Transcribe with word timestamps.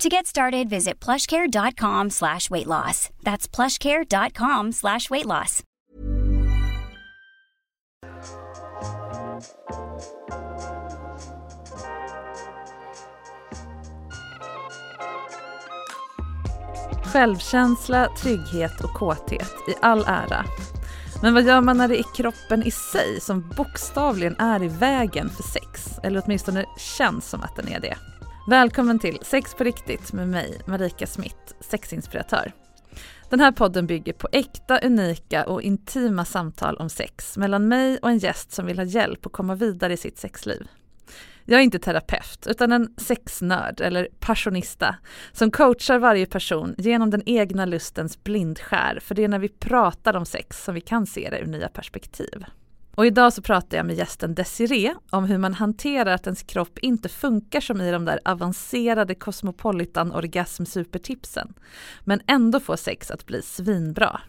To 0.00 0.08
get 0.08 0.26
started, 0.26 0.68
visit 0.68 1.04
plushcare.com 1.04 2.10
slash 2.10 2.50
weight 2.50 2.66
loss. 2.66 3.10
That's 3.22 3.46
plushcare.com 3.46 4.72
slash 4.72 5.10
weight 5.10 5.26
loss. 5.26 5.62
Självkänsla, 17.04 18.08
trygghet 18.22 18.80
och 18.84 18.94
kåthet 18.94 19.54
i 19.68 19.74
all 19.82 20.04
ära. 20.06 20.44
Men 21.22 21.34
vad 21.34 21.42
gör 21.42 21.60
man 21.60 21.76
när 21.76 21.88
det 21.88 21.98
är 21.98 22.14
kroppen 22.14 22.62
i 22.62 22.70
sig 22.70 23.20
som 23.20 23.52
bokstavligen 23.56 24.36
är 24.38 24.62
i 24.62 24.68
vägen 24.68 25.28
för 25.28 25.42
sex? 25.42 25.98
Eller 26.02 26.22
åtminstone 26.24 26.64
känns 26.78 27.30
som 27.30 27.42
att 27.42 27.56
den 27.56 27.68
är 27.68 27.80
det. 27.80 27.96
Välkommen 28.46 28.98
till 28.98 29.18
Sex 29.22 29.54
på 29.54 29.64
riktigt 29.64 30.12
med 30.12 30.28
mig, 30.28 30.60
Marika 30.66 31.06
Smith, 31.06 31.36
sexinspiratör. 31.60 32.52
Den 33.30 33.40
här 33.40 33.52
podden 33.52 33.86
bygger 33.86 34.12
på 34.12 34.28
äkta, 34.32 34.78
unika 34.78 35.44
och 35.46 35.62
intima 35.62 36.24
samtal 36.24 36.76
om 36.76 36.90
sex 36.90 37.36
mellan 37.36 37.68
mig 37.68 37.98
och 38.02 38.10
en 38.10 38.18
gäst 38.18 38.52
som 38.52 38.66
vill 38.66 38.78
ha 38.78 38.84
hjälp 38.84 39.26
att 39.26 39.32
komma 39.32 39.54
vidare 39.54 39.92
i 39.92 39.96
sitt 39.96 40.18
sexliv. 40.18 40.68
Jag 41.44 41.60
är 41.60 41.64
inte 41.64 41.78
terapeut 41.78 42.46
utan 42.46 42.72
en 42.72 42.94
sexnörd 42.96 43.80
eller 43.80 44.08
passionista 44.20 44.96
som 45.32 45.50
coachar 45.50 45.98
varje 45.98 46.26
person 46.26 46.74
genom 46.78 47.10
den 47.10 47.22
egna 47.26 47.64
lustens 47.64 48.24
blindskär 48.24 48.98
för 49.02 49.14
det 49.14 49.24
är 49.24 49.28
när 49.28 49.38
vi 49.38 49.48
pratar 49.48 50.16
om 50.16 50.26
sex 50.26 50.64
som 50.64 50.74
vi 50.74 50.80
kan 50.80 51.06
se 51.06 51.30
det 51.30 51.40
ur 51.40 51.46
nya 51.46 51.68
perspektiv. 51.68 52.44
Och 52.94 53.06
idag 53.06 53.32
så 53.32 53.42
pratar 53.42 53.76
jag 53.76 53.86
med 53.86 53.96
gästen 53.96 54.34
Desiree 54.34 54.94
om 55.10 55.24
hur 55.24 55.38
man 55.38 55.54
hanterar 55.54 56.14
att 56.14 56.26
ens 56.26 56.42
kropp 56.42 56.78
inte 56.78 57.08
funkar 57.08 57.60
som 57.60 57.80
i 57.80 57.90
de 57.90 58.04
där 58.04 58.20
avancerade 58.24 59.14
cosmopolitan 59.14 60.12
orgasm 60.12 60.64
supertipsen, 60.64 61.54
men 62.04 62.20
ändå 62.26 62.60
får 62.60 62.76
sex 62.76 63.10
att 63.10 63.26
bli 63.26 63.42
svinbra. 63.42 64.20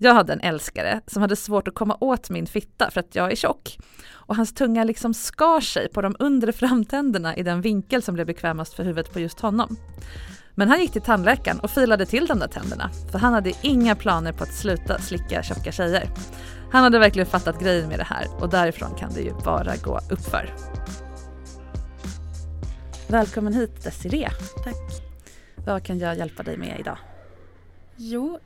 Jag 0.00 0.14
hade 0.14 0.32
en 0.32 0.40
älskare 0.40 1.00
som 1.06 1.22
hade 1.22 1.36
svårt 1.36 1.68
att 1.68 1.74
komma 1.74 1.96
åt 2.00 2.30
min 2.30 2.46
fitta 2.46 2.90
för 2.90 3.00
att 3.00 3.14
jag 3.14 3.32
är 3.32 3.36
tjock. 3.36 3.78
Och 4.10 4.36
hans 4.36 4.54
tunga 4.54 4.84
liksom 4.84 5.14
skar 5.14 5.60
sig 5.60 5.88
på 5.88 6.02
de 6.02 6.16
undre 6.18 6.52
framtänderna 6.52 7.36
i 7.36 7.42
den 7.42 7.60
vinkel 7.60 8.02
som 8.02 8.14
blev 8.14 8.26
bekvämast 8.26 8.74
för 8.74 8.84
huvudet 8.84 9.12
på 9.12 9.20
just 9.20 9.40
honom. 9.40 9.76
Men 10.54 10.68
han 10.68 10.80
gick 10.80 10.92
till 10.92 11.02
tandläkaren 11.02 11.60
och 11.60 11.70
filade 11.70 12.06
till 12.06 12.26
de 12.26 12.38
där 12.38 12.48
tänderna, 12.48 12.90
för 13.12 13.18
han 13.18 13.32
hade 13.32 13.52
inga 13.62 13.94
planer 13.94 14.32
på 14.32 14.42
att 14.42 14.54
sluta 14.54 14.98
slicka 14.98 15.42
tjocka 15.42 15.72
tjejer. 15.72 16.08
Han 16.70 16.82
hade 16.84 16.98
verkligen 16.98 17.26
fattat 17.26 17.60
grejen 17.60 17.88
med 17.88 17.98
det 17.98 18.04
här 18.04 18.26
och 18.40 18.48
därifrån 18.48 18.94
kan 18.94 19.12
det 19.12 19.20
ju 19.20 19.32
bara 19.44 19.76
gå 19.76 20.00
uppför. 20.10 20.54
Välkommen 23.08 23.52
hit 23.52 23.84
Desiree. 23.84 24.28
Tack. 24.64 24.76
Vad 25.66 25.82
kan 25.82 25.98
jag 25.98 26.18
hjälpa 26.18 26.42
dig 26.42 26.56
med 26.56 26.80
idag? 26.80 26.98
Jo, 27.96 28.38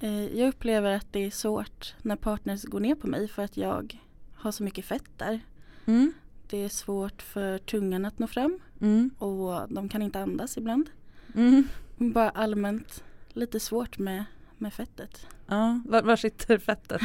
eh, 0.00 0.38
jag 0.38 0.48
upplever 0.48 0.92
att 0.92 1.06
det 1.10 1.26
är 1.26 1.30
svårt 1.30 1.94
när 2.02 2.16
partners 2.16 2.62
går 2.64 2.80
ner 2.80 2.94
på 2.94 3.06
mig 3.06 3.28
för 3.28 3.42
att 3.42 3.56
jag 3.56 3.98
har 4.34 4.52
så 4.52 4.62
mycket 4.62 4.84
fett 4.84 5.10
där. 5.16 5.40
Mm. 5.86 6.12
Det 6.50 6.64
är 6.64 6.68
svårt 6.68 7.22
för 7.22 7.58
tungan 7.58 8.04
att 8.04 8.18
nå 8.18 8.26
fram 8.26 8.58
Mm. 8.80 9.10
och 9.18 9.68
de 9.68 9.88
kan 9.88 10.02
inte 10.02 10.20
andas 10.20 10.56
ibland. 10.56 10.90
Mm. 11.34 11.68
Bara 11.96 12.30
allmänt 12.30 13.04
lite 13.28 13.60
svårt 13.60 13.98
med, 13.98 14.24
med 14.60 14.72
fettet. 14.72 15.26
Ja, 15.46 15.80
var, 15.84 16.02
var 16.02 16.16
sitter 16.16 16.58
fettet? 16.58 17.00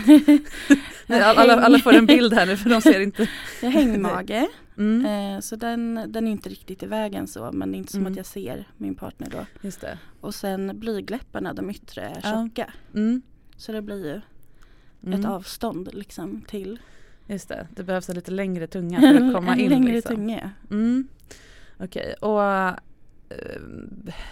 alla, 1.37 1.61
alla 1.61 1.79
får 1.79 1.93
en 1.93 2.05
bild 2.05 2.33
här 2.33 2.45
nu 2.45 2.57
för 2.57 2.69
de 2.69 2.81
ser 2.81 2.99
inte. 2.99 3.29
Jag 3.61 3.71
har 3.71 3.81
hängmage 3.81 4.47
Mm. 4.77 5.05
eh, 5.35 5.39
så 5.39 5.55
den, 5.55 6.05
den 6.07 6.27
är 6.27 6.31
inte 6.31 6.49
riktigt 6.49 6.83
i 6.83 6.85
vägen 6.85 7.27
så 7.27 7.51
men 7.51 7.71
det 7.71 7.75
är 7.75 7.79
inte 7.79 7.91
som 7.91 8.01
Mm. 8.01 8.11
att 8.13 8.17
jag 8.17 8.25
ser 8.25 8.67
min 8.77 8.95
partner 8.95 9.29
då. 9.31 9.45
Just 9.61 9.81
det. 9.81 9.97
Och 10.21 10.35
sen 10.35 10.79
blygdläpparna, 10.79 11.53
de 11.53 11.69
yttre 11.69 12.01
är 12.01 12.19
Ja. 12.23 12.43
tjocka. 12.47 12.73
Mm. 12.95 13.21
Så 13.57 13.71
det 13.71 13.81
blir 13.81 14.05
ju 14.05 14.21
Mm. 15.07 15.19
ett 15.19 15.25
avstånd 15.25 15.89
liksom 15.93 16.41
till 16.41 16.79
Just 17.27 17.49
det, 17.49 17.67
det 17.75 17.83
behövs 17.83 18.09
en 18.09 18.15
lite 18.15 18.31
längre 18.31 18.67
tunga 18.67 18.99
för 19.01 19.07
att 19.27 19.33
komma 19.35 19.53
en 19.53 19.59
in. 19.59 19.69
längre 19.69 19.93
liksom. 19.93 20.15
tunga. 20.15 20.39
ja. 20.69 20.75
Mm. 20.75 21.07
Okej, 21.77 22.13
och 22.13 22.43
eh, 22.43 22.75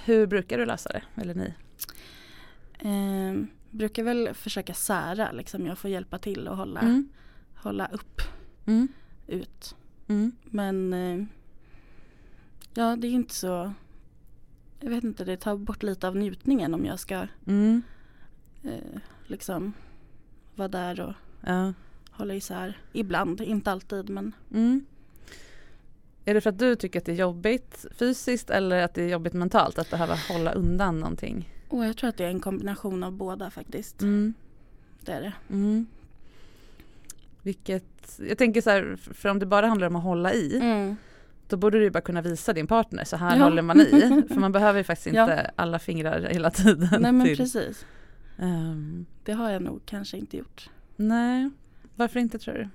hur 0.06 0.26
brukar 0.28 0.58
du 0.58 0.66
lösa 0.66 0.90
det? 0.90 1.02
Eller 1.22 1.34
ni? 1.36 1.54
Eh, 2.82 3.44
brukar 3.70 4.04
väl 4.04 4.34
försöka 4.34 4.74
sära 4.74 5.32
liksom. 5.32 5.66
Jag 5.66 5.78
får 5.78 5.90
hjälpa 5.90 6.18
till 6.18 6.48
och 6.48 6.58
hålla, 6.58 6.80
Mm. 6.80 7.10
hålla 7.56 7.88
upp 7.88 8.22
Mm. 8.66 8.88
ut. 9.28 9.76
Mm. 10.08 10.32
Men 10.44 10.94
eh, 10.94 11.24
ja 12.74 12.96
det 12.96 13.08
är 13.08 13.12
inte 13.12 13.34
så 13.36 13.74
Jag 14.84 14.90
vet 14.90 15.04
inte 15.04 15.26
det 15.26 15.38
tar 15.38 15.58
bort 15.58 15.84
lite 15.84 16.08
av 16.08 16.16
njutningen 16.18 16.74
om 16.74 16.86
jag 16.86 17.00
ska 17.00 17.28
Mm. 17.48 17.82
eh, 18.64 19.00
liksom 19.28 19.74
vara 20.56 20.68
där 20.68 21.00
och 21.00 21.14
Ja. 21.42 21.74
hålla 22.12 22.34
isär. 22.34 22.78
Ibland, 22.94 23.42
inte 23.42 23.72
alltid 23.72 24.10
men 24.10 24.32
Mm. 24.54 24.86
Är 26.26 26.34
det 26.34 26.42
för 26.42 26.50
att 26.50 26.60
du 26.60 26.76
tycker 26.76 27.00
att 27.00 27.06
det 27.06 27.12
är 27.12 27.16
jobbigt 27.16 27.86
fysiskt 27.92 28.50
eller 28.50 28.84
att 28.84 28.94
det 28.94 29.04
är 29.04 29.10
jobbigt 29.10 29.34
mentalt 29.34 29.80
att 29.80 29.90
behöva 29.92 30.16
hålla 30.30 30.52
undan 30.54 31.00
någonting? 31.00 31.50
Och 31.74 31.86
jag 31.86 31.98
tror 31.98 32.10
att 32.10 32.18
det 32.18 32.26
är 32.26 32.30
en 32.30 32.40
kombination 32.40 33.04
av 33.04 33.12
båda 33.12 33.50
faktiskt. 33.50 34.02
Mm. 34.02 34.34
Det 35.06 35.12
är 35.12 35.22
det. 35.22 35.34
Mm. 35.50 35.86
Vilket, 37.42 38.20
jag 38.30 38.38
tänker 38.38 38.62
så 38.62 38.70
här, 38.70 38.96
för 39.14 39.30
om 39.30 39.40
det 39.40 39.46
bara 39.46 39.68
handlar 39.68 39.88
om 39.88 39.96
att 39.96 40.04
hålla 40.04 40.34
i, 40.34 40.58
Mm. 40.58 40.96
då 41.48 41.58
borde 41.58 41.80
du 41.80 41.90
bara 41.90 42.02
kunna 42.02 42.22
visa 42.22 42.54
din 42.54 42.68
partner, 42.68 43.04
så 43.04 43.16
här 43.18 43.38
Ja. 43.38 43.44
håller 43.44 43.62
man 43.62 43.82
i. 43.82 44.24
För 44.28 44.40
man 44.40 44.52
behöver 44.52 44.80
ju 44.80 44.84
faktiskt 44.84 45.08
inte 45.08 45.20
Ja. 45.46 45.52
alla 45.56 45.80
fingrar 45.80 46.22
hela 46.30 46.52
tiden. 46.52 46.88
Nej 47.02 47.12
men 47.12 47.26
till. 47.28 47.38
precis. 47.38 47.86
Ehm, 48.38 49.06
Det 49.24 49.34
har 49.34 49.50
jag 49.50 49.62
nog 49.62 49.82
kanske 49.86 50.18
inte 50.18 50.38
gjort. 50.38 50.70
nej, 50.96 51.50
varför 51.96 52.20
inte 52.20 52.40
tror 52.40 52.54
du? 52.54 52.70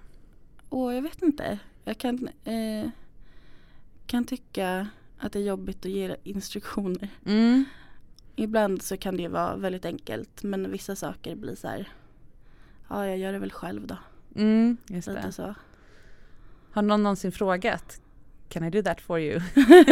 Och 0.69 0.95
jag 0.95 1.03
vet 1.03 1.23
inte. 1.23 1.59
Jag 1.85 1.99
kan, 1.99 2.29
eh, 2.45 2.89
kan 4.07 4.25
tycka 4.25 4.89
att 5.19 5.33
det 5.33 5.39
är 5.39 5.43
jobbigt 5.43 5.85
att 5.85 5.91
ge 5.91 6.17
instruktioner. 6.23 7.09
Mm. 7.27 7.65
Ibland 8.37 8.83
så 8.83 8.97
kan 8.97 9.17
det 9.17 9.29
vara 9.29 9.57
väldigt 9.57 9.85
enkelt 9.85 10.43
men 10.43 10.71
vissa 10.71 10.97
saker 10.97 11.37
blir 11.37 11.55
så 11.55 11.69
här. 11.69 11.89
Ja, 12.89 13.07
jag 13.07 13.19
gör 13.19 13.33
det 13.33 13.39
väl 13.39 13.53
själv 13.53 13.87
då. 13.87 13.97
Mm, 14.37 14.77
just 14.87 15.09
Lite 15.09 15.21
det. 15.21 15.33
så. 15.33 15.55
Har 16.73 16.83
någon 16.83 17.03
någonsin 17.03 17.33
frågat 17.33 18.01
Can 18.49 18.65
I 18.65 18.71
do 18.71 18.83
that 18.83 19.01
for 19.01 19.21
you? 19.21 19.41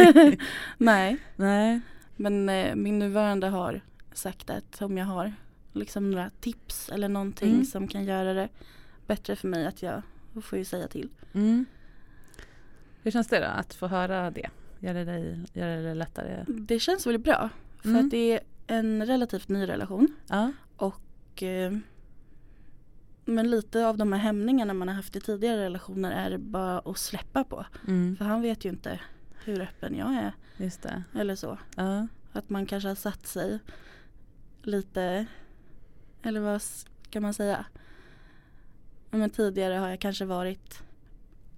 Nej, 0.77 1.17
Nej. 1.35 1.81
men 2.15 2.49
eh, 2.49 2.75
min 2.75 2.99
nuvarande 2.99 3.47
har 3.47 3.81
sagt 4.13 4.49
att 4.49 4.81
om 4.81 4.97
jag 4.97 5.05
har 5.05 5.33
liksom 5.73 6.11
några 6.11 6.29
tips 6.39 6.89
eller 6.89 7.09
någonting 7.09 7.53
Mm. 7.53 7.65
som 7.65 7.87
kan 7.87 8.03
göra 8.05 8.33
det 8.33 8.49
bättre 9.07 9.35
för 9.35 9.47
mig 9.47 9.65
att 9.65 9.81
jag 9.81 10.01
får 10.43 10.57
ju 10.57 10.65
säga 10.65 10.87
till. 10.87 11.09
Mm. 11.33 11.65
Hur 13.03 13.11
känns 13.11 13.27
det 13.27 13.39
då 13.39 13.45
att 13.45 13.73
få 13.73 13.87
höra 13.87 14.31
det? 14.31 14.49
Gör 14.79 14.93
det, 14.93 15.05
dig, 15.05 15.39
gör 15.53 15.83
det 15.83 15.93
lättare? 15.93 16.43
Det 16.47 16.79
känns 16.79 17.07
väldigt 17.07 17.23
bra 17.23 17.49
för 17.85 17.91
Mm. 17.91 18.05
att 18.05 18.11
det 18.11 18.31
är 18.33 18.39
en 18.67 19.05
relativt 19.05 19.49
ny 19.49 19.67
relation 19.67 20.07
Ja. 20.27 20.51
och 20.77 21.43
eh, 21.43 21.77
men 23.25 23.49
lite 23.51 23.87
av 23.87 23.97
de 23.97 24.13
här 24.13 24.19
hämningarna 24.19 24.73
man 24.73 24.87
har 24.87 24.95
haft 24.95 25.15
i 25.15 25.19
tidigare 25.21 25.61
relationer 25.65 26.11
är 26.11 26.29
det 26.29 26.37
bara 26.37 26.79
att 26.79 26.97
släppa 26.97 27.43
på. 27.43 27.65
Mm. 27.87 28.15
För 28.15 28.25
han 28.25 28.41
vet 28.41 28.65
ju 28.65 28.69
inte 28.69 28.99
hur 29.43 29.61
öppen 29.61 29.95
jag 29.95 30.13
är 30.15 30.33
Just 30.57 30.81
det. 30.81 31.03
eller 31.13 31.35
så. 31.35 31.57
Ja. 31.75 32.07
Att 32.31 32.49
man 32.49 32.65
kanske 32.65 32.87
har 32.89 32.95
satt 32.95 33.27
sig 33.27 33.59
lite, 34.61 35.25
eller 36.23 36.39
vad 36.39 36.61
ska 36.61 37.21
man 37.21 37.33
säga? 37.33 37.65
Ja, 39.11 39.17
men 39.17 39.29
tidigare 39.29 39.73
har 39.73 39.87
jag 39.89 39.99
kanske 39.99 40.25
varit 40.25 40.83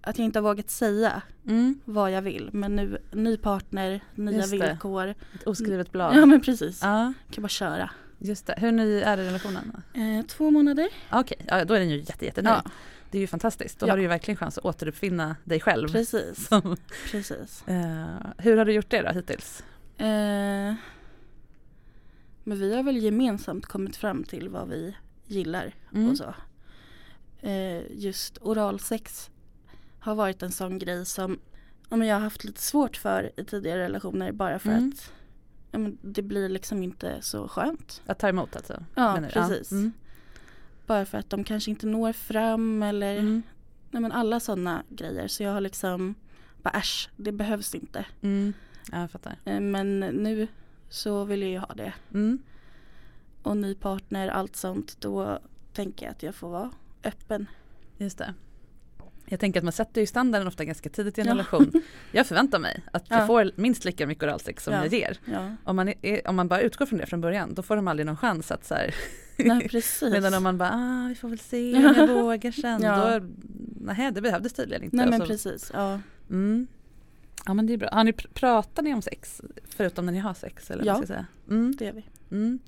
att 0.08 0.18
jag 0.18 0.26
inte 0.26 0.40
har 0.40 0.44
vågat 0.44 0.70
säga 0.70 1.22
Mm. 1.48 1.80
vad 1.86 2.12
jag 2.12 2.22
vill. 2.22 2.50
Men 2.54 2.76
nu, 2.76 2.98
ny 3.12 3.38
partner, 3.38 4.04
nya 4.16 4.38
Just 4.38 4.52
det. 4.52 4.58
villkor. 4.58 5.08
Ett 5.36 5.44
oskrivet 5.48 5.92
blad. 5.92 6.16
Ja 6.18 6.26
men 6.26 6.42
precis. 6.42 6.80
Ja, 6.84 7.14
Kan 7.32 7.42
bara 7.42 7.48
köra. 7.50 7.90
just 8.18 8.46
det. 8.48 8.56
Hur 8.58 8.72
ny 8.72 9.00
är 9.02 9.18
relationen? 9.18 9.82
Eh, 9.94 10.26
två 10.26 10.52
månader. 10.52 10.88
Okej, 11.12 11.46
ja, 11.48 11.66
då 11.66 11.74
är 11.74 11.80
den 11.80 11.90
ju 11.90 11.98
jätte, 12.00 12.26
jätteny. 12.26 12.50
Ja, 12.50 12.64
Det 13.12 13.18
är 13.18 13.22
ju 13.22 13.28
fantastiskt. 13.28 13.80
Då 13.80 13.88
Ja. 13.88 13.92
har 13.92 13.98
du 13.98 14.02
ju 14.04 14.08
verkligen 14.08 14.36
chans 14.38 14.58
att 14.58 14.66
återuppfinna 14.66 15.36
dig 15.44 15.60
själv. 15.60 15.88
precis. 15.92 16.48
Som, 16.48 16.78
precis. 17.12 17.64
eh, 17.68 18.16
hur 18.38 18.58
har 18.58 18.66
du 18.66 18.74
gjort 18.74 18.90
det 18.90 19.02
då 19.02 19.10
hittills? 19.12 19.64
Eh, 19.98 20.74
men 22.44 22.60
vi 22.60 22.76
har 22.76 22.84
väl 22.84 22.98
gemensamt 22.98 23.66
kommit 23.66 23.96
fram 23.96 24.24
till 24.24 24.50
vad 24.50 24.70
vi 24.70 24.96
gillar 25.26 25.74
Mm. 25.94 26.10
och 26.10 26.18
så. 26.18 26.34
Eh, 27.42 27.82
just 27.92 28.38
oralsex 28.42 29.30
har 30.08 30.16
varit 30.16 30.44
en 30.44 30.52
sån 30.52 30.80
grej 30.80 31.06
som 31.06 31.40
ja, 31.90 31.98
jag 32.06 32.16
har 32.16 32.22
haft 32.22 32.44
lite 32.44 32.62
svårt 32.62 32.98
för 32.98 33.32
i 33.38 33.44
tidigare 33.44 33.84
relationer 33.84 34.32
bara 34.32 34.60
för 34.60 34.70
Mm. 34.70 34.90
att 34.94 35.12
ja, 35.72 35.80
det 36.02 36.22
blir 36.22 36.50
liksom 36.50 36.84
inte 36.84 37.22
så 37.22 37.48
skönt. 37.48 38.02
Att 38.06 38.20
ta 38.20 38.30
emot 38.30 38.56
alltså? 38.56 38.84
Ja, 38.96 39.20
precis. 39.34 39.72
Mm. 39.72 39.92
Bara 40.86 41.06
för 41.06 41.18
att 41.18 41.30
de 41.30 41.44
kanske 41.44 41.72
inte 41.72 41.88
når 41.88 42.14
fram 42.14 42.84
eller 42.84 43.18
Mm. 43.18 43.44
nej, 43.92 44.02
men 44.02 44.12
alla 44.12 44.40
sådana 44.40 44.84
grejer. 44.90 45.28
Så 45.28 45.44
jag 45.44 45.52
har 45.52 45.62
liksom 45.62 46.16
bara 46.62 46.70
äsch, 46.78 47.10
det 47.16 47.32
behövs 47.32 47.76
inte. 47.76 48.06
Mm. 48.22 48.54
Ja, 48.92 49.02
jag 49.02 49.12
fattar. 49.12 49.40
Eh, 49.46 49.60
men 49.60 50.00
nu 50.00 50.48
så 50.90 51.24
vill 51.24 51.42
jag 51.42 51.52
ju 51.52 51.58
ha 51.58 51.74
det. 51.76 51.94
Mm. 52.14 52.40
och 53.44 53.58
ny 53.58 53.76
partner, 53.76 54.28
allt 54.28 54.56
sånt, 54.56 54.98
då 55.02 55.40
tänker 55.74 56.06
jag 56.06 56.12
att 56.12 56.24
jag 56.24 56.36
får 56.36 56.50
vara 56.50 56.72
öppen. 57.04 57.46
Just 57.98 58.18
det. 58.18 58.34
Jag 59.30 59.40
tänker 59.40 59.60
att 59.60 59.64
man 59.64 59.74
sätter 59.74 60.02
ju 60.02 60.08
standarden 60.08 60.48
ofta 60.48 60.66
ganska 60.66 60.90
tidigt 60.90 61.18
i 61.18 61.22
en 61.22 61.28
Ja. 61.28 61.34
relation. 61.34 61.72
Jag 62.12 62.28
förväntar 62.28 62.60
mig 62.60 62.84
att 62.92 63.06
Ja. 63.10 63.18
jag 63.18 63.28
får 63.28 63.52
minst 63.56 63.86
lika 63.86 64.08
mycket 64.08 64.24
oralsex 64.24 64.64
som 64.64 64.74
Ja. 64.74 64.84
jag 64.84 64.94
ger. 64.94 65.18
Om 65.64 65.76
man, 65.76 65.94
är, 66.02 66.28
om 66.28 66.36
man 66.36 66.48
bara 66.48 66.62
utgår 66.62 66.86
från 66.86 67.00
det 67.00 67.06
från 67.06 67.22
början 67.22 67.54
då 67.54 67.62
får 67.62 67.76
de 67.76 67.88
aldrig 67.88 68.06
någon 68.06 68.18
chans 68.18 68.52
att 68.52 68.66
så 68.66 68.74
här, 68.76 68.96
nej 69.38 69.70
precis. 69.70 70.12
Medan 70.12 70.34
om 70.34 70.44
man 70.44 70.58
bara, 70.58 70.72
ah, 70.74 71.08
vi 71.10 71.16
får 71.16 71.30
väl 71.30 71.40
se 71.40 71.76
om 71.88 71.94
jag 71.98 72.08
vågar 72.08 72.52
sen. 72.52 72.82
Ja. 72.82 73.20
Då, 73.20 73.26
nej, 73.80 74.12
det 74.12 74.22
behövdes 74.22 74.54
tydligen 74.54 74.84
inte. 74.84 74.96
nej 74.96 75.08
men 75.10 75.20
så- 75.20 75.26
precis, 75.28 75.72
ja. 75.74 76.00
Mm. 76.30 76.68
Ja 77.46 77.54
men 77.54 77.68
det 77.68 77.74
är 77.74 77.78
bra. 77.78 77.90
Har 77.92 78.04
ni 78.04 78.12
pr- 78.12 78.28
pratar 78.34 78.84
ni 78.84 78.94
om 78.94 79.02
sex? 79.02 79.42
Förutom 79.70 80.06
när 80.06 80.14
ni 80.14 80.20
har 80.20 80.34
sex? 80.34 80.72
Eller 80.72 80.86
Ja. 80.86 81.04
säga? 81.08 81.26
Mm. 81.50 81.76
Det 81.80 81.88
är 81.88 81.94
vi. 81.94 82.06
Mm. 82.32 82.60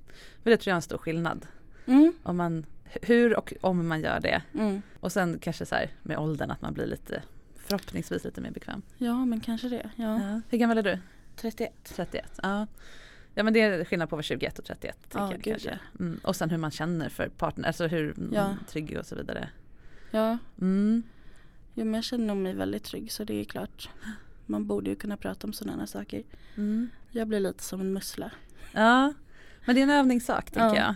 För 0.44 0.50
det 0.50 0.58
tror 0.58 0.70
jag 0.72 0.74
är 0.74 0.78
en 0.78 0.82
stor 0.82 0.98
skillnad. 0.98 1.46
Mm, 1.86 2.14
Om 2.24 2.38
man, 2.38 2.66
hur 3.02 3.38
och 3.38 3.54
om 3.62 3.88
man 3.88 4.02
gör 4.02 4.20
det. 4.20 4.42
mm. 4.54 4.82
Och 5.00 5.12
sen 5.12 5.40
kanske 5.40 5.66
så 5.66 5.76
här 5.76 5.90
med 6.04 6.18
åldern 6.18 6.52
att 6.52 6.62
man 6.62 6.74
blir 6.74 6.86
lite 6.88 7.24
förhoppningsvis 7.56 8.24
lite 8.24 8.42
mer 8.42 8.52
bekväm. 8.52 8.82
Ja 8.98 9.26
men 9.26 9.40
kanske 9.40 9.70
det, 9.70 9.90
ja. 9.96 10.20
Ja. 10.22 10.42
Hur 10.50 10.58
gammal 10.58 10.78
är 10.78 10.84
du? 10.84 10.98
31. 11.36 11.74
31? 11.84 12.40
Ja. 12.44 12.68
Ja 13.34 13.44
men 13.44 13.54
det 13.54 13.62
är 13.62 13.86
skillnad 13.86 14.10
på 14.10 14.16
att 14.16 14.18
vara 14.18 14.24
21 14.24 14.60
och 14.60 14.66
31. 14.66 14.98
Ja, 15.14 15.32
jag 15.32 15.44
kanske. 15.44 15.80
Mm. 16.00 16.20
Och 16.24 16.36
sen 16.36 16.50
hur 16.50 16.58
man 16.58 16.72
känner 16.72 17.10
för 17.10 17.30
partner, 17.30 17.68
alltså 17.68 17.88
hur 17.88 18.16
Ja. 18.32 18.56
trygg 18.68 18.98
och 19.00 19.06
så 19.06 19.16
vidare. 19.16 19.50
Ja, 20.12 20.38
Mm. 20.62 21.04
jo, 21.74 21.86
men 21.86 21.94
jag 21.94 22.04
känner 22.04 22.26
nog 22.26 22.38
mig 22.38 22.54
väldigt 22.54 22.84
trygg 22.84 23.12
så 23.12 23.24
det 23.24 23.34
är 23.40 23.44
klart. 23.44 23.90
Man 24.46 24.68
borde 24.68 24.90
ju 24.90 24.96
kunna 24.96 25.18
prata 25.18 25.48
om 25.48 25.54
sådana 25.54 25.88
saker. 25.88 26.24
Mm. 26.58 26.90
Jag 27.12 27.28
blir 27.28 27.40
lite 27.40 27.64
som 27.64 27.82
en 27.82 27.94
mussla. 27.94 28.32
Ja, 28.72 29.14
men 29.66 29.76
det 29.76 29.82
är 29.82 29.84
en 29.84 29.90
övningssak 29.90 30.46
tänker 30.52 30.76
Ja. 30.76 30.76
jag. 30.76 30.96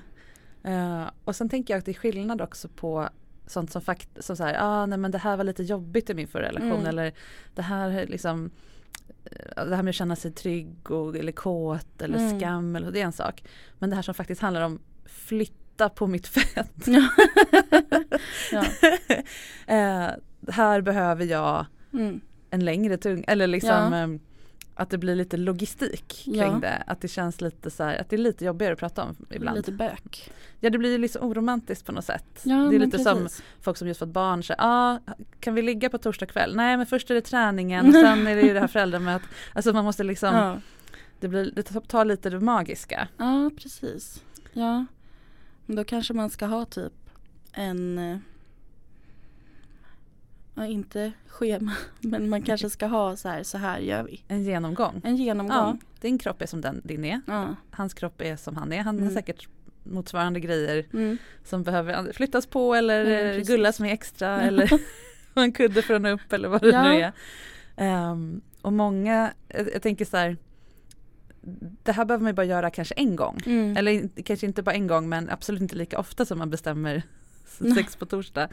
Eh, 0.63 1.03
och 1.23 1.35
sen 1.35 1.49
tänker 1.49 1.73
jag 1.73 1.79
att 1.79 1.85
det 1.85 1.91
är 1.91 1.95
skillnad 1.95 2.41
också 2.41 2.67
på 2.67 3.09
sånt 3.47 3.71
som 3.71 3.81
faktiskt, 3.81 4.27
som 4.27 4.37
så 4.37 4.43
här, 4.43 4.57
ah, 4.59 4.85
nej 4.85 4.97
men 4.97 5.11
det 5.11 5.17
här 5.17 5.37
var 5.37 5.43
lite 5.43 5.63
jobbigt 5.63 6.09
i 6.09 6.13
min 6.13 6.27
förra 6.27 6.47
relation 6.47 6.71
Mm. 6.71 6.85
eller 6.85 7.13
det 7.55 7.61
här 7.61 8.05
liksom 8.07 8.51
eh, 9.25 9.65
det 9.65 9.75
här 9.75 9.83
med 9.83 9.89
att 9.91 9.95
känna 9.95 10.15
sig 10.15 10.31
trygg 10.31 10.91
och, 10.91 11.15
eller 11.15 11.31
kåt 11.31 12.01
eller 12.01 12.17
Mm. 12.17 12.39
skam 12.39 12.75
eller 12.75 12.91
det 12.91 13.01
är 13.01 13.05
en 13.05 13.11
sak. 13.11 13.43
Men 13.79 13.89
det 13.89 13.95
här 13.95 14.03
som 14.03 14.13
faktiskt 14.13 14.41
handlar 14.41 14.61
om 14.61 14.79
flytta 15.05 15.89
på 15.89 16.07
mitt 16.07 16.27
fett. 16.27 16.87
Ja. 16.87 17.09
ja. 18.51 18.63
Eh, 19.67 20.11
här 20.53 20.81
behöver 20.81 21.25
jag 21.25 21.65
Mm. 21.93 22.21
en 22.49 22.65
längre 22.65 22.97
tung, 22.97 23.23
eller 23.27 23.47
liksom 23.47 23.69
Ja. 23.91 23.95
ehm, 23.95 24.19
att 24.75 24.89
det 24.89 24.97
blir 24.97 25.15
lite 25.15 25.37
logistik 25.37 26.07
kring 26.25 26.35
Ja. 26.35 26.57
det. 26.61 26.83
Att 26.87 27.01
det 27.01 27.07
känns 27.07 27.41
lite 27.41 27.71
så 27.71 27.83
här, 27.83 27.97
att 28.01 28.09
det 28.09 28.15
är 28.15 28.17
lite 28.17 28.45
jobbigare 28.45 28.73
att 28.73 28.79
prata 28.79 29.03
om 29.03 29.15
ibland. 29.29 29.57
Lite 29.57 29.71
bök. 29.71 30.31
Ja 30.59 30.69
det 30.69 30.77
blir 30.77 30.91
ju 30.91 30.97
liksom 30.97 31.23
oromantiskt 31.29 31.85
på 31.85 31.91
något 31.91 32.05
sätt. 32.05 32.41
Ja, 32.43 32.55
det 32.55 32.75
är 32.75 32.79
lite 32.79 32.99
som 32.99 33.23
precis. 33.23 33.43
folk 33.61 33.77
som 33.77 33.87
just 33.87 33.99
fått 33.99 34.09
barn, 34.09 34.43
så 34.43 34.53
ah, 34.57 34.99
kan 35.39 35.55
vi 35.55 35.61
ligga 35.61 35.89
på 35.89 35.97
torsdag 35.97 36.25
kväll? 36.25 36.55
Nej 36.55 36.77
men 36.77 36.85
först 36.85 37.11
är 37.11 37.15
det 37.15 37.21
träningen 37.21 37.85
och 37.87 37.93
sen 38.03 38.27
är 38.27 38.35
det 38.35 38.41
ju 38.41 38.53
det 38.53 38.59
här 38.59 38.67
föräldramötet. 38.67 39.27
Alltså 39.53 39.73
man 39.73 39.85
måste 39.85 40.03
liksom, 40.03 40.35
Ja. 40.35 40.57
det, 41.19 41.27
blir, 41.27 41.51
det 41.55 41.63
tar 41.63 42.05
lite 42.05 42.29
det 42.29 42.39
magiska. 42.39 43.07
ja, 43.17 43.51
precis. 43.57 44.23
Ja, 44.53 44.85
men 45.65 45.75
då 45.75 45.83
kanske 45.83 46.13
man 46.13 46.29
ska 46.29 46.45
ha 46.45 46.65
typ 46.65 46.93
en 47.53 47.97
eh, 47.97 48.17
Ja, 50.55 50.65
inte 50.65 51.11
schema, 51.27 51.71
men 52.01 52.29
man 52.29 52.41
kanske 52.41 52.69
ska 52.69 52.85
ha 52.87 53.15
så 53.15 53.29
här, 53.29 53.43
så 53.43 53.57
här 53.57 53.79
gör 53.79 54.03
vi. 54.03 54.23
En 54.27 54.43
genomgång. 54.43 55.01
En 55.03 55.17
Ja, 55.17 55.23
genomgång. 55.23 55.81
din 56.01 56.17
kropp 56.17 56.41
är 56.41 56.45
som 56.45 56.61
den, 56.61 56.81
din 56.83 57.05
är. 57.05 57.21
Ja. 57.27 57.55
Hans 57.71 57.93
kropp 57.93 58.21
är 58.21 58.35
som 58.35 58.55
han 58.57 58.73
är. 58.73 58.77
Han 58.81 58.95
har 58.95 59.01
Mm. 59.01 59.13
säkert 59.13 59.47
motsvarande 59.83 60.39
grejer 60.39 60.85
Mm. 60.93 61.17
som 61.43 61.63
behöver 61.63 62.13
flyttas 62.13 62.45
på 62.47 62.75
eller 62.75 63.05
Mm, 63.31 63.43
gullas 63.43 63.79
med 63.79 63.93
extra 63.93 64.41
eller 64.41 64.71
en 65.35 65.51
kudde 65.51 65.81
från 65.81 66.05
upp 66.05 66.33
eller 66.33 66.49
vad 66.49 66.61
det 66.61 66.67
Ja. 66.69 66.83
nu 66.83 66.89
är. 67.01 67.11
Ehm, 67.77 68.41
och 68.61 68.73
många, 68.73 69.33
jag, 69.47 69.73
jag 69.73 69.81
tänker 69.81 70.05
så 70.05 70.17
här, 70.17 70.37
det 71.83 71.91
här 71.91 72.05
behöver 72.05 72.23
man 72.23 72.29
ju 72.29 72.35
bara 72.35 72.45
göra 72.45 72.69
kanske 72.69 72.93
en 72.95 73.15
gång. 73.15 73.39
Mm. 73.45 73.77
Eller 73.77 74.09
kanske 74.23 74.45
inte 74.45 74.63
bara 74.63 74.75
en 74.75 74.87
gång 74.87 75.09
men 75.09 75.29
absolut 75.29 75.61
inte 75.61 75.75
lika 75.75 75.99
ofta 75.99 76.25
som 76.25 76.39
man 76.39 76.49
bestämmer 76.49 77.03
sex 77.75 77.95
på 77.95 78.05
torsdag. 78.05 78.49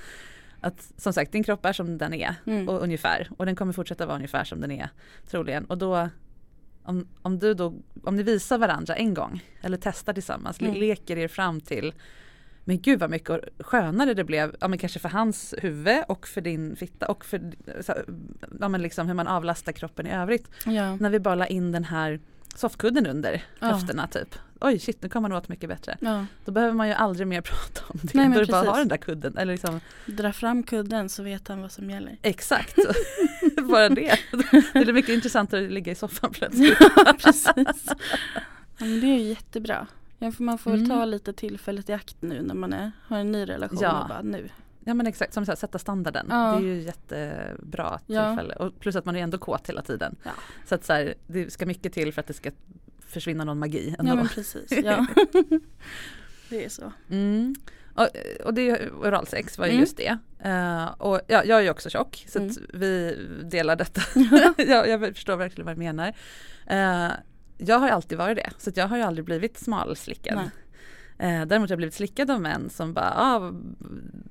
Att 0.60 0.92
som 0.96 1.12
sagt 1.12 1.32
din 1.32 1.42
kropp 1.42 1.64
är 1.64 1.72
som 1.72 1.98
den 1.98 2.14
är 2.14 2.34
Mm. 2.46 2.68
och 2.68 2.82
ungefär 2.82 3.28
och 3.36 3.46
den 3.46 3.56
kommer 3.56 3.72
fortsätta 3.72 4.06
vara 4.06 4.16
ungefär 4.16 4.44
som 4.44 4.60
den 4.60 4.70
är 4.70 4.88
troligen. 5.30 5.64
Och 5.64 5.78
då 5.78 6.08
om, 6.82 7.08
om 7.22 7.38
du 7.38 7.54
då, 7.54 7.74
om 8.04 8.16
ni 8.16 8.22
visar 8.22 8.58
varandra 8.58 8.94
en 8.96 9.14
gång 9.14 9.44
eller 9.62 9.78
testar 9.82 10.12
tillsammans, 10.12 10.60
Mm. 10.60 10.74
leker 10.74 11.16
er 11.18 11.28
fram 11.28 11.60
till 11.60 11.92
men 12.64 12.80
gud 12.80 13.00
vad 13.00 13.10
mycket 13.10 13.40
skönare 13.58 14.14
det 14.14 14.24
blev, 14.24 14.56
ja 14.60 14.68
men 14.68 14.78
kanske 14.78 14.98
för 14.98 15.08
hans 15.08 15.54
huvud 15.58 16.02
och 16.08 16.26
för 16.26 16.40
din 16.40 16.76
fitta 16.76 17.06
och 17.06 17.24
för 17.24 17.40
ja, 18.60 18.68
men 18.68 18.82
liksom 18.82 19.06
hur 19.06 19.14
man 19.14 19.26
avlastar 19.26 19.72
kroppen 19.72 20.06
i 20.06 20.10
övrigt. 20.12 20.50
Ja. 20.66 20.96
När 20.96 21.10
vi 21.10 21.20
bara 21.20 21.34
la 21.34 21.46
in 21.46 21.72
den 21.72 21.84
här 21.84 22.20
softkudden 22.54 23.06
under 23.06 23.44
Ja. 23.58 23.66
höfterna 23.66 24.06
typ. 24.06 24.34
Oj 24.60 24.78
shit 24.78 25.02
nu 25.02 25.08
kommer 25.08 25.28
man 25.28 25.38
åt 25.38 25.48
mycket 25.48 25.68
bättre. 25.68 25.96
ja. 26.00 26.26
Då 26.44 26.52
behöver 26.52 26.74
man 26.74 26.88
ju 26.88 26.94
aldrig 26.94 27.26
mer 27.26 27.40
prata 27.40 27.80
om 27.88 27.98
det. 28.02 28.14
Nej, 28.14 28.28
men 28.28 28.32
Då 28.34 28.40
är 28.40 28.46
det 28.46 28.52
bara 28.52 28.70
ha 28.70 28.76
den 28.78 28.88
där 28.88 28.96
kudden. 28.96 29.36
Eller 29.38 29.52
liksom, 29.52 29.80
Dra 30.06 30.32
fram 30.32 30.62
kudden 30.62 31.08
så 31.08 31.22
vet 31.22 31.48
han 31.48 31.60
vad 31.62 31.72
som 31.72 31.90
gäller. 31.90 32.16
exakt, 32.22 32.76
bara 33.62 33.88
det. 33.88 34.18
Det 34.72 34.78
är 34.88 34.92
mycket 34.92 35.14
intressantare 35.14 35.64
att 35.64 35.70
ligga 35.72 35.92
i 35.92 35.94
soffan 35.94 36.30
plötsligt. 36.30 36.76
Ja, 36.96 37.14
precis. 37.18 37.86
Men 38.78 39.00
det 39.00 39.06
är 39.06 39.18
ju 39.18 39.28
jättebra. 39.28 39.86
Man 40.38 40.58
får 40.58 40.70
väl 40.70 40.80
Mm. 40.84 40.90
ta 40.98 41.04
lite 41.04 41.32
tillfället 41.32 41.88
i 41.88 41.92
akt 41.92 42.16
nu 42.22 42.42
när 42.42 42.54
man 42.54 42.72
är, 42.72 42.92
har 43.06 43.18
en 43.18 43.32
ny 43.32 43.44
relation 43.48 43.78
Ja. 43.82 44.02
och 44.02 44.08
bara 44.08 44.22
nu. 44.22 44.48
Ja 44.84 44.94
men 44.94 45.06
exakt, 45.06 45.34
som 45.34 45.46
så 45.46 45.52
här, 45.52 45.56
sätta 45.56 45.78
standarden. 45.78 46.26
Ja. 46.30 46.36
Det 46.52 46.58
är 46.68 46.74
ju 46.74 46.80
jättebra 46.82 48.00
Ja. 48.06 48.26
tillfälle. 48.28 48.54
Och 48.54 48.80
plus 48.80 48.96
att 48.96 49.04
man 49.04 49.16
är 49.16 49.22
ändå 49.22 49.38
kåt 49.38 49.68
hela 49.68 49.82
tiden. 49.82 50.16
Ja. 50.22 50.30
Så 50.66 50.74
att 50.74 50.84
så 50.84 50.92
här, 50.92 51.14
det 51.26 51.52
ska 51.52 51.66
mycket 51.66 51.92
till 51.92 52.12
för 52.12 52.20
att 52.20 52.26
det 52.26 52.34
ska 52.34 52.50
försvinna 53.06 53.44
någon 53.44 53.58
magi 53.58 53.94
ändå. 53.98 54.10
Ja 54.12 54.14
men 54.16 54.28
precis, 54.28 54.72
ja. 54.84 55.06
det 56.48 56.64
är 56.64 56.68
så. 56.68 56.92
Mm. 57.10 57.54
Och, 57.94 58.08
och 58.44 58.54
det 58.54 58.60
är 58.70 58.80
ju- 58.82 58.90
oralsex 58.90 59.58
var 59.58 59.66
ju 59.66 59.70
Mm. 59.70 59.80
just 59.80 59.96
det. 59.96 60.18
Eh, 60.38 60.84
och 60.84 61.20
ja, 61.26 61.44
jag 61.44 61.58
är 61.58 61.62
ju 61.62 61.70
också 61.70 61.90
tjock 61.90 62.24
så 62.28 62.38
Mm. 62.38 62.54
vi 62.74 63.16
delar 63.44 63.76
detta. 63.76 64.00
jag, 64.62 64.88
jag 64.88 65.14
förstår 65.14 65.36
verkligen 65.36 65.66
vad 65.66 65.76
du 65.76 65.78
menar. 65.78 66.12
Eh, 66.66 67.10
jag 67.58 67.78
har 67.78 67.88
alltid 67.88 68.18
varit 68.18 68.36
det 68.36 68.50
så 68.58 68.70
jag 68.74 68.88
har 68.88 68.96
ju 68.96 69.02
aldrig 69.02 69.24
blivit 69.24 69.58
smalslickad. 69.58 70.36
Nej. 70.36 70.50
Eh, 71.20 71.46
däremot 71.46 71.68
har 71.68 71.72
jag 71.72 71.78
blivit 71.78 71.94
slickad 71.94 72.30
av 72.30 72.40
män 72.40 72.70
som 72.70 72.92
bara, 72.94 73.12
ah, 73.16 73.52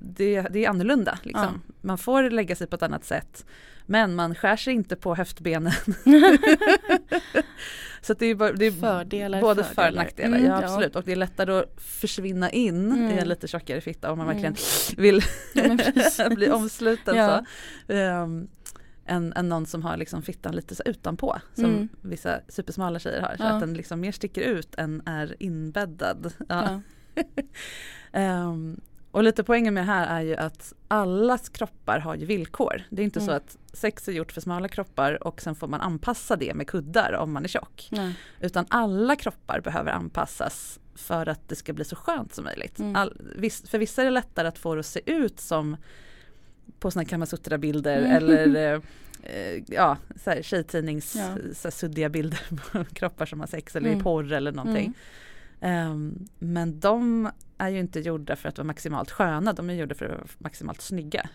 det, 0.00 0.40
det 0.50 0.64
är 0.64 0.68
annorlunda. 0.68 1.18
Liksom. 1.22 1.62
Man 1.80 1.98
får 1.98 2.30
lägga 2.30 2.56
sig 2.56 2.66
på 2.66 2.76
ett 2.76 2.82
annat 2.82 3.04
sätt. 3.04 3.44
Men 3.86 4.14
man 4.14 4.34
skär 4.34 4.56
sig 4.56 4.74
inte 4.74 4.96
på 4.96 5.14
höftbenen. 5.14 5.72
så 8.00 8.14
det 8.14 8.26
är, 8.26 8.34
bara, 8.34 8.52
det 8.52 8.64
är 8.66 8.70
Fördelar, 8.70 9.40
både 9.40 9.62
för 9.64 9.70
och 9.70 9.74
fördelar. 9.74 10.02
nackdelar. 10.04 10.38
Mm, 10.38 10.50
ja, 10.50 10.60
ja. 10.60 10.66
absolut. 10.66 10.96
Och 10.96 11.02
det 11.04 11.12
är 11.12 11.16
lättare 11.16 11.52
att 11.58 11.74
försvinna 11.82 12.50
in 12.50 12.92
Mm. 12.92 13.10
i 13.10 13.18
en 13.18 13.28
lite 13.28 13.48
tjockare 13.48 13.80
fitta 13.80 14.12
om 14.12 14.18
man 14.18 14.28
Mm. 14.28 14.42
verkligen 14.42 14.56
vill 15.02 15.22
Ja, 15.54 15.62
men 15.68 15.78
precis. 15.78 16.20
bli 16.34 16.50
omsluten. 16.50 17.16
Ja. 17.16 17.44
Så. 17.86 17.92
Um, 17.94 18.48
än, 19.10 19.32
än 19.36 19.48
någon 19.48 19.66
som 19.66 19.82
har 19.82 19.96
liksom 19.96 20.22
fittan 20.22 20.56
lite 20.56 20.74
så 20.74 20.82
utanpå 20.86 21.38
som 21.54 21.64
Mm. 21.64 21.88
vissa 22.02 22.40
supersmala 22.48 22.98
tjejer 22.98 23.20
har. 23.22 23.36
Så 23.36 23.42
Ja. 23.42 23.48
att 23.48 23.60
den 23.60 23.74
liksom 23.74 24.00
mer 24.00 24.12
sticker 24.12 24.42
ut 24.42 24.74
än 24.74 25.02
är 25.06 25.36
inbäddad. 25.42 26.32
Ja. 26.48 26.80
Ja. 27.14 27.22
Ehm, 28.12 28.80
och 29.10 29.22
lite 29.24 29.44
poängen 29.44 29.74
med 29.74 29.82
det 29.82 29.86
här 29.92 30.18
är 30.18 30.20
ju 30.20 30.36
att 30.36 30.72
allas 30.88 31.48
kroppar 31.48 31.98
har 31.98 32.14
ju 32.14 32.26
villkor. 32.26 32.82
Det 32.90 33.02
är 33.02 33.04
inte 33.04 33.20
så 33.20 33.30
Mm. 33.30 33.36
att 33.36 33.58
sex 33.72 34.08
är 34.08 34.12
gjort 34.12 34.32
för 34.32 34.40
smala 34.40 34.68
kroppar 34.68 35.26
och 35.26 35.40
sen 35.40 35.54
får 35.54 35.68
man 35.68 35.80
anpassa 35.80 36.36
det 36.36 36.54
med 36.54 36.66
kuddar 36.66 37.12
om 37.12 37.32
man 37.32 37.44
är 37.44 37.48
tjock. 37.48 37.88
Nej. 37.92 38.14
Utan 38.40 38.66
alla 38.68 39.16
kroppar 39.16 39.60
behöver 39.60 39.92
anpassas 39.92 40.80
för 40.94 41.28
att 41.28 41.48
det 41.48 41.54
ska 41.56 41.72
bli 41.72 41.84
så 41.84 41.96
skönt 41.96 42.34
som 42.34 42.44
möjligt. 42.44 42.78
Mm. 42.78 42.96
All, 42.96 43.16
för 43.66 43.78
vissa 43.78 44.00
är 44.02 44.04
det 44.04 44.10
lättare 44.10 44.48
att 44.48 44.58
få 44.58 44.74
det 44.74 44.80
att 44.80 44.86
se 44.86 45.00
ut 45.12 45.40
som 45.40 45.76
på 46.78 46.90
sådana 46.90 47.08
Kamasutra-bilder 47.08 47.98
Mm. 47.98 48.10
eller 48.16 48.74
eh, 49.22 49.62
ja, 49.68 49.96
så 50.24 50.30
här, 50.30 50.42
tjejtidnings 50.42 51.16
Ja. 51.16 51.34
så 51.54 51.66
här, 51.68 51.70
suddiga 51.70 52.08
bilder 52.08 52.40
på 52.72 52.84
kroppar 52.84 53.26
som 53.26 53.40
har 53.40 53.46
sex 53.46 53.76
eller 53.76 53.88
i 53.88 53.92
Mm. 53.92 54.04
porr 54.04 54.32
eller 54.32 54.52
någonting. 54.52 54.94
Ehm, 55.60 56.28
men 56.38 56.80
de 56.80 57.30
är 57.58 57.68
ju 57.68 57.78
inte 57.80 58.00
gjorda 58.00 58.36
för 58.36 58.48
att 58.48 58.58
vara 58.58 58.66
maximalt 58.66 59.10
sköna, 59.10 59.52
de 59.52 59.70
är 59.70 59.74
gjorda 59.74 59.94
för 59.94 60.04
att 60.04 60.10
vara 60.12 60.26
maximalt 60.38 60.80
snygga. 60.80 61.28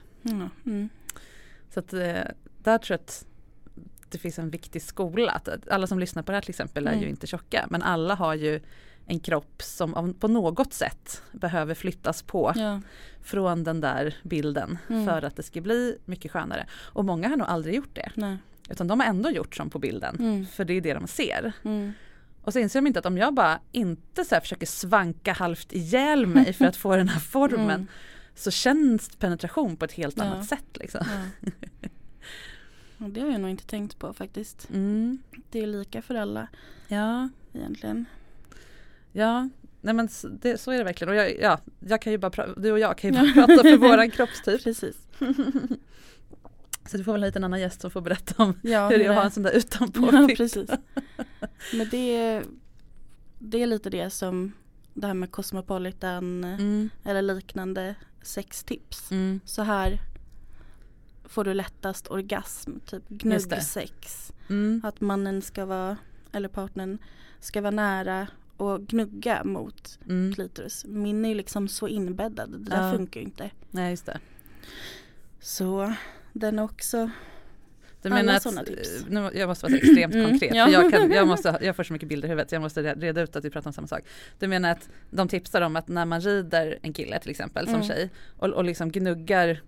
Mm. 0.65 0.89
Så 1.73 1.79
att, 1.79 1.93
eh, 1.93 1.99
där 2.63 2.77
tror 2.77 2.93
jag 2.93 2.99
att 2.99 3.25
det 4.09 4.17
finns 4.17 4.39
en 4.39 4.49
viktig 4.49 4.81
skola. 4.81 5.31
Att 5.31 5.67
alla 5.69 5.87
som 5.87 5.99
lyssnar 5.99 6.23
på 6.23 6.31
det 6.31 6.35
här 6.35 6.41
till 6.41 6.49
exempel 6.49 6.87
är 6.87 6.91
Mm. 6.91 7.03
ju 7.03 7.09
inte 7.09 7.27
tjocka 7.27 7.67
men 7.69 7.81
alla 7.81 8.15
har 8.15 8.33
ju 8.35 8.59
en 9.07 9.19
kropp 9.19 9.61
som 9.61 10.13
på 10.19 10.27
något 10.27 10.73
sätt 10.73 11.21
behöver 11.31 11.75
flyttas 11.75 12.21
på 12.23 12.53
Ja. 12.55 12.81
från 13.23 13.63
den 13.63 13.81
där 13.81 14.15
bilden 14.23 14.77
Mm. 14.89 15.05
för 15.05 15.21
att 15.21 15.35
det 15.35 15.43
ska 15.43 15.61
bli 15.61 15.97
mycket 16.05 16.31
skönare. 16.31 16.67
Och 16.73 17.05
många 17.05 17.29
har 17.29 17.37
nog 17.37 17.47
aldrig 17.47 17.75
gjort 17.75 17.95
det 17.95 18.11
Nej. 18.15 18.37
utan 18.69 18.87
de 18.87 18.99
har 18.99 19.07
ändå 19.07 19.29
gjort 19.29 19.55
som 19.55 19.69
på 19.69 19.79
bilden 19.79 20.15
Mm. 20.19 20.45
för 20.45 20.65
det 20.65 20.73
är 20.73 20.81
det 20.81 20.93
de 20.93 21.07
ser. 21.07 21.51
Mm. 21.63 21.93
Och 22.41 22.53
så 22.53 22.59
inser 22.59 22.79
de 22.81 22.87
inte 22.87 22.99
att 22.99 23.05
om 23.05 23.17
jag 23.17 23.33
bara 23.33 23.59
inte 23.71 24.25
så 24.25 24.35
försöker 24.41 24.65
svanka 24.65 25.33
halvt 25.33 25.73
ihjäl 25.73 26.25
mig 26.27 26.53
för 26.53 26.65
att 26.65 26.75
få 26.75 26.95
den 26.95 27.09
här 27.09 27.19
formen 27.19 27.69
Mm. 27.69 27.87
så 28.35 28.51
känns 28.51 29.15
penetration 29.15 29.77
på 29.77 29.85
ett 29.85 29.91
helt 29.93 30.17
Ja. 30.17 30.23
annat 30.23 30.45
sätt. 30.45 30.77
Liksom. 30.79 31.05
Ja. 31.41 31.51
Det 33.07 33.21
har 33.21 33.31
jag 33.31 33.41
nog 33.41 33.49
inte 33.49 33.65
tänkt 33.67 33.99
på 33.99 34.13
faktiskt. 34.13 34.69
Mm. 34.73 35.17
Det 35.51 35.59
är 35.63 35.67
lika 35.67 36.01
för 36.01 36.15
alla 36.15 36.47
Ja, 36.87 37.29
egentligen. 37.53 38.05
Ja. 39.15 39.49
Nej 39.81 39.93
men 39.93 40.09
det, 40.41 40.57
så 40.57 40.71
är 40.71 40.77
det 40.77 40.83
verkligen. 40.83 41.09
Och 41.09 41.15
jag, 41.19 41.39
ja, 41.41 41.59
jag 41.79 42.01
kan 42.01 42.11
ju 42.11 42.17
bara 42.17 42.47
du 42.57 42.71
och 42.71 42.79
jag 42.79 42.97
kan 42.97 43.13
ju 43.13 43.19
bara 43.33 43.33
prata 43.47 43.63
för 43.63 43.77
våran 43.77 44.11
kroppstyp. 44.11 44.63
Precis. 44.63 44.95
Så 46.87 46.97
du 46.97 47.03
får 47.03 47.11
väl 47.11 47.21
ha 47.21 47.25
hit 47.25 47.35
en 47.35 47.43
annan 47.43 47.59
gäst 47.59 47.81
som 47.81 47.91
får 47.91 48.01
berätta 48.01 48.43
om 48.43 48.59
Ja, 48.61 48.89
hur 48.89 48.97
det 48.97 49.05
är 49.05 49.09
att 49.09 49.15
ha 49.15 49.23
en 49.23 49.31
sån 49.31 49.43
där 49.43 49.51
utanpå 49.51 50.09
Ja, 50.11 50.29
precis. 50.37 50.69
Men 51.73 51.89
det, 51.91 52.41
det 53.39 53.61
är 53.61 53.67
lite 53.67 53.89
det 53.89 54.09
som 54.09 54.51
det 54.93 55.07
här 55.07 55.13
med 55.13 55.31
Cosmopolitan 55.31 56.43
Mm, 56.43 56.89
eller 57.03 57.21
liknande 57.21 57.95
sextips. 58.21 59.11
mm, 59.11 59.39
Så 59.45 59.61
här 59.61 59.99
får 61.23 61.43
du 61.43 61.53
lättast 61.53 62.11
orgasm, 62.11 62.71
typ 62.85 63.03
gnuggsex. 63.09 64.31
mm, 64.49 64.81
Att 64.83 65.01
mannen 65.01 65.41
ska 65.41 65.65
vara, 65.65 65.97
eller 66.31 66.47
partnern 66.49 66.97
ska 67.39 67.61
vara 67.61 67.71
nära 67.71 68.27
och 68.57 68.87
gnugga 68.87 69.43
mot 69.43 69.99
mm. 70.09 70.33
klitoris. 70.33 70.85
Min 70.87 71.25
är 71.25 71.29
ju 71.29 71.35
liksom 71.35 71.67
så 71.67 71.87
inbäddad, 71.87 72.51
det 72.51 72.57
där 72.69 72.85
Ja. 72.87 72.91
funkar 72.97 73.19
ju 73.19 73.25
inte. 73.25 73.51
Nej 73.71 73.89
just 73.89 74.05
det. 74.05 74.19
Så 75.39 75.93
den 76.33 76.59
är 76.59 76.63
också, 76.63 77.09
Du 78.01 78.09
menar 78.09 78.33
att, 78.35 78.65
tips. 78.65 79.05
nu, 79.09 79.29
jag 79.33 79.47
måste 79.47 79.65
vara 79.65 79.75
extremt 79.77 80.13
Mm, 80.15 80.29
konkret 80.29 80.55
ja. 80.55 80.69
jag, 80.69 80.91
kan, 80.93 81.11
jag, 81.11 81.27
måste, 81.27 81.59
jag 81.61 81.75
får 81.75 81.83
så 81.83 81.93
mycket 81.93 82.09
bilder 82.09 82.27
i 82.27 82.29
huvudet 82.29 82.49
så 82.49 82.55
jag 82.55 82.61
måste 82.61 82.81
re- 82.83 82.99
reda 83.01 83.21
ut 83.21 83.35
att 83.35 83.45
vi 83.45 83.49
pratar 83.49 83.69
om 83.69 83.73
samma 83.73 83.87
sak. 83.87 84.01
Du 84.39 84.47
menar 84.47 84.71
att 84.71 84.89
de 85.11 85.27
tipsar 85.27 85.61
om 85.61 85.75
att 85.75 85.87
när 85.87 86.05
man 86.05 86.21
rider 86.21 86.79
en 86.81 86.93
kille 86.93 87.19
till 87.19 87.31
exempel 87.31 87.65
som 87.65 87.75
Mm. 87.75 87.87
tjej 87.87 88.09
och, 88.37 88.49
och 88.49 88.63
liksom 88.63 88.91
gnuggar 88.91 89.61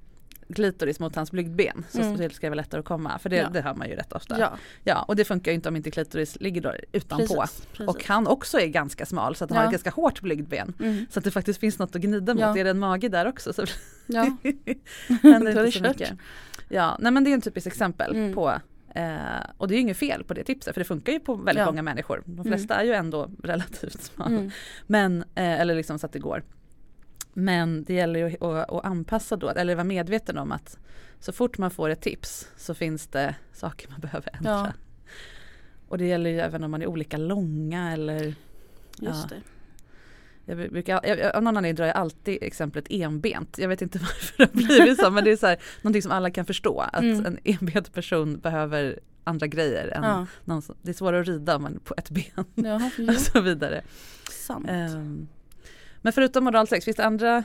klitoris 0.56 1.00
mot 1.00 1.16
hans 1.16 1.32
blygdben 1.32 1.86
så 1.89 2.01
Mm. 2.01 2.18
det 2.18 2.30
ska 2.34 2.48
vara 2.50 2.56
lättare 2.56 2.80
att 2.80 2.86
komma 2.86 3.20
för 3.20 3.30
det, 3.30 3.36
Ja. 3.36 3.50
det 3.50 3.62
hör 3.62 3.74
man 3.74 3.89
ju 3.89 3.96
rätt 3.96 4.13
ofta. 4.13 4.39
ja 4.39 4.58
Ja, 4.84 5.06
och 5.08 5.16
det 5.16 5.25
funkar 5.25 5.51
ju 5.51 5.56
inte 5.56 5.70
om 5.70 5.75
inte 5.75 5.92
klitoris 5.92 6.38
ligger 6.42 6.62
då 6.62 6.74
utanpå. 6.92 7.25
precis. 7.42 7.66
precis. 7.72 7.88
Och 7.88 8.06
han 8.06 8.27
också 8.27 8.60
är 8.60 8.68
ganska 8.68 9.06
smal 9.06 9.36
så 9.36 9.44
att 9.44 9.50
han 9.50 9.56
Ja. 9.56 9.62
har 9.62 9.68
ett 9.68 9.72
ganska 9.72 9.89
hårt 10.01 10.22
blygdben. 10.22 10.74
mm, 10.80 11.06
Så 11.10 11.20
att 11.20 11.24
det 11.25 11.32
faktiskt 11.32 11.60
finns 11.60 11.80
något 11.80 11.96
att 11.96 12.01
gnida 12.01 12.34
mot. 12.34 12.42
Ja. 12.42 12.58
Är 12.58 12.63
det 12.63 12.70
en 12.70 12.80
mage 12.80 13.10
där 13.10 13.27
också 13.27 13.54
så 13.54 13.66
ja. 14.08 14.22
händer 15.24 15.50
inte 15.66 15.72
så 15.72 15.84
mycket. 15.84 16.12
Ja, 16.70 16.98
nej 17.00 17.12
men 17.12 17.24
det 17.24 17.30
är 17.30 17.34
en 17.34 17.42
typisk 17.42 17.68
exempel 17.68 18.16
Mm. 18.16 18.34
på 18.34 18.54
eh, 18.96 19.16
och 19.58 19.68
det 19.68 19.74
är 19.74 19.75
ju 19.75 19.82
inget 19.82 19.98
fel 19.98 20.24
på 20.24 20.34
det 20.34 20.44
tipset 20.44 20.74
för 20.74 20.82
det 20.82 20.86
funkar 20.86 21.13
ju 21.13 21.20
på 21.20 21.36
väldigt 21.36 21.60
Ja. 21.60 21.66
många 21.66 21.82
människor. 21.82 22.24
De 22.25 22.46
flesta 22.46 22.75
är 22.75 22.84
ju 22.84 22.94
ändå 22.94 23.30
relativt 23.44 24.01
smala. 24.04 24.32
Mm. 24.36 24.51
Men, 24.88 25.22
eh, 25.22 25.62
eller 25.62 25.75
liksom 25.75 26.00
så 26.00 26.06
att 26.06 26.13
det 26.13 26.20
går. 26.20 26.44
Men 27.39 27.84
det 27.84 27.94
gäller 27.94 28.20
ju 28.29 28.36
att, 28.41 28.70
att 28.70 28.86
anpassa 28.86 29.36
då, 29.36 29.50
eller 29.50 29.75
vara 29.75 29.84
medveten 29.84 30.38
om 30.38 30.51
att 30.51 30.77
så 31.20 31.32
fort 31.32 31.58
man 31.58 31.72
får 31.72 31.89
ett 31.89 32.01
tips 32.01 32.48
så 32.58 32.74
finns 32.74 33.08
det 33.08 33.36
saker 33.53 33.89
man 33.89 34.00
behöver 34.01 34.36
ändra. 34.36 34.51
Ja. 34.51 34.74
Och 35.88 35.98
det 35.98 36.06
gäller 36.06 36.29
ju 36.29 36.39
även 36.39 36.63
om 36.63 36.72
man 36.72 36.82
är 36.82 36.88
olika 36.88 37.17
långa 37.17 37.94
eller 37.94 38.24
Just 38.25 38.36
Ja. 39.00 39.27
det. 39.29 39.41
jag 40.46 40.58
brukar, 40.72 41.01
jag, 41.08 41.36
av 41.36 41.44
någon 41.44 41.58
anledning 41.58 41.75
drar 41.75 41.86
jag 41.86 41.96
alltid 41.96 42.38
exemplet 42.41 42.86
enbent. 42.89 43.58
Jag 43.58 43.67
vet 43.70 43.82
inte 43.82 44.00
varför 44.01 44.38
det 44.38 44.44
har 44.44 44.53
blivit 44.53 45.00
så 45.00 45.10
men 45.12 45.24
det 45.24 45.32
är 45.32 45.38
så 45.38 45.48
här, 45.48 45.58
någonting 45.82 46.01
som 46.01 46.12
alla 46.12 46.32
kan 46.32 46.46
förstå. 46.46 46.79
Att 46.79 47.01
Mm. 47.03 47.25
en 47.25 47.38
enbent 47.44 47.94
person 47.94 48.39
behöver 48.39 49.00
andra 49.24 49.48
grejer. 49.48 49.88
Än 49.88 50.03
Ja, 50.03 50.62
som, 50.62 50.75
det 50.82 50.89
är 50.89 50.94
svårare 50.94 51.22
att 51.22 51.27
rida 51.27 51.56
om 51.56 51.62
man 51.63 51.75
är 51.75 51.79
på 51.79 51.94
ett 51.98 52.10
ben 52.10 52.46
ja 52.56 52.75
och 53.08 53.13
så 53.15 53.41
vidare. 53.41 53.82
sant. 54.32 54.65
Ehm, 54.70 55.27
men 56.01 56.13
förutom 56.13 56.48
oralsex, 56.48 56.86
finns 56.86 56.98
det 56.98 57.06
andra 57.06 57.44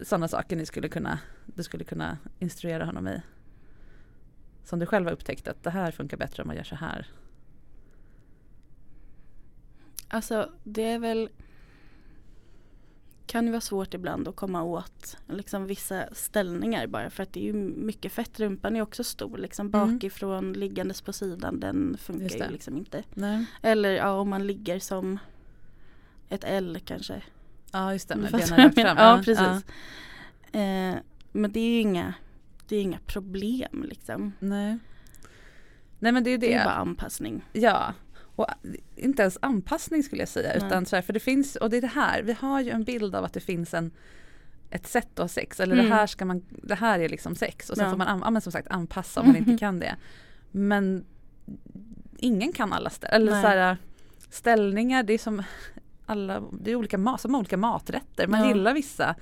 sådana 0.00 0.28
saker 0.28 0.56
ni 0.56 0.66
skulle 0.66 0.88
kunna, 0.88 1.18
du 1.46 1.62
skulle 1.62 1.84
kunna 1.84 2.18
instruera 2.38 2.84
honom 2.84 3.08
i? 3.08 3.22
Som 4.64 4.78
du 4.78 4.86
själv 4.86 5.06
har 5.06 5.12
upptäckt 5.12 5.48
att 5.48 5.62
det 5.62 5.70
här 5.70 5.90
funkar 5.92 6.16
bättre 6.16 6.42
om 6.42 6.46
man 6.46 6.56
gör 6.56 6.64
så 6.64 6.74
här. 6.76 7.06
Alltså 10.08 10.50
det 10.64 10.82
är 10.82 10.98
väl 10.98 11.28
kan 13.26 13.44
ju 13.46 13.50
vara 13.50 13.60
svårt 13.60 13.94
ibland 13.94 14.28
att 14.28 14.36
komma 14.36 14.62
åt 14.62 15.16
liksom 15.28 15.66
vissa 15.66 16.14
ställningar 16.14 16.86
bara 16.86 17.10
för 17.10 17.22
att 17.22 17.32
det 17.32 17.40
är 17.40 17.44
ju 17.44 17.52
mycket 17.52 18.12
fett. 18.12 18.40
Rumpan 18.40 18.76
är 18.76 18.82
också 18.82 19.04
stor 19.04 19.38
liksom 19.38 19.66
Mm. 19.74 19.94
bakifrån 19.94 20.52
liggandes 20.52 21.02
på 21.02 21.12
sidan 21.12 21.60
den 21.60 21.96
funkar 21.98 22.46
ju 22.46 22.50
liksom 22.52 22.76
inte. 22.76 23.02
Nej. 23.14 23.46
Eller 23.62 23.90
ja 23.90 24.12
om 24.12 24.28
man 24.30 24.46
ligger 24.46 24.78
som 24.78 25.18
ett 26.28 26.44
L 26.44 26.78
kanske. 26.84 27.22
Ja 27.76 27.92
just 27.92 28.08
det, 28.08 28.16
med 28.16 28.32
benen 28.32 28.56
rakt 28.56 28.74
fram. 28.74 28.96
Ja 28.98 29.20
precis. 29.24 29.64
Eh, 30.52 30.94
men 31.32 31.52
det 31.52 31.60
är 31.60 31.68
ju 31.74 31.80
inga, 31.80 32.14
det 32.68 32.76
är 32.76 32.82
inga 32.82 32.98
problem 33.06 33.84
liksom. 33.88 34.32
Nej. 34.38 34.78
Nej 35.98 36.12
men 36.12 36.24
det 36.24 36.30
är 36.30 36.32
ju 36.32 36.38
Det 36.38 36.46
det. 36.46 36.52
är 36.54 36.64
bara 36.64 36.74
anpassning. 36.74 37.44
Ja, 37.52 37.94
och 38.18 38.46
inte 38.96 39.22
ens 39.22 39.38
anpassning 39.42 40.02
skulle 40.02 40.22
jag 40.22 40.28
säga. 40.28 40.48
Nej. 40.58 40.66
Utan 40.66 40.86
så 40.86 40.96
här, 40.96 41.02
för 41.02 41.12
det 41.12 41.20
finns, 41.20 41.56
och 41.56 41.70
det 41.70 41.76
är 41.76 41.80
det 41.80 41.86
här, 41.86 42.22
vi 42.22 42.32
har 42.32 42.60
ju 42.60 42.70
en 42.70 42.84
bild 42.84 43.14
av 43.14 43.24
att 43.24 43.32
det 43.32 43.40
finns 43.40 43.74
en 43.74 43.90
ett 44.70 44.86
sätt 44.86 45.08
att 45.12 45.18
ha 45.18 45.28
sex 45.28 45.60
eller 45.60 45.74
Mm. 45.74 45.86
det 45.88 45.94
här 45.94 46.06
ska 46.06 46.24
man, 46.24 46.42
det 46.48 46.74
här 46.74 46.98
är 47.00 47.08
liksom 47.08 47.34
sex 47.34 47.70
och 47.70 47.76
sen 47.76 47.84
Ja. 47.84 47.90
får 47.90 47.98
man 47.98 48.08
an- 48.22 48.34
ja, 48.34 48.40
som 48.40 48.52
sagt 48.52 48.68
anpassa 48.70 49.20
om 49.20 49.26
man 49.26 49.36
inte 49.36 49.56
kan 49.58 49.78
det. 49.78 49.96
Men 50.50 51.04
ingen 52.18 52.52
kan 52.52 52.72
alla 52.72 52.90
ställningar, 52.90 53.16
eller 53.16 53.32
Nej. 53.32 53.42
så 53.42 53.48
här, 53.48 53.76
ställningar 54.30 55.02
det 55.02 55.12
är 55.12 55.18
som 55.18 55.42
alla, 56.06 56.42
det 56.52 56.70
är 56.70 56.76
olika, 56.76 56.98
mat, 56.98 57.20
som 57.20 57.34
olika 57.34 57.56
maträtter, 57.56 58.26
man 58.26 58.40
Ja. 58.40 58.48
gillar 58.48 58.74
vissa 58.74 59.14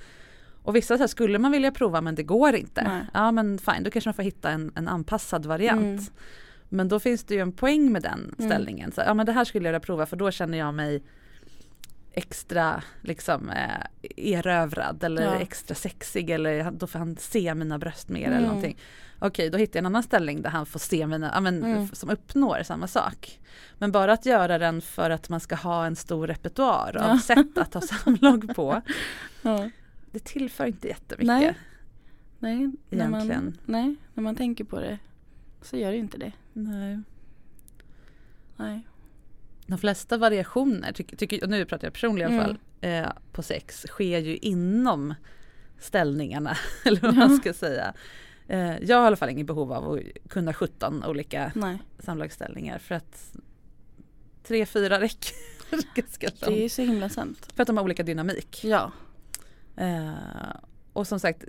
Och 0.63 0.75
vissa 0.75 0.97
så 0.97 1.03
här, 1.03 1.07
skulle 1.07 1.39
man 1.39 1.51
vilja 1.51 1.71
prova 1.71 2.01
men 2.01 2.15
det 2.15 2.23
går 2.23 2.55
inte. 2.55 2.83
Nej. 2.83 3.05
Ja 3.13 3.31
men 3.31 3.57
fine, 3.57 3.83
då 3.83 3.89
kanske 3.91 4.07
man 4.07 4.13
får 4.13 4.23
hitta 4.23 4.49
en, 4.49 4.71
en 4.75 4.87
anpassad 4.87 5.45
variant. 5.45 5.83
Mm. 5.99 6.03
Men 6.69 6.87
då 6.87 6.99
finns 6.99 7.23
det 7.23 7.33
ju 7.35 7.39
en 7.41 7.51
poäng 7.51 7.91
med 7.91 8.01
den 8.01 8.33
Mm. 8.39 8.49
ställningen. 8.51 8.91
Så, 8.91 9.01
ja 9.05 9.13
men 9.13 9.25
det 9.25 9.31
här 9.31 9.43
skulle 9.45 9.65
jag 9.67 9.71
vilja 9.71 9.79
prova 9.79 10.05
för 10.05 10.17
då 10.17 10.31
känner 10.31 10.57
jag 10.57 10.73
mig 10.73 11.03
extra 12.15 12.83
liksom 13.01 13.49
eh, 13.49 13.85
erövrad 14.17 15.03
eller 15.03 15.23
Ja. 15.23 15.35
extra 15.39 15.75
sexig 15.75 16.29
eller 16.29 16.71
då 16.71 16.87
får 16.87 16.99
han 16.99 17.15
se 17.17 17.55
mina 17.55 17.77
bröst 17.79 18.09
mer 18.09 18.25
eller 18.27 18.37
Mm. 18.37 18.47
någonting. 18.47 18.77
Okej, 19.19 19.49
då 19.49 19.57
hittar 19.57 19.77
jag 19.77 19.81
en 19.81 19.85
annan 19.85 20.03
ställning 20.03 20.41
där 20.41 20.49
han 20.49 20.65
får 20.65 20.79
se 20.79 21.07
mina, 21.07 21.31
ja, 21.33 21.39
men, 21.39 21.63
Mm. 21.63 21.87
som 21.87 22.09
uppnår 22.09 22.63
samma 22.63 22.87
sak. 22.87 23.39
Men 23.77 23.91
bara 23.91 24.13
att 24.13 24.25
göra 24.25 24.57
den 24.57 24.81
för 24.81 25.09
att 25.09 25.29
man 25.29 25.39
ska 25.39 25.55
ha 25.55 25.85
en 25.85 25.95
stor 25.95 26.27
repertoar 26.27 26.97
av 26.97 27.09
Ja. 27.09 27.19
sätt 27.19 27.57
att 27.57 27.73
ha 27.73 27.81
samlag 27.81 28.55
på. 28.55 28.81
Ja. 29.41 29.69
Det 30.11 30.19
tillför 30.23 30.65
inte 30.65 30.87
jättemycket. 30.87 31.27
Nej. 31.27 31.53
Nej, 32.39 32.71
när 32.89 33.07
man, 33.09 33.57
nej, 33.65 33.95
när 34.13 34.23
man 34.23 34.35
tänker 34.35 34.63
på 34.63 34.79
det 34.79 34.99
så 35.61 35.77
gör 35.77 35.91
det 35.91 35.97
inte 35.97 36.17
det. 36.17 36.31
Nej. 36.53 36.99
Nej. 38.57 38.87
De 39.67 39.77
flesta 39.77 40.17
variationer, 40.17 40.91
tycker, 40.91 41.17
tycker, 41.17 41.43
och 41.43 41.49
nu 41.49 41.65
pratar 41.65 41.87
jag 41.87 41.93
personligen 41.93 42.31
i 42.33 42.35
alla 42.35 42.43
fall, 42.45 42.57
Mm. 42.81 43.03
eh, 43.05 43.11
på 43.31 43.43
sex 43.43 43.85
sker 43.87 44.19
ju 44.19 44.37
inom 44.37 45.13
ställningarna. 45.79 46.57
Eller 46.85 47.01
vad 47.01 47.15
man 47.15 47.37
ska 47.37 47.53
säga. 47.53 47.93
Eh, 48.47 48.77
jag 48.83 48.97
har 48.97 49.03
i 49.03 49.07
alla 49.07 49.15
fall 49.15 49.29
inget 49.29 49.47
behov 49.47 49.73
av 49.73 49.91
att 49.91 49.99
kunna 50.29 50.53
17 50.53 51.03
olika 51.05 51.51
Nej. 51.55 51.77
samlagsställningar 51.99 52.77
för 52.79 52.95
att 52.95 53.35
tre, 54.43 54.65
fyra 54.65 54.99
räcker 55.01 55.31
Det 55.69 56.47
är 56.47 56.59
långt. 56.61 56.71
så 56.71 56.81
himla 56.81 57.09
sant. 57.09 57.47
För 57.55 57.61
att 57.63 57.67
de 57.67 57.77
har 57.77 57.83
olika 57.83 58.03
dynamik. 58.03 58.63
Ja. 58.63 58.91
Eh, 59.77 60.13
och 60.93 61.07
som 61.07 61.19
sagt, 61.19 61.43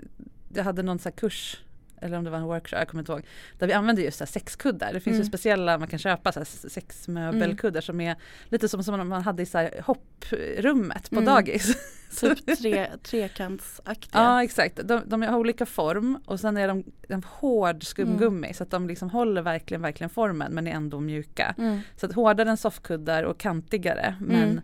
jag 0.55 0.65
hade 0.65 0.83
någon 0.83 0.99
så 0.99 1.11
kurs 1.11 1.61
eller 2.03 2.17
om 2.19 2.25
det 2.25 2.31
var 2.31 2.39
en 2.39 2.45
workshop, 2.45 2.77
jag 2.79 2.89
kommer 2.89 3.03
inte 3.03 3.13
ihåg. 3.13 3.23
Där 3.59 3.67
vi 3.67 3.73
använde 3.73 4.03
just 4.03 4.19
så 4.19 4.27
sexkuddar. 4.27 4.93
Det 4.93 5.01
finns 5.01 5.15
ju 5.15 5.21
Mm. 5.21 5.29
speciella, 5.29 5.79
man 5.79 5.89
kan 5.89 5.99
köpa 5.99 6.33
så 6.33 6.45
sexmöbelkuddar 6.69 7.81
som 7.81 8.01
är 8.01 8.17
lite 8.49 8.69
som, 8.69 8.85
som 8.85 9.09
man 9.09 9.23
hade 9.23 9.43
i 9.43 9.47
så 9.47 9.69
hopprummet 9.83 11.11
på 11.11 11.17
Mm. 11.17 11.25
dagis. 11.35 11.77
Typ 12.21 12.59
tre, 12.59 12.87
trekantsaktiga. 13.03 14.23
Ja 14.23 14.45
exakt, 14.45 14.81
de, 14.85 15.03
de 15.07 15.23
har 15.23 15.39
olika 15.39 15.67
form 15.67 16.19
och 16.27 16.41
sen 16.41 16.57
är 16.57 16.69
de 16.69 16.85
en 17.09 17.23
hård 17.23 17.85
skumgummi 17.85 18.55
så 18.55 18.63
att 18.63 18.71
de 18.71 18.89
liksom 18.89 19.11
håller 19.11 19.43
verkligen, 19.43 19.83
verkligen 19.83 20.11
formen 20.11 20.53
men 20.55 20.67
är 20.67 20.71
ändå 20.73 21.01
mjuka. 21.01 21.55
Mm. 21.59 21.81
Så 21.97 22.07
att 22.07 22.13
hårdare 22.13 22.51
än 22.51 22.57
soffkuddar 22.57 23.23
och 23.23 23.39
kantigare. 23.39 24.15
Men, 24.21 24.61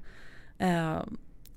eh, 0.58 1.02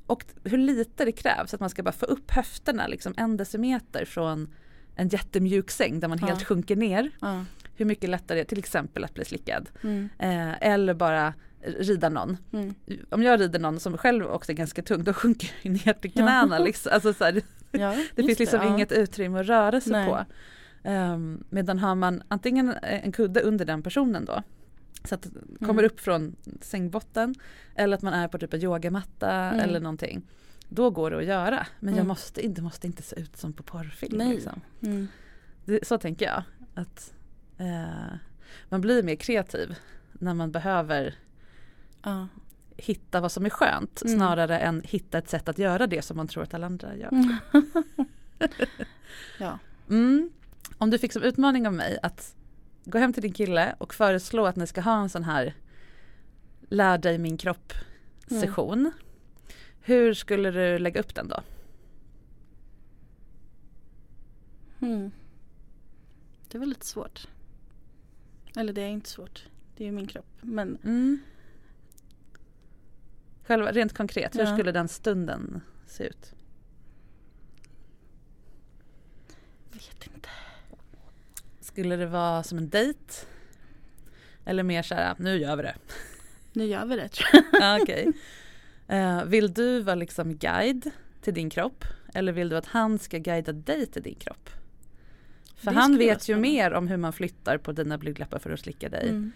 och 0.07 0.25
hur 0.43 0.57
lite 0.57 1.05
det 1.05 1.11
krävs 1.11 1.53
att 1.53 1.59
man 1.59 1.69
ska 1.69 1.83
bara 1.83 1.91
få 1.91 2.05
upp 2.05 2.31
höfterna 2.31 2.87
liksom 2.87 3.13
en 3.17 3.37
decimeter 3.37 4.05
från 4.05 4.53
en 4.95 5.07
jättemjuk 5.07 5.71
säng 5.71 5.99
där 5.99 6.07
man 6.07 6.17
Ja. 6.21 6.27
helt 6.27 6.43
sjunker 6.43 6.75
ner. 6.75 7.11
Ja. 7.21 7.45
Hur 7.75 7.85
mycket 7.85 8.09
lättare 8.09 8.37
det 8.37 8.41
är 8.41 8.45
till 8.45 8.59
exempel 8.59 9.03
att 9.03 9.13
bli 9.13 9.25
slickad. 9.25 9.69
Mm. 9.83 10.09
Eh, 10.19 10.53
eller 10.71 10.93
bara 10.93 11.33
rida 11.61 12.09
någon. 12.09 12.37
Mm. 12.53 12.73
Om 13.09 13.23
jag 13.23 13.39
rider 13.39 13.59
någon 13.59 13.79
som 13.79 13.97
själv 13.97 14.25
också 14.25 14.51
är 14.51 14.55
ganska 14.55 14.81
tung 14.81 15.03
då 15.03 15.13
sjunker 15.13 15.51
jag 15.61 15.71
ner 15.71 15.93
till 15.93 16.11
knäna. 16.11 16.59
Liksom. 16.59 16.91
Alltså, 16.93 17.13
så 17.13 17.23
här, 17.23 17.41
Ja, 17.71 17.95
det 18.15 18.23
finns 18.23 18.39
liksom 18.39 18.59
ja. 18.61 18.67
inget 18.75 18.91
utrymme 18.91 19.39
att 19.39 19.45
röra 19.47 19.81
sig 19.81 19.91
Nej. 19.91 20.09
på. 20.09 20.25
Um, 20.89 21.43
medan 21.49 21.79
har 21.79 21.95
man 21.95 22.23
antingen 22.27 22.73
en 22.81 23.11
kudde 23.11 23.41
under 23.41 23.65
den 23.65 23.83
personen 23.83 24.25
då 24.25 24.43
så 25.03 25.15
att 25.15 25.21
det 25.23 25.65
kommer 25.65 25.83
Mm. 25.83 25.85
upp 25.85 25.99
från 25.99 26.35
sängbotten 26.61 27.35
eller 27.75 27.97
att 27.97 28.01
man 28.03 28.13
är 28.13 28.27
på 28.27 28.37
typ 28.37 28.53
en 28.53 28.61
yogamatta 28.63 29.31
Mm. 29.31 29.59
eller 29.59 29.79
någonting. 29.79 30.21
Då 30.69 30.89
går 30.89 31.11
det 31.11 31.17
att 31.17 31.25
göra 31.25 31.67
men 31.79 31.93
jag 31.93 31.99
Mm. 32.01 32.07
måste 32.07 32.45
inte, 32.45 32.61
måste 32.61 32.87
inte 32.87 33.03
se 33.03 33.19
ut 33.19 33.37
som 33.37 33.53
på 33.53 33.63
porrfilm. 33.63 34.17
Nej. 34.17 34.33
Liksom. 34.33 34.61
Mm. 34.81 35.07
Det, 35.65 35.87
så 35.87 35.97
tänker 35.97 36.25
jag. 36.25 36.43
Att 36.73 37.13
eh, 37.57 38.15
Man 38.69 38.81
blir 38.81 39.03
mer 39.03 39.15
kreativ 39.15 39.75
när 40.13 40.33
man 40.33 40.51
behöver 40.51 41.15
Ja. 42.03 42.27
hitta 42.77 43.21
vad 43.21 43.31
som 43.31 43.45
är 43.45 43.49
skönt 43.49 44.01
Mm. 44.05 44.17
snarare 44.17 44.59
än 44.59 44.81
hitta 44.85 45.17
ett 45.17 45.29
sätt 45.29 45.49
att 45.49 45.57
göra 45.57 45.87
det 45.87 46.01
som 46.01 46.17
man 46.17 46.27
tror 46.27 46.43
att 46.43 46.53
alla 46.53 46.65
andra 46.65 46.95
gör. 46.95 47.07
Mm. 47.11 47.37
ja. 49.39 49.59
Mm. 49.89 50.29
Om 50.77 50.89
du 50.89 50.97
fick 50.99 51.13
som 51.13 51.23
utmaning 51.23 51.67
av 51.67 51.73
mig 51.73 51.99
att 52.03 52.35
gå 52.85 52.97
hem 52.97 53.13
till 53.13 53.21
din 53.21 53.33
kille 53.33 53.75
och 53.77 53.93
föreslå 53.93 54.45
att 54.45 54.55
ni 54.55 54.67
ska 54.67 54.81
ha 54.81 55.01
en 55.01 55.09
sån 55.09 55.23
här 55.23 55.53
lär 56.69 56.97
dig 56.97 57.17
min 57.17 57.37
kropp 57.37 57.73
session. 58.27 58.91
Hur 59.87 60.13
skulle 60.13 60.51
du 60.51 60.79
lägga 60.79 60.99
upp 60.99 61.15
den 61.15 61.27
då? 61.27 61.43
Mm. 64.81 65.11
Det 66.51 66.57
var 66.57 66.65
lite 66.65 66.85
svårt. 66.85 67.27
Eller 68.57 68.73
det 68.73 68.81
är 68.81 68.87
inte 68.87 69.09
svårt. 69.09 69.47
Det 69.77 69.83
är 69.83 69.85
ju 69.85 69.91
min 69.91 70.07
kropp. 70.07 70.25
Men 70.41 70.77
Mm. 70.83 71.19
Själva, 73.43 73.71
rent 73.71 73.93
konkret, 73.93 74.35
hur 74.35 74.39
Ja. 74.39 74.53
skulle 74.55 74.71
den 74.71 74.87
stunden 74.87 75.61
se 75.87 76.03
ut? 76.03 76.33
vet 79.71 80.07
inte. 80.15 80.29
Skulle 81.59 81.95
det 81.95 82.05
vara 82.05 82.43
som 82.43 82.57
en 82.57 82.69
dejt? 82.69 83.13
Eller 84.45 84.63
mer 84.63 84.83
så 84.83 84.95
här, 84.95 85.15
nu 85.19 85.37
gör 85.37 85.55
vi 85.55 85.63
det. 85.63 85.75
Nu 86.53 86.65
gör 86.65 86.85
vi 86.85 86.95
det 86.95 87.09
tror 87.09 87.29
jag. 87.33 87.43
Ja, 87.61 87.81
okej. 87.81 88.11
Eh, 88.87 89.23
vill 89.25 89.53
du 89.53 89.81
vara 89.81 89.95
liksom 89.95 90.35
guide 90.35 90.91
till 91.21 91.33
din 91.33 91.49
kropp? 91.49 91.85
Eller 92.13 92.31
vill 92.31 92.49
du 92.49 92.57
att 92.57 92.65
han 92.65 92.99
ska 92.99 93.17
guida 93.17 93.51
dig 93.53 93.85
till 93.85 94.01
din 94.03 94.15
kropp? 94.15 94.49
För 95.55 95.71
Det 95.71 95.77
han 95.79 95.97
vet 95.97 96.29
ju 96.29 96.35
mer 96.35 96.73
om 96.73 96.87
hur 96.87 96.97
man 96.97 97.13
flyttar 97.13 97.57
på 97.57 97.71
dina 97.71 97.97
blygdläppar 97.97 98.39
för 98.39 98.49
att 98.49 98.59
slicka 98.59 98.89
dig 98.89 99.09
Mm. 99.09 99.31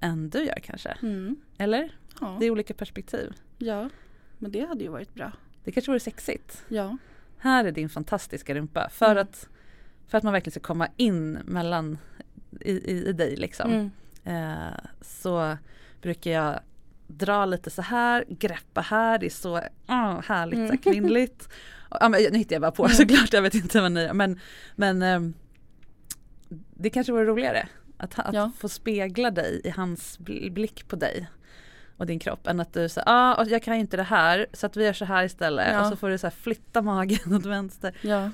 än 0.00 0.30
du 0.30 0.38
gör 0.44 0.58
kanske. 0.62 0.88
Mm. 1.02 1.36
Eller? 1.58 1.96
Ja. 2.20 2.36
Det 2.40 2.46
är 2.46 2.50
olika 2.50 2.74
perspektiv. 2.74 3.32
ja, 3.58 3.88
men 4.38 4.50
det 4.52 4.60
hade 4.66 4.84
ju 4.84 4.90
varit 4.90 5.14
bra. 5.14 5.32
Det 5.64 5.72
kanske 5.72 5.90
vore 5.90 6.00
sexigt. 6.00 6.64
Ja. 6.68 6.98
Här 7.38 7.64
är 7.64 7.72
din 7.72 7.88
fantastiska 7.88 8.54
rumpa 8.54 8.88
för, 8.92 9.10
Mm. 9.10 9.18
att, 9.22 9.48
för 10.08 10.18
att 10.18 10.24
man 10.24 10.32
verkligen 10.32 10.50
ska 10.52 10.60
komma 10.60 10.88
in 10.96 11.32
mellan 11.44 11.98
i, 12.60 12.72
i, 12.72 13.04
i 13.08 13.12
dig 13.12 13.36
liksom. 13.36 13.70
Mm. 13.72 13.90
Eh, 14.24 14.78
så 15.00 15.56
brukar 16.02 16.30
jag 16.30 16.60
dra 17.18 17.44
lite 17.46 17.70
så 17.70 17.82
här, 17.82 18.24
greppa 18.28 18.80
här, 18.80 19.18
det 19.18 19.26
är 19.26 19.30
så 19.30 19.56
oh, 19.88 20.20
härligt 20.22 20.56
så 20.58 20.62
här 20.62 20.68
Mm. 20.68 20.78
kvinnligt. 20.78 21.48
Ja, 22.00 22.08
men, 22.08 22.22
nu 22.32 22.38
hittar 22.38 22.54
jag 22.54 22.62
bara 22.62 22.70
på 22.72 22.84
Mm. 22.84 22.96
såklart, 22.96 23.32
jag 23.32 23.42
vet 23.42 23.54
inte 23.54 23.80
vad 23.80 23.92
ni. 23.92 24.12
Men, 24.12 24.40
men 24.76 25.02
ehm, 25.02 25.34
det 26.74 26.90
kanske 26.90 27.12
vore 27.12 27.24
roligare 27.24 27.68
att, 27.96 28.18
att 28.18 28.34
Ja. 28.34 28.50
få 28.58 28.68
spegla 28.68 29.30
dig 29.30 29.60
i 29.64 29.70
hans 29.70 30.18
bl- 30.18 30.50
blick 30.52 30.88
på 30.88 30.96
dig 30.96 31.26
och 31.96 32.06
din 32.06 32.18
kropp 32.18 32.46
än 32.46 32.60
att 32.60 32.72
du 32.72 32.88
säger 32.88 33.04
ah, 33.08 33.44
jag 33.48 33.62
kan 33.62 33.74
ju 33.74 33.80
inte 33.80 33.96
det 33.96 34.02
här 34.02 34.46
så 34.52 34.66
att 34.66 34.76
vi 34.76 34.84
gör 34.84 34.92
så 34.92 35.04
här 35.04 35.24
istället 35.24 35.68
Ja. 35.72 35.80
och 35.82 35.86
så 35.88 35.96
får 35.96 36.08
du 36.08 36.18
så 36.18 36.30
flytta 36.30 36.82
magen 36.82 37.34
åt 37.36 37.46
vänster. 37.46 37.96
ja, 38.00 38.30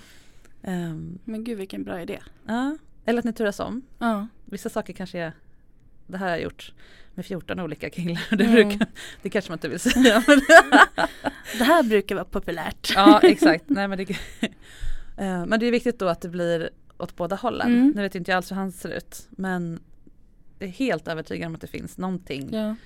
Ehm, 0.63 1.19
men 1.25 1.45
gud 1.45 1.59
vilken 1.59 1.85
bra 1.85 2.01
idé. 2.03 2.19
ja. 2.47 2.77
Eller 3.05 3.19
att 3.19 3.25
ni 3.25 3.33
turas 3.33 3.61
om. 3.61 3.83
Ja. 3.99 4.27
Vissa 4.45 4.69
saker 4.69 4.93
kanske 4.93 5.19
är 5.19 5.33
det 6.07 6.17
här 6.17 6.27
har 6.27 6.31
jag 6.33 6.43
gjort 6.43 6.73
med 7.15 7.27
14 7.27 7.61
olika 7.61 7.91
killar. 7.91 8.37
Det, 8.37 8.45
Mm. 8.45 8.55
brukar, 8.69 8.87
det 9.23 9.31
kanske 9.31 9.51
man 9.51 9.57
inte 9.57 9.69
vill 9.69 9.81
säga. 9.81 10.25
Det 11.59 11.65
här 11.65 11.83
brukar 11.83 12.15
vara 12.15 12.25
populärt. 12.25 12.93
ja 12.95 13.21
exakt. 13.23 13.65
Nej, 13.67 13.89
men, 13.89 13.99
det, 13.99 14.09
Eh, 15.17 15.47
men 15.47 15.61
det 15.61 15.67
är 15.67 15.71
viktigt 15.71 15.99
då 15.99 16.09
att 16.09 16.21
det 16.21 16.29
blir 16.29 16.71
åt 16.99 17.17
båda 17.17 17.37
hållen. 17.37 17.67
Mm. 17.73 17.93
Nu 17.97 18.03
vet 18.03 18.15
inte 18.15 18.31
jag 18.31 18.37
alls 18.37 18.51
hur 18.51 18.57
han 18.57 18.73
ser 18.73 18.89
ut. 18.89 19.27
Men 19.31 19.81
jag 20.59 20.69
är 20.69 20.73
helt 20.73 21.09
övertygad 21.09 21.47
om 21.47 21.55
att 21.55 21.61
det 21.61 21.67
finns 21.67 21.99
någonting. 21.99 22.49
Ja. 22.55 22.77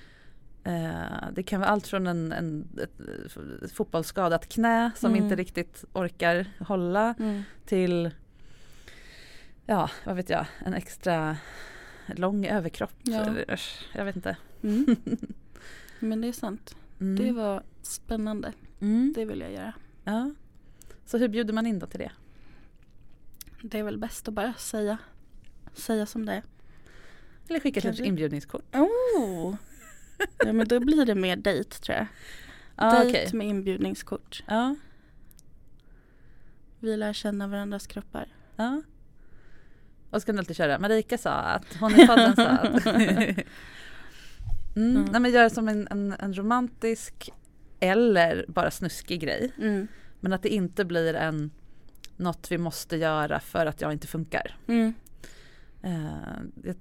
Eh, 0.71 1.29
det 1.33 1.43
kan 1.43 1.59
vara 1.59 1.69
allt 1.69 1.87
från 1.87 2.07
en, 2.07 2.31
en, 2.31 2.67
ett, 2.83 2.99
ett 3.63 3.71
fotbollsskadat 3.71 4.49
knä 4.49 4.91
som 4.95 5.11
Mm. 5.11 5.23
inte 5.23 5.35
riktigt 5.35 5.83
orkar 5.93 6.45
hålla 6.59 7.15
Mm. 7.19 7.43
till 7.65 8.11
ja, 9.65 9.89
vad 10.05 10.15
vet 10.15 10.29
jag, 10.29 10.45
en 10.65 10.73
extra 10.73 11.37
lång 12.07 12.45
överkropp. 12.45 12.93
Ja. 13.03 13.35
Jag 13.93 14.05
vet 14.05 14.15
inte. 14.15 14.37
Mm. 14.63 14.85
Men 15.99 16.21
det 16.21 16.27
är 16.27 16.31
sant. 16.33 16.75
Mm. 16.99 17.15
Det 17.25 17.31
var 17.31 17.63
spännande. 17.81 18.53
Mm. 18.81 19.13
Det 19.15 19.25
vill 19.25 19.39
jag 19.39 19.51
göra. 19.51 19.73
Ja. 20.03 20.31
Så 21.05 21.17
hur 21.17 21.27
bjuder 21.27 21.53
man 21.53 21.65
in 21.65 21.79
då 21.79 21.87
till 21.87 21.99
det? 21.99 22.11
Det 23.61 23.79
är 23.79 23.83
väl 23.83 23.97
bäst 23.97 24.27
att 24.27 24.33
bara 24.33 24.53
säga. 24.53 24.97
Säga 25.73 26.05
som 26.05 26.25
det 26.25 26.33
är. 26.33 26.43
Eller 27.49 27.59
skicka 27.59 27.89
ett 27.89 27.99
inbjudningskort? 27.99 28.75
Oh. 28.75 29.55
Ja 30.45 30.53
men 30.53 30.67
då 30.67 30.79
blir 30.79 31.05
det 31.05 31.15
mer 31.15 31.35
dejt 31.35 31.69
tror 31.69 31.97
jag. 31.97 32.07
Ja, 32.77 32.91
dejt 32.99 33.09
okej. 33.09 33.37
med 33.37 33.47
inbjudningskort. 33.47 34.43
Ja, 34.47 34.75
Vi 36.79 36.97
lär 36.97 37.13
känna 37.13 37.47
varandras 37.47 37.87
kroppar. 37.87 38.27
ja. 38.55 38.81
Och 40.15 40.21
ska 40.21 40.33
ni 40.33 40.39
alltid 40.39 40.55
köra, 40.55 40.79
Marika 40.79 41.17
sa 41.17 41.31
att, 41.31 41.65
hon 41.79 41.91
i 41.99 42.07
podden 42.07 42.35
sa 42.35 42.47
att. 42.47 42.85
mm. 42.85 43.35
Mm. 44.75 45.05
Nej 45.11 45.21
men 45.21 45.31
gör 45.31 45.49
som 45.49 45.67
en, 45.67 45.87
en, 45.91 46.15
en 46.19 46.33
romantisk 46.33 47.29
eller 47.79 48.45
bara 48.47 48.71
snuskig 48.71 49.21
grej. 49.21 49.51
Mm. 49.57 49.87
Men 50.19 50.33
att 50.33 50.43
det 50.43 50.49
inte 50.49 50.85
blir 50.85 51.13
en 51.13 51.51
något 52.17 52.51
vi 52.51 52.57
måste 52.57 52.97
göra 52.97 53.39
för 53.39 53.65
att 53.65 53.81
jag 53.81 53.91
inte 53.91 54.07
funkar. 54.07 54.57
Mm. 54.67 54.93
Eh, 55.83 56.73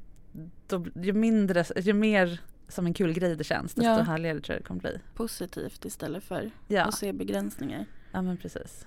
då, 0.66 0.86
ju, 1.02 1.12
mindre, 1.12 1.64
ju 1.76 1.92
mer 1.92 2.40
som 2.68 2.86
en 2.86 2.94
kul 2.94 3.12
grej 3.12 3.36
det 3.36 3.44
känns 3.44 3.74
desto 3.74 3.90
Ja. 3.90 4.02
härligare 4.02 4.40
tror 4.40 4.54
jag 4.54 4.62
det 4.62 4.66
kommer 4.66 4.80
bli. 4.80 4.98
Positivt 5.14 5.84
istället 5.84 6.24
för 6.24 6.50
Ja, 6.68 6.84
att 6.84 6.94
se 6.94 7.12
begränsningar. 7.12 7.86
ja 8.12 8.22
men 8.22 8.36
precis. 8.36 8.86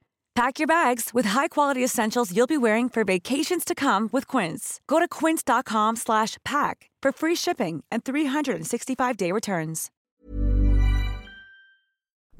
Pack 0.41 0.59
your 0.59 0.67
bags 0.67 1.13
with 1.13 1.29
high-quality 1.29 1.83
essentials 1.83 2.31
you'll 2.31 2.47
be 2.47 2.57
wearing 2.57 2.89
for 2.89 3.03
vacations 3.03 3.63
to 3.65 3.75
come 3.75 4.09
with 4.11 4.37
Quince. 4.37 4.79
Go 4.87 4.99
to 4.99 5.07
quince.com 5.07 5.95
slash 5.95 6.37
pack 6.43 6.89
for 7.03 7.11
free 7.11 7.35
shipping 7.35 7.83
and 7.91 8.03
365-day 8.03 9.31
returns. 9.31 9.91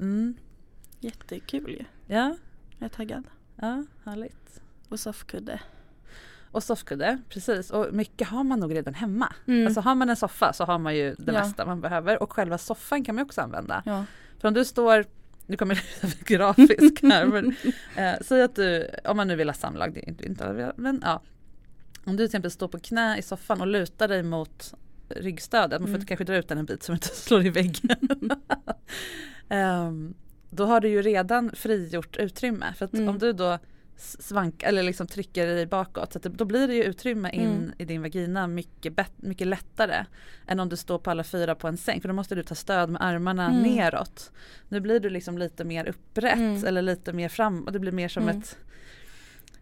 Mm. 0.00 0.34
Jättekul 1.00 1.70
ju. 1.70 1.84
Ja, 2.06 2.36
Jag 2.78 2.84
är 2.86 2.88
taggad. 2.88 3.24
ja, 3.56 3.84
härligt. 4.04 4.60
Och 4.88 5.00
soffkudde. 5.00 5.60
Och 6.50 6.62
soffkudde, 6.62 7.18
precis. 7.28 7.70
Och 7.70 7.94
mycket 7.94 8.28
har 8.28 8.44
man 8.44 8.60
nog 8.60 8.74
redan 8.74 8.94
hemma. 8.94 9.32
Mm. 9.46 9.66
Alltså 9.66 9.80
har 9.80 9.94
man 9.94 10.08
en 10.10 10.16
soffa 10.16 10.52
så 10.52 10.64
har 10.64 10.78
man 10.78 10.96
ju 10.96 11.14
det 11.18 11.32
Ja. 11.32 11.40
mesta 11.40 11.66
man 11.66 11.80
behöver 11.80 12.22
och 12.22 12.32
själva 12.32 12.58
soffan 12.58 13.04
kan 13.04 13.14
man 13.14 13.24
också 13.24 13.40
använda. 13.40 13.82
Ja. 13.86 14.04
För 14.40 14.48
om 14.48 14.54
du 14.54 14.64
står, 14.64 15.04
nu 15.46 15.56
kommer 15.56 15.74
det 15.74 16.06
bli 16.06 16.36
grafisk 16.36 17.02
här, 17.02 17.26
men 17.26 17.46
eh, 17.96 18.14
säg 18.20 18.42
att 18.42 18.56
du, 18.56 18.88
om 19.04 19.16
man 19.16 19.28
nu 19.28 19.36
vill 19.36 19.48
ha 19.48 19.54
samlag, 19.54 19.94
det 19.94 20.00
är 20.00 20.08
inte, 20.08 20.24
inte 20.26 20.72
men 20.76 21.00
ja. 21.04 21.22
Om 22.04 22.12
du 22.12 22.16
till 22.16 22.24
exempel 22.24 22.50
står 22.50 22.68
på 22.68 22.78
knä 22.78 23.18
i 23.18 23.22
soffan 23.22 23.60
och 23.60 23.66
lutar 23.66 24.08
dig 24.08 24.22
mot 24.22 24.74
ryggstödet, 25.08 25.80
man 25.80 25.88
får 25.88 25.94
Mm. 25.94 26.06
kanske 26.06 26.24
dra 26.24 26.36
ut 26.36 26.48
den 26.48 26.58
en 26.58 26.64
bit 26.66 26.82
så 26.82 26.92
du 26.92 26.96
inte 26.96 27.08
slår 27.14 27.46
i 27.46 27.50
väggen. 27.50 28.30
Ehm, 29.48 30.14
då 30.50 30.64
har 30.64 30.80
du 30.80 30.88
ju 30.88 31.02
redan 31.02 31.50
frigjort 31.54 32.16
utrymme. 32.16 32.74
För 32.76 32.84
att 32.84 32.94
Mm. 32.94 33.08
om 33.08 33.18
du 33.18 33.32
då 33.32 33.58
svank, 34.02 34.62
eller 34.62 34.82
liksom 34.82 35.06
trycker 35.06 35.46
dig 35.46 35.66
bakåt 35.66 36.12
så 36.12 36.18
det, 36.18 36.28
då 36.28 36.44
blir 36.44 36.68
det 36.68 36.74
ju 36.74 36.82
utrymme 36.84 37.30
in 37.30 37.40
Mm. 37.46 37.72
i 37.78 37.84
din 37.84 38.02
vagina 38.02 38.46
mycket, 38.46 38.92
bet- 38.96 39.12
mycket 39.22 39.46
lättare 39.46 40.04
än 40.46 40.60
om 40.60 40.68
du 40.68 40.76
står 40.76 40.98
på 40.98 41.10
alla 41.10 41.24
fyra 41.24 41.54
på 41.54 41.68
en 41.68 41.76
säng 41.76 42.00
för 42.00 42.08
då 42.08 42.14
måste 42.14 42.34
du 42.34 42.42
ta 42.42 42.54
stöd 42.54 42.90
med 42.90 43.02
armarna 43.04 43.50
Mm. 43.50 43.62
neråt. 43.62 44.32
Nu 44.68 44.80
blir 44.80 45.00
du 45.00 45.10
liksom 45.10 45.38
lite 45.38 45.64
mer 45.64 45.88
upprätt 45.88 46.38
Mm. 46.38 46.64
eller 46.66 46.82
lite 46.82 47.12
mer 47.12 47.28
fram 47.28 47.64
och 47.64 47.72
det 47.72 47.78
blir 47.78 47.92
mer 47.92 48.08
som 48.08 48.22
Mm. 48.22 48.38
ett 48.38 48.56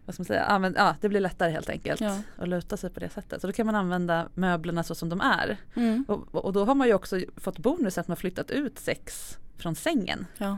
vad 0.05 0.13
ska 0.15 0.21
man 0.21 0.25
säga, 0.25 0.45
ja, 0.49 0.59
men, 0.59 0.73
ja 0.77 0.95
det 1.01 1.09
blir 1.09 1.19
lättare 1.19 1.51
helt 1.51 1.69
enkelt 1.69 2.01
Ja. 2.01 2.17
att 2.37 2.47
luta 2.49 2.77
sig 2.77 2.89
på 2.89 2.99
det 2.99 3.09
sättet. 3.09 3.41
Så 3.41 3.47
då 3.47 3.53
kan 3.53 3.65
man 3.65 3.75
använda 3.75 4.29
möblerna 4.33 4.83
så 4.83 4.95
som 4.95 5.09
de 5.09 5.21
är. 5.21 5.57
Mm. 5.75 6.05
Och, 6.07 6.35
och 6.45 6.53
då 6.53 6.65
har 6.65 6.75
man 6.75 6.87
ju 6.87 6.93
också 6.93 7.19
fått 7.37 7.59
bonus 7.59 7.97
att 7.97 8.07
man 8.07 8.17
flyttat 8.17 8.51
ut 8.51 8.79
sex 8.79 9.37
från 9.57 9.75
sängen. 9.75 10.25
Ja. 10.37 10.57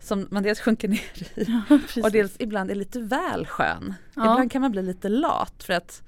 Som 0.00 0.28
man 0.30 0.42
dels 0.42 0.60
sjunker 0.60 0.88
ner 0.88 0.98
i 1.34 1.44
ja, 1.68 1.78
och 2.02 2.10
dels 2.10 2.36
ibland 2.38 2.70
är 2.70 2.74
lite 2.74 3.00
väl 3.00 3.46
skön. 3.46 3.94
Ja. 4.14 4.22
Ibland 4.22 4.52
kan 4.52 4.62
man 4.62 4.70
bli 4.70 4.82
lite 4.82 5.08
lat 5.08 5.62
för 5.62 5.72
att 5.72 6.02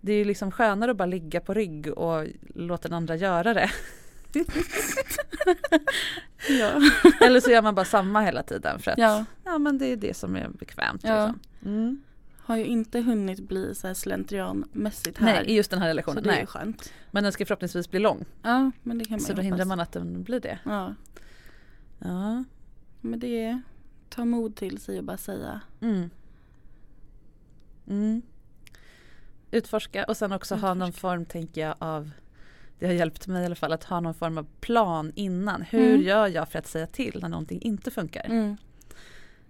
det 0.00 0.12
är 0.12 0.16
ju 0.16 0.24
liksom 0.24 0.52
skönare 0.52 0.90
att 0.90 0.96
bara 0.96 1.06
ligga 1.06 1.40
på 1.40 1.54
rygg 1.54 1.98
och 1.98 2.26
låta 2.54 2.88
den 2.88 2.96
andra 2.96 3.16
göra 3.16 3.54
det. 3.54 3.70
ja. 6.48 6.80
Eller 7.20 7.40
så 7.40 7.50
gör 7.50 7.62
man 7.62 7.74
bara 7.74 7.84
samma 7.84 8.20
hela 8.20 8.42
tiden 8.42 8.78
för 8.78 8.90
att 8.90 8.98
ja. 8.98 9.24
ja 9.44 9.58
men 9.58 9.78
det 9.78 9.86
är 9.86 9.96
det 9.96 10.16
som 10.16 10.36
är 10.36 10.48
bekvämt. 10.48 11.02
Liksom. 11.02 11.38
Mm. 11.64 12.02
Har 12.38 12.56
ju 12.56 12.64
inte 12.64 13.00
hunnit 13.00 13.48
bli 13.48 13.74
så 13.74 13.86
här 13.86 13.94
slentrianmässigt 13.94 15.18
här. 15.18 15.26
Nej 15.26 15.44
i 15.46 15.54
just 15.54 15.70
den 15.70 15.78
här 15.78 15.86
så 15.86 15.90
relationen. 15.90 16.22
det 16.22 16.30
är 16.30 16.40
ju 16.40 16.46
skönt. 16.46 16.92
Men 17.10 17.22
den 17.22 17.32
ska 17.32 17.46
förhoppningsvis 17.46 17.90
bli 17.90 18.00
lång. 18.00 18.24
Ja 18.42 18.70
men 18.82 18.98
det 18.98 19.04
kan 19.04 19.12
man 19.12 19.20
Så 19.20 19.32
då 19.32 19.42
hindrar 19.42 19.64
man 19.64 19.80
att 19.80 19.92
den 19.92 20.22
blir 20.22 20.40
det. 20.40 20.58
Ja. 20.64 20.94
Men 23.10 23.18
det 23.18 23.44
är 23.44 23.62
ta 24.08 24.24
mod 24.24 24.56
till 24.56 24.78
sig 24.78 24.98
och 24.98 25.04
bara 25.04 25.16
säga. 25.16 25.60
Mm. 25.80 26.10
Mm. 27.88 28.22
Utforska 29.50 30.04
och 30.04 30.16
sen 30.16 30.32
också 30.32 30.54
ha 30.54 30.74
någon 30.74 30.88
Utforska. 30.88 31.00
form 31.00 31.24
tänker 31.24 31.60
jag 31.60 31.74
av 31.78 32.10
det 32.78 32.86
har 32.86 32.92
hjälpt 32.92 33.26
mig 33.26 33.42
i 33.42 33.46
alla 33.46 33.54
fall 33.54 33.72
att 33.72 33.84
ha 33.84 34.00
någon 34.00 34.14
form 34.14 34.38
av 34.38 34.46
plan 34.60 35.12
innan. 35.14 35.62
Hur 35.62 35.90
Mm. 35.94 36.02
gör 36.02 36.26
jag 36.26 36.48
för 36.48 36.58
att 36.58 36.66
säga 36.66 36.86
till 36.86 37.18
när 37.22 37.28
någonting 37.28 37.60
inte 37.62 37.90
funkar? 37.90 38.56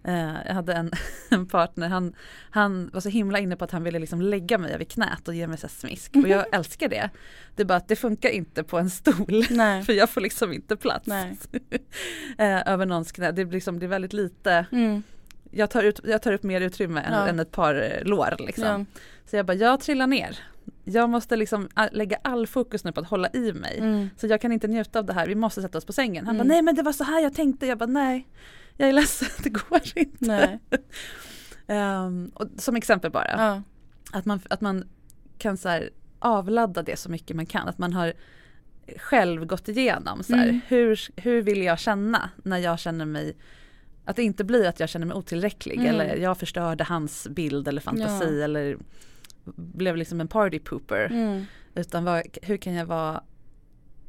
Eh, 0.06 0.34
jag 0.46 0.54
hade 0.54 0.72
en, 0.74 0.90
en 1.30 1.46
partner, 1.46 1.88
han, 1.88 2.14
han 2.50 2.90
var 2.92 3.00
så 3.00 3.08
himla 3.08 3.38
inne 3.38 3.56
på 3.56 3.64
att 3.64 3.70
han 3.70 3.82
ville 3.82 3.98
liksom 3.98 4.20
lägga 4.20 4.58
mig 4.58 4.72
över 4.74 4.84
knät 4.84 5.28
och 5.28 5.34
ge 5.34 5.46
mig 5.46 5.58
så 5.58 5.68
smisk. 5.68 6.16
Och 6.16 6.28
jag 6.28 6.44
älskar 6.54 6.88
det. 6.88 7.10
Det 7.56 7.62
är 7.62 7.66
bara 7.66 7.76
att 7.78 7.88
det 7.88 7.96
funkar 7.96 8.28
inte 8.28 8.62
på 8.62 8.78
en 8.78 8.90
stol. 8.90 9.44
Nej. 9.50 9.82
För 9.82 9.92
jag 9.92 10.10
får 10.10 10.20
liksom 10.20 10.52
inte 10.52 10.76
plats 10.76 11.08
eh, 12.38 12.68
över 12.72 12.86
någons 12.86 13.12
knä. 13.12 13.32
Det 13.32 13.42
är, 13.42 13.46
liksom, 13.46 13.78
det 13.78 13.86
är 13.86 13.88
väldigt 13.88 14.12
lite 14.12 14.66
Mm. 14.72 15.02
jag 15.50 15.70
tar, 15.70 15.82
ut, 15.82 16.00
jag 16.04 16.22
tar 16.22 16.32
upp 16.32 16.42
mer 16.42 16.60
utrymme 16.60 17.00
än, 17.00 17.12
Ja. 17.12 17.28
än 17.28 17.40
ett 17.40 17.50
par 17.52 17.74
eh, 17.74 18.04
lår 18.08 18.34
liksom. 18.38 18.64
Ja. 18.64 18.84
Så 19.30 19.36
jag 19.36 19.46
bara, 19.46 19.54
jag 19.54 19.80
trillar 19.80 20.06
ner. 20.06 20.38
Jag 20.84 21.10
måste 21.10 21.36
liksom 21.36 21.68
lägga 21.92 22.18
all 22.22 22.46
fokus 22.46 22.84
nu 22.84 22.92
på 22.92 23.00
att 23.00 23.06
hålla 23.08 23.28
i 23.32 23.52
mig. 23.52 23.78
Mm. 23.78 24.10
Så 24.16 24.26
jag 24.26 24.40
kan 24.40 24.52
inte 24.52 24.68
njuta 24.68 24.98
av 24.98 25.04
det 25.04 25.12
här, 25.12 25.26
vi 25.26 25.34
måste 25.34 25.62
sätta 25.62 25.78
oss 25.78 25.84
på 25.84 25.92
sängen. 25.92 26.26
Han 26.26 26.36
Mm. 26.36 26.46
bara, 26.48 26.52
nej 26.54 26.62
men 26.62 26.74
det 26.74 26.82
var 26.82 26.92
så 26.92 27.04
här 27.04 27.20
jag 27.22 27.34
tänkte. 27.34 27.66
Jag 27.66 27.78
bara, 27.78 27.86
nej. 27.86 28.28
Jag 28.76 28.88
är 28.88 28.92
ledsen, 28.92 29.28
det 29.42 29.50
går 29.50 29.80
inte. 29.94 30.16
Nej. 30.18 30.60
Ehm, 31.66 32.30
och 32.34 32.46
som 32.58 32.76
exempel 32.76 33.10
bara, 33.10 33.26
Ja. 33.36 33.62
att, 34.18 34.24
man, 34.24 34.40
att 34.50 34.60
man 34.60 34.84
kan 35.38 35.56
så 35.56 35.80
avladda 36.18 36.82
det 36.82 36.96
så 36.98 37.10
mycket 37.10 37.36
man 37.36 37.46
kan. 37.46 37.68
Att 37.68 37.78
man 37.78 37.92
har 37.92 38.12
själv 38.96 39.44
gått 39.46 39.68
igenom 39.68 40.22
så 40.22 40.34
Mm. 40.34 40.60
hur, 40.68 41.00
hur 41.20 41.42
vill 41.42 41.62
jag 41.62 41.78
känna 41.78 42.30
när 42.44 42.58
jag 42.58 42.78
känner 42.78 43.04
mig 43.04 43.36
att 44.04 44.16
det 44.16 44.22
inte 44.22 44.44
blir 44.44 44.68
att 44.68 44.80
jag 44.80 44.88
känner 44.88 45.06
mig 45.06 45.16
otillräcklig 45.16 45.74
Mm. 45.78 45.86
eller 45.86 46.16
jag 46.16 46.38
förstörde 46.38 46.84
hans 46.84 47.28
bild 47.30 47.68
eller 47.68 47.80
fantasi 47.80 48.38
Ja. 48.38 48.44
eller 48.44 48.78
blev 49.56 49.96
liksom 49.96 50.20
en 50.20 50.28
party 50.28 50.58
pooper. 50.58 51.04
Mm. 51.12 51.44
Utan 51.74 52.04
vad, 52.04 52.22
hur 52.42 52.56
kan 52.56 52.74
jag 52.74 52.86
vara 52.86 53.22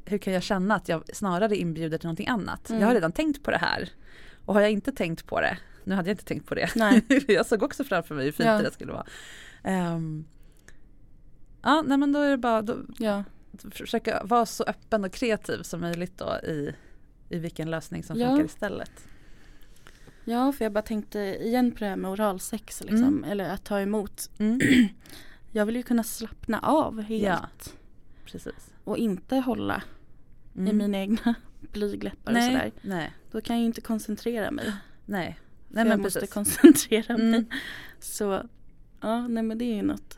hur 0.06 0.18
kan 0.18 0.34
jag 0.34 0.44
känna 0.44 0.76
att 0.76 0.90
jag 0.90 1.04
snarare 1.16 1.56
inbjuder 1.58 1.98
till 1.98 2.08
någonting 2.08 2.28
annat? 2.28 2.70
Mm. 2.70 2.82
Jag 2.82 2.88
har 2.88 2.94
redan 2.94 3.12
tänkt 3.12 3.44
på 3.44 3.52
det 3.52 3.58
här. 3.58 3.90
Och 4.48 4.54
har 4.54 4.62
jag 4.62 4.72
inte 4.72 4.92
tänkt 4.92 5.26
på 5.28 5.42
det, 5.42 5.58
nu 5.84 5.96
hade 5.96 6.10
jag 6.10 6.14
inte 6.14 6.26
tänkt 6.26 6.46
på 6.48 6.56
det. 6.56 6.70
Jag 7.28 7.46
såg 7.46 7.64
också 7.64 7.84
framför 7.84 8.16
mig 8.16 8.26
hur 8.26 8.32
fint 8.32 8.48
Ja. 8.48 8.62
det 8.62 8.72
skulle 8.72 8.92
vara. 8.92 9.06
Ehm, 9.64 10.26
ja, 11.62 11.84
nej 11.88 11.98
men 11.98 12.12
då 12.14 12.20
är 12.20 12.30
det 12.30 12.38
bara 12.38 12.62
då, 12.62 12.78
Ja. 13.00 13.24
försöka 13.72 14.22
vara 14.24 14.46
så 14.46 14.64
öppen 14.64 15.04
och 15.04 15.12
kreativ 15.12 15.62
som 15.64 15.82
möjligt 15.82 16.18
då 16.18 16.26
i, 16.44 16.76
i 17.30 17.40
vilken 17.40 17.72
lösning 17.72 18.04
som 18.04 18.20
Ja. 18.20 18.28
funkar 18.28 18.46
istället. 18.46 18.92
ja, 20.26 20.52
för 20.52 20.66
jag 20.66 20.72
bara 20.72 20.82
tänkte 20.82 21.20
igen 21.20 21.72
på 21.72 21.78
det 21.80 21.86
här 21.86 21.96
med 21.96 22.12
oralsex 22.12 22.82
liksom, 22.82 23.04
Mm. 23.08 23.24
eller 23.24 23.50
att 23.50 23.64
ta 23.66 23.80
emot. 23.80 24.30
Mm. 24.38 24.60
Jag 25.52 25.66
vill 25.66 25.76
ju 25.76 25.84
kunna 25.84 26.04
slappna 26.04 26.60
av 26.60 27.02
helt 27.02 27.24
Ja. 27.24 27.40
Precis. 28.26 28.74
och 28.84 28.98
inte 28.98 29.36
hålla 29.36 29.84
i 30.54 30.60
Mm. 30.60 30.78
mina 30.78 30.98
egna 30.98 31.36
blygläppar 31.72 32.32
och 32.32 32.38
sådär. 32.44 32.58
nej, 32.58 32.72
nej, 32.82 33.14
Då 33.32 33.42
kan 33.42 33.56
jag 33.56 33.62
ju 33.62 33.66
inte 33.66 33.82
koncentrera 33.82 34.52
mig. 34.52 34.66
nej. 35.06 35.40
Nej 35.70 35.82
jag 35.82 35.88
men 35.88 36.02
måste 36.02 36.20
precis. 36.20 36.34
koncentrera 36.34 37.14
Mm. 37.14 37.32
mig. 37.32 37.46
Så 38.00 38.44
ja, 39.02 39.28
nej 39.28 39.44
men 39.44 39.58
det 39.58 39.66
är 39.66 39.76
ju 39.76 39.82
något 39.82 40.18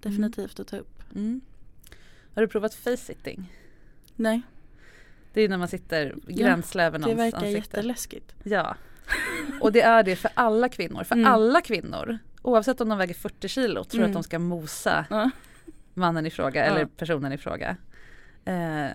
definitivt 0.00 0.60
att 0.60 0.66
ta 0.68 0.76
upp. 0.76 1.02
Mm. 1.14 1.40
Har 2.34 2.42
du 2.42 2.48
provat 2.48 2.74
face-sitting? 2.74 3.52
Nej, 4.16 4.42
Det 5.32 5.40
är 5.40 5.48
när 5.48 5.58
man 5.58 5.68
sitter 5.68 6.14
gränsle 6.26 6.84
över 6.84 6.98
det 6.98 7.02
någons 7.04 7.18
verkar 7.18 7.36
ansikte. 7.38 7.58
jätteläskigt. 7.76 8.34
Ja. 8.42 8.76
Och 9.60 9.72
det 9.72 9.80
är 9.82 10.02
det 10.02 10.16
för 10.16 10.30
alla 10.34 10.68
kvinnor. 10.68 11.04
För 11.04 11.14
Mm. 11.14 11.32
alla 11.32 11.60
kvinnor, 11.60 12.18
oavsett 12.42 12.80
om 12.80 12.88
de 12.88 12.98
väger 12.98 13.14
40 13.14 13.48
kilo, 13.48 13.84
tror 13.84 14.00
Mm. 14.00 14.10
att 14.10 14.14
de 14.14 14.22
ska 14.22 14.38
mosa 14.38 15.06
Ja. 15.10 15.30
mannen 15.94 16.26
i 16.26 16.30
fråga 16.30 16.66
Ja. 16.66 16.72
eller 16.72 16.86
personen 16.86 17.32
i 17.32 17.38
fråga. 17.38 17.76
Eh, 18.44 18.86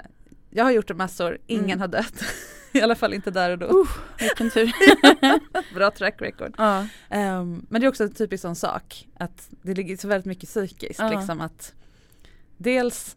jag 0.58 0.64
har 0.64 0.72
gjort 0.72 0.88
det 0.88 0.94
massor, 0.94 1.38
ingen 1.48 1.64
Mm. 1.66 1.80
har 1.80 1.88
dött. 1.88 2.24
I 2.72 2.82
alla 2.82 2.96
fall 2.96 3.14
inte 3.14 3.32
där 3.32 3.50
och 3.52 3.58
då. 3.58 3.86
Vilken 4.20 4.50
tur. 4.52 4.72
Bra 5.76 5.92
track 5.92 6.22
record. 6.22 6.56
ja. 6.58 6.88
Ehm, 7.10 7.66
men 7.70 7.82
det 7.82 7.88
är 7.88 7.90
också 7.90 8.04
en 8.04 8.14
typisk 8.14 8.42
sån 8.42 8.56
sak 8.56 9.08
att 9.20 9.50
det 9.62 9.74
ligger 9.74 9.98
så 9.98 10.08
väldigt 10.08 10.26
mycket 10.26 10.50
psykiskt. 10.50 11.00
Ja. 11.00 11.10
Liksom 11.10 11.42
att 11.42 11.74
dels 12.58 13.16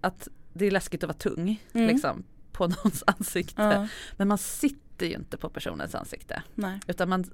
att 0.00 0.28
det 0.52 0.66
är 0.66 0.70
läskigt 0.70 1.02
att 1.04 1.08
vara 1.08 1.18
tung 1.18 1.62
Mm. 1.72 1.86
liksom, 1.88 2.24
på 2.52 2.66
någons 2.68 3.02
ansikte. 3.06 3.88
Men 4.16 4.28
man 4.28 4.38
sitter 4.38 4.83
ju 5.02 5.14
inte 5.14 5.36
på 5.36 5.48
personens 5.48 5.94
ansikte. 5.94 6.42
Nej. 6.54 6.80
Utan 6.86 7.08
man, 7.08 7.24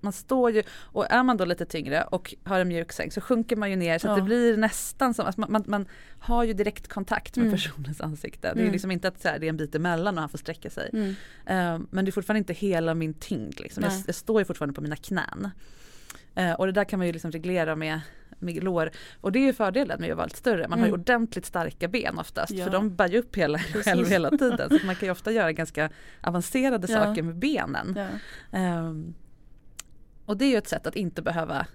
man 0.00 0.12
står 0.12 0.50
ju, 0.50 0.62
och 0.70 1.10
är 1.10 1.22
man 1.22 1.36
då 1.36 1.44
lite 1.44 1.66
tyngre 1.66 2.02
och 2.04 2.34
har 2.44 2.60
en 2.60 2.68
mjuk 2.68 2.92
säng 2.92 3.10
så 3.10 3.20
sjunker 3.20 3.56
man 3.56 3.70
ju 3.70 3.76
ner 3.76 3.98
så 3.98 4.08
att 4.08 4.12
Ja. 4.12 4.16
det 4.16 4.22
blir 4.22 4.56
nästan 4.56 5.14
som, 5.14 5.26
alltså 5.26 5.40
man, 5.40 5.52
man, 5.52 5.64
man 5.66 5.86
har 6.18 6.44
ju 6.44 6.52
direkt 6.52 6.88
kontakt 6.88 7.36
med 7.36 7.46
Mm. 7.46 7.56
personens 7.58 8.00
ansikte. 8.00 8.48
Det 8.54 8.58
är 8.58 8.62
Mm. 8.62 8.72
liksom 8.72 8.90
inte 8.90 9.08
att 9.08 9.20
så 9.20 9.28
här, 9.28 9.38
det 9.38 9.46
är 9.46 9.48
en 9.48 9.56
bit 9.56 9.74
emellan 9.74 10.14
och 10.14 10.20
han 10.20 10.28
får 10.28 10.38
sträcka 10.38 10.70
sig. 10.70 10.90
Mm. 10.92 11.08
Eh, 11.46 11.86
men 11.90 12.04
det 12.04 12.08
är 12.08 12.12
fortfarande 12.12 12.38
inte 12.38 12.52
hela 12.52 12.94
min 12.94 13.14
tyngd. 13.14 13.60
Liksom. 13.60 13.82
Jag, 13.82 13.92
jag 14.06 14.14
står 14.14 14.40
ju 14.40 14.44
fortfarande 14.44 14.74
på 14.74 14.80
mina 14.80 14.96
knän. 14.96 15.50
Eh, 16.34 16.52
och 16.52 16.66
det 16.66 16.72
där 16.72 16.84
kan 16.84 16.98
man 16.98 17.06
ju 17.06 17.12
liksom 17.12 17.30
reglera 17.30 17.76
med, 17.76 18.00
med 18.38 18.64
lår. 18.64 18.90
Och 19.20 19.32
det 19.32 19.38
är 19.38 19.46
ju 19.46 19.52
fördelen 19.52 20.00
med 20.00 20.10
att 20.10 20.16
vara 20.16 20.26
lite 20.26 20.38
större. 20.38 20.68
Man 20.68 20.78
har 20.78 20.86
ju 20.86 20.90
Mm. 20.90 21.00
ordentligt 21.00 21.46
starka 21.46 21.88
ben 21.88 22.18
oftast. 22.18 22.52
Ja. 22.52 22.64
För 22.64 22.72
de 22.72 22.96
bär 22.96 23.08
ju 23.08 23.18
upp 23.18 23.36
hela 23.36 23.58
själv 23.84 24.06
hela 24.08 24.30
tiden. 24.30 24.78
Så 24.78 24.78
man 24.86 24.94
kan 24.94 25.06
ju 25.06 25.12
ofta 25.12 25.32
göra 25.32 25.52
ganska 25.52 25.90
avancerade 26.20 26.86
Ja. 26.92 27.04
saker 27.04 27.22
med 27.22 27.36
benen. 27.36 27.94
Ja. 27.96 28.06
Ehm, 28.58 29.14
och 30.26 30.36
det 30.36 30.44
är 30.44 30.48
ju 30.50 30.56
ett 30.56 30.68
sätt 30.68 30.86
att 30.86 30.96
inte 30.96 31.22
behöva 31.22 31.66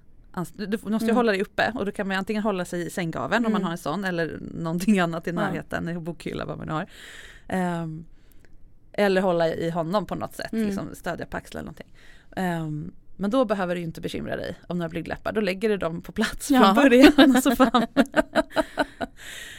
du, 0.53 0.65
måste 0.83 0.87
ju 0.87 1.09
Mm. 1.09 1.15
hålla 1.15 1.31
dig 1.31 1.41
uppe 1.41 1.71
och 1.75 1.85
då 1.85 1.91
kan 1.91 2.07
man 2.07 2.17
antingen 2.17 2.43
hålla 2.43 2.65
sig 2.65 2.87
i 2.87 2.89
sänggaveln 2.89 3.45
om 3.45 3.51
man 3.51 3.61
Mm. 3.61 3.65
har 3.65 3.71
en 3.71 3.77
sån 3.77 4.05
eller 4.05 4.39
någonting 4.41 4.99
annat 4.99 5.27
i 5.27 5.29
Ja. 5.29 5.35
närheten, 5.35 5.87
en 5.87 6.03
bokhylla 6.03 6.45
vad 6.45 6.57
man 6.57 6.69
har. 6.69 6.85
Ehm, 7.47 8.05
eller 8.93 9.21
hålla 9.21 9.47
i 9.53 9.69
honom 9.69 10.05
på 10.05 10.15
något 10.15 10.35
sätt, 10.35 10.53
Mm. 10.53 10.65
liksom 10.67 10.95
stödja 10.95 11.25
på 11.25 11.37
axlar 11.37 11.59
eller 11.61 11.65
någonting. 11.65 11.93
Ehm, 12.35 12.91
men 13.21 13.29
då 13.31 13.45
behöver 13.45 13.75
du 13.75 13.81
inte 13.81 14.01
bekymra 14.01 14.35
dig 14.35 14.55
om 14.67 14.77
några 14.77 14.89
blygdläppar, 14.89 15.31
då 15.31 15.41
lägger 15.41 15.69
du 15.69 15.77
dem 15.77 16.01
på 16.01 16.11
plats 16.11 16.47
från 16.47 16.57
Ja. 16.57 16.73
början 16.75 17.35
och 17.35 17.43
så 17.43 17.55
får 17.55 17.65
han, 17.73 17.85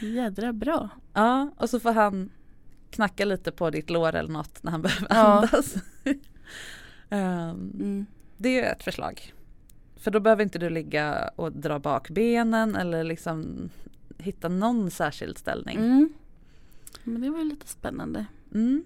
Jädra 0.15 0.53
bra. 0.53 0.89
ja, 1.13 1.49
och 1.57 1.69
så 1.69 1.79
får 1.79 1.91
han 1.93 2.29
knacka 2.89 3.25
lite 3.25 3.51
på 3.51 3.69
ditt 3.69 3.89
lår 3.89 4.15
eller 4.15 4.29
något 4.33 4.63
när 4.63 4.71
han 4.71 4.81
behöver 4.81 5.07
Ja. 5.09 5.15
andas. 5.15 5.75
Ehm, 7.09 7.71
Mm. 7.79 8.05
Det 8.37 8.59
är 8.59 8.71
ett 8.73 8.83
förslag. 8.83 9.33
För 9.95 10.11
då 10.11 10.19
behöver 10.19 10.43
inte 10.43 10.59
du 10.59 10.69
ligga 10.69 11.29
och 11.35 11.51
dra 11.51 11.79
bak 11.79 12.09
benen 12.09 12.75
eller 12.75 13.03
liksom 13.03 13.69
hitta 14.17 14.49
någon 14.49 14.91
särskild 14.91 15.37
ställning. 15.37 15.77
Mm. 15.77 16.13
Men 17.03 17.21
det 17.21 17.29
var 17.29 17.37
ju 17.39 17.43
lite 17.45 17.67
spännande. 17.67 18.25
Mm. 18.53 18.83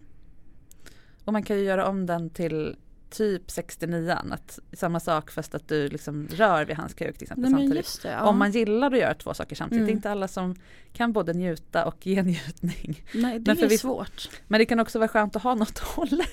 Och 1.25 1.33
man 1.33 1.43
kan 1.43 1.57
ju 1.57 1.63
göra 1.63 1.87
om 1.87 2.05
den 2.05 2.29
till 2.29 2.75
typ 3.09 3.51
69 3.51 4.15
att 4.31 4.59
samma 4.73 4.99
sak 4.99 5.31
fast 5.31 5.55
att 5.55 5.67
du 5.67 5.87
liksom 5.89 6.27
rör 6.31 6.65
vid 6.65 6.75
hans 6.77 6.93
kuk 6.93 7.17
till 7.17 7.23
exempel 7.23 7.51
Nej, 7.51 7.61
samtidigt. 7.61 7.99
det, 8.03 8.09
ja. 8.09 8.21
Om 8.23 8.37
man 8.39 8.51
gillar 8.51 8.91
att 8.91 8.99
göra 8.99 9.13
två 9.13 9.33
saker 9.33 9.55
samtidigt. 9.55 9.77
Mm. 9.81 9.85
Det 9.87 9.91
är 9.91 9.95
inte 9.95 10.11
alla 10.11 10.27
som 10.27 10.55
kan 10.93 11.13
både 11.13 11.33
njuta 11.33 11.85
och 11.85 12.07
ge 12.07 12.23
njutning. 12.23 13.03
Nej, 13.13 13.39
det 13.39 13.53
Men 13.55 13.63
är 13.63 13.69
viss- 13.69 13.81
svårt. 13.81 14.29
Men 14.47 14.59
det 14.59 14.65
kan 14.65 14.79
också 14.79 14.99
vara 14.99 15.07
skönt 15.09 15.35
att 15.35 15.43
ha 15.43 15.55
något 15.55 15.69
att 15.69 15.79
hålla 15.79 16.23
i. 16.23 16.27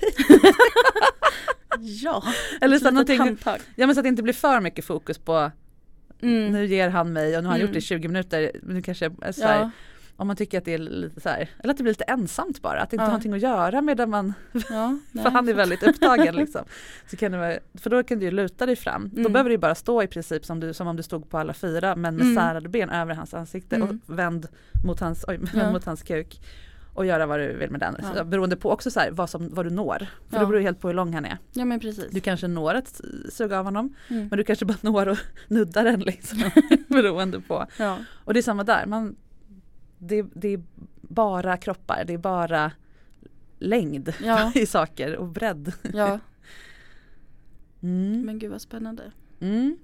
Ja, 1.79 2.23
Eller 2.61 2.79
så, 2.79 2.91
någonting, 2.91 3.39
ja, 3.77 3.87
men 3.87 3.95
så 3.95 4.01
att 4.01 4.05
det 4.05 4.09
inte 4.09 4.23
blir 4.23 4.33
för 4.35 4.61
mycket 4.61 4.85
fokus 4.85 5.19
på 5.19 5.51
Mm. 6.23 6.53
nu 6.53 6.67
ger 6.67 6.89
han 6.89 7.13
mig 7.13 7.37
och 7.37 7.43
nu 7.43 7.47
har 7.49 7.53
han 7.53 7.61
Mm. 7.61 7.67
gjort 7.67 7.73
det 7.73 7.79
i 7.79 7.83
20 7.83 8.09
minuter. 8.09 8.53
Nu 8.63 8.83
kanske 8.83 9.05
jag 9.05 9.15
är 9.23 9.33
så 9.33 9.43
här, 9.47 9.59
Ja, 9.61 9.71
om 10.17 10.27
man 10.27 10.37
tycker 10.37 10.59
att 10.59 10.65
det 10.65 10.75
är 10.75 10.79
lite 10.79 11.21
så 11.21 11.29
här, 11.29 11.49
eller 11.59 11.71
att 11.71 11.77
det 11.77 11.83
blir 11.83 11.91
lite 11.93 12.05
ensamt 12.05 12.63
bara, 12.63 12.81
att 12.83 12.91
det 12.91 12.95
inte 12.95 13.03
Ja. 13.03 13.07
har 13.07 13.11
någonting 13.11 13.33
att 13.33 13.41
göra 13.41 13.81
medan 13.81 14.11
man, 14.11 14.33
ja, 14.53 14.99
för 15.23 15.31
han 15.31 15.49
är 15.49 15.55
väldigt 15.55 15.83
upptagen 15.83 16.35
liksom. 16.37 16.65
Så 17.11 17.17
kan 17.17 17.33
det 17.33 17.39
vara, 17.39 17.59
för 17.75 17.91
då 17.91 18.03
kan 18.03 18.19
du 18.19 18.25
ju 18.25 18.31
luta 18.31 18.67
dig 18.67 18.77
fram. 18.77 19.09
Då 19.13 19.21
Mm. 19.21 19.33
behöver 19.33 19.51
du 19.51 19.55
ju 19.55 19.59
bara 19.59 19.75
stå 19.75 20.03
i 20.03 20.07
princip 20.07 20.45
som, 20.45 20.61
du, 20.61 20.75
som 20.75 20.87
om 20.87 20.97
du 20.97 21.03
stod 21.03 21.31
på 21.31 21.39
alla 21.39 21.53
fyra 21.55 21.97
men 21.97 22.17
med 22.17 22.23
Mm. 22.25 22.37
särade 22.37 22.69
ben 22.69 22.91
över 22.91 23.15
hans 23.15 23.35
ansikte 23.35 23.77
Mm. 23.77 23.89
och 23.89 24.19
vänd 24.19 24.47
mot 24.85 25.01
hans, 25.01 25.25
oj, 25.29 25.41
Ja. 25.55 25.73
mot 25.73 25.85
hans 25.85 26.03
kuk. 26.03 26.41
Och 26.97 27.07
göra 27.07 27.27
vad 27.27 27.41
du 27.41 27.57
vill 27.57 27.71
med 27.71 27.81
den. 27.81 27.97
Ja. 28.17 28.25
Beroende 28.25 28.57
på 28.57 28.71
också 28.71 28.91
så 28.91 29.01
här, 29.01 29.11
vad, 29.11 29.31
som, 29.31 29.55
vad 29.55 29.67
du 29.67 29.71
når. 29.71 29.99
För 29.99 30.37
Ja. 30.37 30.41
då 30.41 30.47
beror 30.47 30.59
det 30.59 30.65
helt 30.65 30.81
på 30.81 30.89
hur 30.89 30.95
lång 30.95 31.15
han 31.15 31.25
är. 31.25 31.39
Ja 31.53 31.65
men 31.65 31.81
precis. 31.81 32.11
Du 32.11 32.21
kanske 32.21 32.49
når 32.49 32.75
ett 32.75 33.01
sug 33.33 33.53
av 33.53 33.65
honom 33.65 33.95
Mm. 34.11 34.27
men 34.29 34.37
du 34.39 34.45
kanske 34.45 34.65
bara 34.65 34.77
når 34.81 35.09
och 35.09 35.19
nuddar 35.49 35.85
den 35.85 36.01
liksom. 36.01 36.39
beroende 36.89 37.41
på. 37.41 37.67
Ja. 37.79 37.99
Och 38.25 38.35
det 38.35 38.41
är 38.41 38.43
samma 38.43 38.65
där. 38.65 38.87
Man, 38.87 39.17
det, 40.09 40.27
det 40.35 40.49
är 40.49 40.63
bara 41.03 41.57
kroppar, 41.57 42.05
det 42.07 42.13
är 42.15 42.19
bara 42.19 42.73
längd 43.59 44.13
Ja. 44.23 44.53
i 44.55 44.67
saker 44.67 45.17
och 45.17 45.29
bredd. 45.29 45.73
ja, 45.95 46.19
Mm. 47.83 48.23
men 48.27 48.39
gud 48.39 48.51
vad 48.51 48.61
spännande. 48.61 49.13
Mm. 49.41 49.77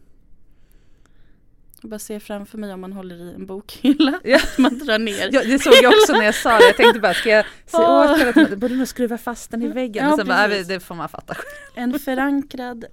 Jag 1.82 1.90
bara 1.90 1.98
ser 1.98 2.20
framför 2.20 2.58
mig 2.58 2.72
om 2.72 2.80
man 2.80 2.92
håller 2.92 3.16
i 3.16 3.34
en 3.34 3.46
bokhylla. 3.46 4.20
Ja. 4.24 4.36
Att 4.36 4.58
man 4.58 4.78
drar 4.78 4.98
ner. 4.98 5.28
Ja, 5.32 5.42
det 5.44 5.58
såg 5.58 5.72
jag 5.82 5.92
också 5.92 6.12
när 6.12 6.24
jag 6.24 6.34
sa 6.34 6.58
det. 6.58 6.64
Jag 6.64 6.76
tänkte 6.76 7.00
bara, 7.00 7.14
ska 7.14 7.28
jag 7.28 7.44
se 7.44 7.76
Åh. 7.76 8.12
åt 8.28 8.36
att 8.36 8.50
Du 8.50 8.56
borde 8.56 8.74
nog 8.76 8.88
skruva 8.88 9.18
fast 9.18 9.50
den 9.50 9.62
i 9.62 9.68
väggen. 9.68 10.08
Ja, 10.08 10.16
sen 10.16 10.26
bara, 10.26 10.56
äh, 10.56 10.66
det 10.66 10.80
får 10.80 10.94
man 10.94 11.08
fatta 11.08 11.34
själv. 11.34 11.92
En 11.92 11.98
förankrad 11.98 12.84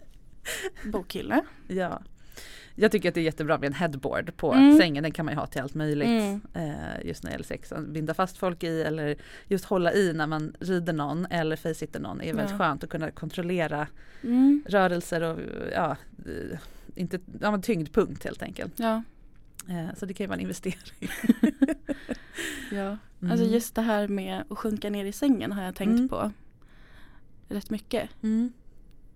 bokhylla. 0.85 1.41
Ja. 1.67 2.01
Jag 2.79 2.91
tycker 2.91 3.09
att 3.09 3.15
det 3.15 3.21
är 3.21 3.23
jättebra 3.23 3.57
med 3.57 3.67
en 3.67 3.73
headboard 3.73 4.35
på 4.37 4.53
Mm. 4.53 4.77
sängen. 4.77 5.03
Den 5.03 5.11
kan 5.11 5.25
man 5.25 5.33
ju 5.33 5.39
ha 5.39 5.47
till 5.47 5.61
allt 5.61 5.73
möjligt. 5.73 6.07
Mm. 6.07 6.41
Eh, 6.53 7.05
just 7.07 7.23
när 7.23 7.29
det 7.29 7.33
gäller 7.33 7.45
sex. 7.45 7.73
Binda 7.87 8.13
fast 8.13 8.37
folk 8.37 8.63
i 8.63 8.81
eller 8.81 9.15
just 9.47 9.65
hålla 9.65 9.93
i 9.93 10.13
när 10.13 10.27
man 10.27 10.53
rider 10.59 10.93
någon 10.93 11.25
eller 11.25 11.55
face 11.55 11.99
någon 11.99 12.21
är 12.21 12.33
väldigt 12.33 12.51
Ja. 12.51 12.57
skönt 12.57 12.83
att 12.83 12.89
kunna 12.89 13.11
kontrollera 13.11 13.87
Mm. 14.23 14.63
rörelser 14.67 15.21
och 15.23 15.39
ja, 15.73 15.95
eh, 16.25 16.57
inte, 16.95 17.19
ja 17.41 17.51
men 17.51 17.61
tyngdpunkt 17.61 18.23
helt 18.23 18.41
enkelt. 18.43 18.73
Ja, 18.79 19.03
Eh, 19.69 19.95
så 19.97 20.05
det 20.05 20.13
kan 20.13 20.23
ju 20.23 20.27
vara 20.27 20.35
en 20.35 20.41
investering. 20.41 21.09
ja. 22.71 22.97
Mm. 23.21 23.31
Alltså 23.31 23.45
just 23.45 23.75
det 23.75 23.81
här 23.81 24.07
med 24.07 24.43
att 24.49 24.57
sjunka 24.57 24.89
ner 24.89 25.05
i 25.05 25.11
sängen 25.11 25.51
har 25.51 25.63
jag 25.63 25.75
tänkt 25.75 25.91
Mm. 25.97 26.09
på 26.09 26.31
rätt 27.49 27.69
mycket. 27.69 28.09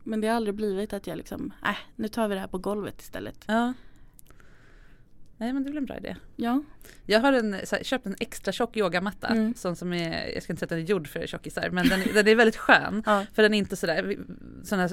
Men 0.03 0.21
det 0.21 0.27
har 0.27 0.35
aldrig 0.35 0.55
blivit 0.55 0.93
att 0.93 1.07
jag 1.07 1.17
liksom, 1.17 1.53
äh, 1.65 1.75
nu 1.95 2.07
tar 2.07 2.27
vi 2.27 2.35
det 2.35 2.41
här 2.41 2.47
på 2.47 2.57
golvet 2.57 3.01
istället. 3.01 3.43
Ja. 3.47 3.73
Nej 5.37 5.53
men 5.53 5.63
det 5.63 5.67
är 5.69 5.71
väl 5.71 5.77
en 5.77 5.85
bra 5.85 5.97
idé. 5.97 6.15
Ja. 6.35 6.63
Jag 7.05 7.19
har 7.19 7.33
en, 7.33 7.53
här, 7.53 7.83
köpt 7.83 8.05
en 8.05 8.15
extra 8.19 8.51
tjock 8.51 8.77
yogamatta. 8.77 9.27
Mm. 9.27 9.53
Sån 9.57 9.75
som 9.75 9.93
är, 9.93 10.27
jag 10.33 10.43
ska 10.43 10.53
inte 10.53 10.59
säga 10.59 10.65
att 10.65 10.69
den 10.69 10.79
är 10.79 10.83
gjord 10.83 11.07
för 11.07 11.27
tjockisar 11.27 11.69
men 11.69 11.89
den, 11.89 12.01
den 12.13 12.27
är 12.27 12.35
väldigt 12.35 12.57
skön. 12.57 13.03
Ja. 13.05 13.25
För 13.33 13.41
den 13.43 13.53
är 13.53 13.57
inte 13.57 13.75
sådär, 13.75 14.17
sådana 14.63 14.89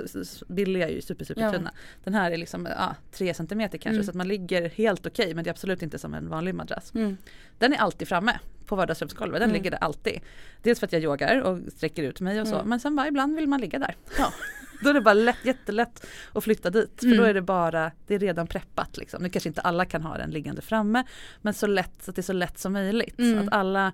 billiga 0.48 0.88
är 0.88 0.92
ju 0.92 1.00
super 1.02 1.24
super 1.24 1.40
Ja. 1.40 1.52
tunna. 1.52 1.72
Den 2.04 2.14
här 2.14 2.30
är 2.30 2.36
liksom 2.36 2.66
ja, 2.66 2.94
3 3.12 3.34
cm 3.34 3.48
kanske 3.68 3.88
Mm. 3.88 4.04
så 4.04 4.10
att 4.10 4.14
man 4.16 4.28
ligger 4.28 4.68
helt 4.68 5.06
okej 5.06 5.34
men 5.34 5.44
det 5.44 5.48
är 5.50 5.52
absolut 5.52 5.82
inte 5.82 5.98
som 5.98 6.14
en 6.14 6.28
vanlig 6.28 6.54
madrass. 6.54 6.94
Mm. 6.94 7.16
Den 7.58 7.72
är 7.72 7.76
alltid 7.78 8.08
framme 8.08 8.38
på 8.66 8.76
vardagsrumsgolvet, 8.76 9.40
den 9.40 9.50
Mm. 9.50 9.54
ligger 9.62 9.70
där 9.70 9.78
alltid. 9.78 10.20
Dels 10.62 10.78
för 10.80 10.86
att 10.86 10.92
jag 10.92 11.02
yogar 11.02 11.40
och 11.40 11.58
sträcker 11.72 12.02
ut 12.02 12.20
mig 12.20 12.40
och 12.40 12.48
så 12.48 12.54
Mm. 12.54 12.68
men 12.68 12.80
sen 12.80 12.96
bara 12.96 13.08
ibland 13.08 13.36
vill 13.36 13.46
man 13.48 13.60
ligga 13.60 13.78
där. 13.78 13.96
Ja. 14.18 14.32
Då 14.82 14.90
är 14.90 14.94
det 14.94 15.00
bara 15.00 15.14
lätt, 15.14 15.44
jättelätt 15.44 16.06
att 16.32 16.44
flytta 16.44 16.70
dit. 16.70 16.92
För 17.00 17.06
Mm. 17.06 17.18
då 17.18 17.24
är 17.24 17.34
det 17.34 17.42
bara, 17.42 17.90
det 18.06 18.14
är 18.14 18.18
redan 18.18 18.46
preppat 18.46 18.96
liksom. 18.96 19.22
Nu 19.22 19.28
kanske 19.28 19.48
inte 19.48 19.60
alla 19.60 19.84
kan 19.84 20.02
ha 20.02 20.16
den 20.18 20.30
liggande 20.30 20.62
framme. 20.62 21.04
Men 21.42 21.54
så 21.54 21.66
lätt, 21.66 22.02
så 22.02 22.10
att 22.10 22.16
det 22.16 22.20
är 22.20 22.22
så 22.22 22.32
lätt 22.32 22.58
som 22.58 22.72
möjligt. 22.72 23.18
Mm. 23.18 23.38
Att 23.48 23.54
alla, 23.54 23.92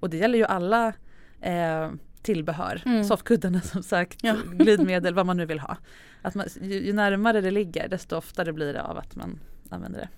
och 0.00 0.10
det 0.10 0.16
gäller 0.16 0.38
ju 0.38 0.44
alla 0.44 0.92
eh, 1.40 1.90
tillbehör. 2.22 2.82
Mm. 2.86 3.04
Soffkuddarna 3.04 3.60
som 3.60 3.82
sagt, 3.82 4.18
Ja. 4.22 4.36
glidmedel, 4.52 5.14
vad 5.14 5.26
man 5.26 5.36
nu 5.36 5.46
vill 5.46 5.58
ha. 5.60 5.76
Att 6.22 6.34
man, 6.34 6.46
ju, 6.60 6.86
ju 6.86 6.92
närmare 6.92 7.40
det 7.40 7.50
ligger 7.50 7.88
desto 7.88 8.16
oftare 8.16 8.52
blir 8.52 8.72
det 8.72 8.82
av 8.82 8.98
att 8.98 9.16
man 9.16 9.38
använder 9.70 9.98
det. 10.00 10.08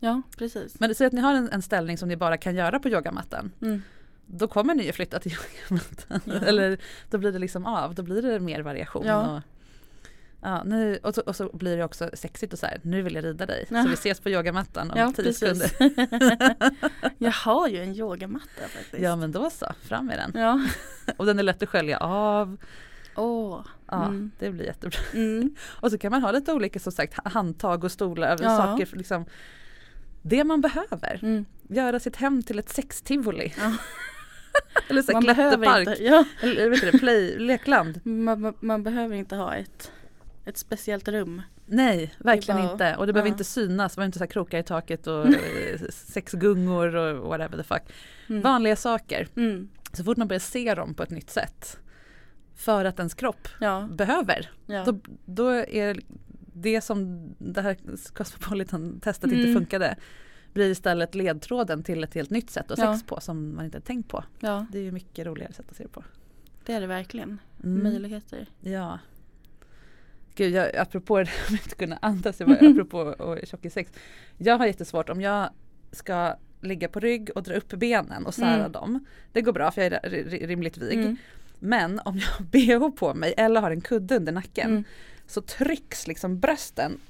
Ja, 0.00 0.22
precis. 0.38 0.80
Men 0.80 0.94
säg 0.94 1.06
att 1.06 1.12
ni 1.12 1.20
har 1.20 1.34
en, 1.34 1.50
en 1.52 1.62
ställning 1.62 1.98
som 1.98 2.08
ni 2.08 2.16
bara 2.16 2.36
kan 2.36 2.54
göra 2.54 2.78
på 2.78 2.88
yogamattan. 2.88 3.52
Mm. 3.62 3.82
Då 4.26 4.48
kommer 4.48 4.74
ni 4.74 4.84
ju 4.86 4.92
flytta 4.92 5.18
till 5.18 5.32
yogamattan. 5.32 6.20
Ja. 6.24 6.32
Eller 6.46 6.78
då 7.10 7.18
blir 7.18 7.32
det 7.32 7.38
liksom 7.38 7.66
av, 7.66 7.94
då 7.94 8.02
blir 8.02 8.22
det 8.22 8.40
mer 8.40 8.60
variation. 8.62 9.06
Ja. 9.06 9.36
Och, 9.36 9.42
ja, 10.42 10.62
nu, 10.64 10.98
och, 11.02 11.14
så, 11.14 11.20
och 11.20 11.36
så 11.36 11.50
blir 11.52 11.76
det 11.76 11.84
också 11.84 12.10
sexigt 12.14 12.52
och 12.52 12.58
så 12.58 12.66
här, 12.66 12.80
nu 12.82 13.02
vill 13.02 13.14
jag 13.14 13.24
rida 13.24 13.46
dig. 13.46 13.66
Ja. 13.70 13.82
Så 13.82 13.88
vi 13.88 13.94
ses 13.94 14.20
på 14.20 14.30
yogamattan 14.30 14.90
om 14.90 14.98
Ja, 14.98 15.12
tio 15.16 15.24
precis. 15.24 15.38
sekunder. 15.62 15.70
jag 17.18 17.32
har 17.32 17.68
ju 17.68 17.82
en 17.82 17.94
yogamatta 17.94 18.60
faktiskt. 18.68 19.02
Ja 19.02 19.16
men 19.16 19.32
då 19.32 19.50
så, 19.50 19.66
fram 19.82 20.06
med 20.06 20.18
den. 20.18 20.42
Ja. 20.42 20.60
Och 21.16 21.26
den 21.26 21.38
är 21.38 21.42
lätt 21.42 21.62
att 21.62 21.68
skölja 21.68 21.98
av. 21.98 22.56
Åh. 23.16 23.60
Ja, 23.86 24.04
Mm. 24.06 24.30
det 24.38 24.50
blir 24.50 24.64
jättebra. 24.64 24.98
Mm. 25.14 25.54
Och 25.80 25.90
så 25.90 25.98
kan 25.98 26.10
man 26.10 26.22
ha 26.22 26.30
lite 26.30 26.52
olika 26.52 26.78
som 26.78 26.92
sagt 26.92 27.14
handtag 27.28 27.84
och 27.84 27.92
stolar 27.92 28.28
över 28.28 28.44
Ja. 28.44 28.56
saker. 28.56 28.96
Liksom, 28.96 29.24
det 30.22 30.44
man 30.44 30.60
behöver. 30.60 31.18
Mm. 31.22 31.44
Göra 31.68 32.00
sitt 32.00 32.16
hem 32.16 32.42
till 32.42 32.58
ett 32.58 32.68
sextivoli. 32.68 33.54
Ja. 33.58 33.72
Eller 34.88 35.02
så 35.02 35.12
Man 35.12 35.24
behöver 35.26 35.56
klätterpark. 35.56 35.88
inte, 35.88 36.04
ja. 36.04 36.24
Eller 36.42 36.70
vet 36.70 36.80
du 36.80 36.90
det, 36.90 36.98
play, 36.98 37.38
lekland. 37.38 38.00
man, 38.04 38.40
man- 38.40 38.54
man 38.60 38.82
behöver 38.82 39.16
inte 39.16 39.36
ha 39.36 39.54
ett, 39.54 39.90
ett 40.44 40.58
speciellt 40.58 41.08
rum. 41.08 41.42
Nej, 41.66 42.14
verkligen 42.18 42.60
bara- 42.62 42.72
inte. 42.72 42.96
Och 42.96 43.06
det 43.06 43.12
behöver 43.12 43.28
ja. 43.28 43.34
inte 43.34 43.44
synas. 43.44 43.92
Det 43.92 43.96
behöver 43.96 44.06
inte 44.06 44.18
så 44.18 44.26
krokar 44.26 44.58
i 44.58 44.62
taket 44.62 45.06
och 45.06 45.26
eh, 45.28 45.80
sex 45.90 46.32
gungor 46.32 46.94
och 46.96 47.28
whatever 47.28 47.56
the 47.56 47.62
fuck. 47.62 47.82
Mm. 48.28 48.42
Vanliga 48.42 48.76
saker. 48.76 49.28
Mm. 49.36 49.68
Så 49.92 50.04
fort 50.04 50.16
man 50.16 50.28
börjar 50.28 50.40
se 50.40 50.74
dem 50.74 50.94
på 50.94 51.02
ett 51.02 51.10
nytt 51.10 51.30
sätt. 51.30 51.78
För 52.56 52.84
att 52.84 52.98
ens 52.98 53.14
kropp 53.14 53.48
Ja. 53.60 53.88
behöver. 53.92 54.50
Då, 54.86 54.98
då 55.24 55.48
är 55.50 56.00
det 56.56 56.80
som 56.80 57.28
det 57.38 57.60
här 57.62 57.76
Cosmopolitan-testet 58.14 59.24
inte 59.32 59.36
Mm. 59.48 59.54
funkade. 59.54 59.96
Blir 60.54 60.70
istället 60.70 61.14
ledtråden 61.14 61.82
till 61.82 62.04
ett 62.04 62.14
helt 62.14 62.30
nytt 62.30 62.50
sätt 62.50 62.70
att 62.70 62.78
Ja. 62.78 62.94
sex 62.94 63.06
på 63.06 63.20
som 63.20 63.56
man 63.56 63.64
inte 63.64 63.80
tänkt 63.80 64.08
på. 64.08 64.24
ja, 64.40 64.66
Det 64.72 64.78
är 64.78 64.82
ju 64.82 64.92
mycket 64.92 65.26
roligare 65.26 65.52
sätt 65.52 65.66
att 65.70 65.76
se 65.76 65.82
det 65.82 65.88
på. 65.88 66.04
det 66.64 66.72
är 66.72 66.80
det 66.80 66.86
verkligen. 66.86 67.38
Mm. 67.64 67.82
Möjligheter. 67.82 68.46
Ja. 68.60 68.98
Gud, 70.34 70.52
jag, 70.54 70.76
apropå 70.76 71.18
det 71.18 71.24
här 71.28 71.50
med 71.50 71.58
att 71.60 71.64
inte 71.66 71.76
kunna 71.76 71.98
andas, 72.02 72.40
jag 72.40 72.48
bara, 72.48 72.58
apropå 72.70 73.14
tjockissex. 73.44 73.92
Jag 74.38 74.58
har 74.58 74.66
jättesvårt 74.66 75.08
om 75.10 75.20
jag 75.20 75.50
ska 75.92 76.34
ligga 76.60 76.88
på 76.88 77.00
rygg 77.00 77.30
och 77.34 77.42
dra 77.42 77.54
upp 77.54 77.68
benen 77.68 78.26
och 78.26 78.34
sära 78.34 78.54
Mm. 78.60 78.72
dem. 78.72 79.06
Det 79.32 79.42
går 79.42 79.52
bra 79.52 79.70
för 79.70 79.82
jag 79.82 79.92
är 79.92 80.00
ri- 80.00 80.28
ri- 80.28 80.46
rimligt 80.46 80.78
vig. 80.78 80.98
Mm. 80.98 81.16
Men 81.58 82.00
om 82.04 82.18
jag 82.18 82.26
har 82.26 82.44
bh 82.90 82.96
på 82.96 83.14
mig 83.14 83.34
eller 83.36 83.60
har 83.60 83.70
en 83.70 83.80
kudde 83.80 84.16
under 84.16 84.32
nacken 84.32 84.70
Mm. 84.70 84.84
så 85.26 85.40
trycks 85.40 86.06
liksom 86.06 86.40
brösten 86.40 87.00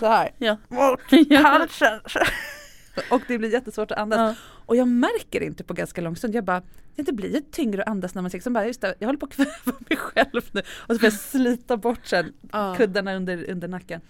så 0.00 0.06
här 0.06 0.30
Ja. 0.38 0.56
mot 0.68 1.00
halsen. 1.42 2.00
Och 3.10 3.22
det 3.28 3.38
blir 3.38 3.52
jättesvårt 3.52 3.90
att 3.90 3.98
andas. 3.98 4.18
Ja. 4.18 4.34
Och 4.66 4.76
jag 4.76 4.88
märker 4.88 5.40
inte 5.42 5.64
på 5.64 5.74
ganska 5.74 6.00
lång 6.00 6.16
stund. 6.16 6.34
Jag 6.34 6.44
bara, 6.44 6.62
det 6.96 7.12
blir 7.12 7.34
ju 7.34 7.40
tyngre 7.40 7.82
att 7.82 7.88
andas 7.88 8.14
när 8.14 8.22
man 8.22 8.30
sex. 8.30 8.44
Som 8.44 8.52
bara, 8.52 8.66
just 8.66 8.80
det, 8.80 8.94
jag 8.98 9.08
håller 9.08 9.18
på 9.18 9.26
att 9.26 9.32
kväva 9.32 9.78
mig 9.88 9.96
själv 9.98 10.42
nu. 10.52 10.60
Och 10.60 10.94
så 10.94 11.00
börjar 11.00 11.00
jag 11.02 11.12
slita 11.20 11.76
bort 11.76 12.06
sen 12.06 12.32
Ja. 12.52 12.74
kuddarna 12.78 13.14
under, 13.14 13.50
under 13.50 13.68
nacken. 13.68 14.00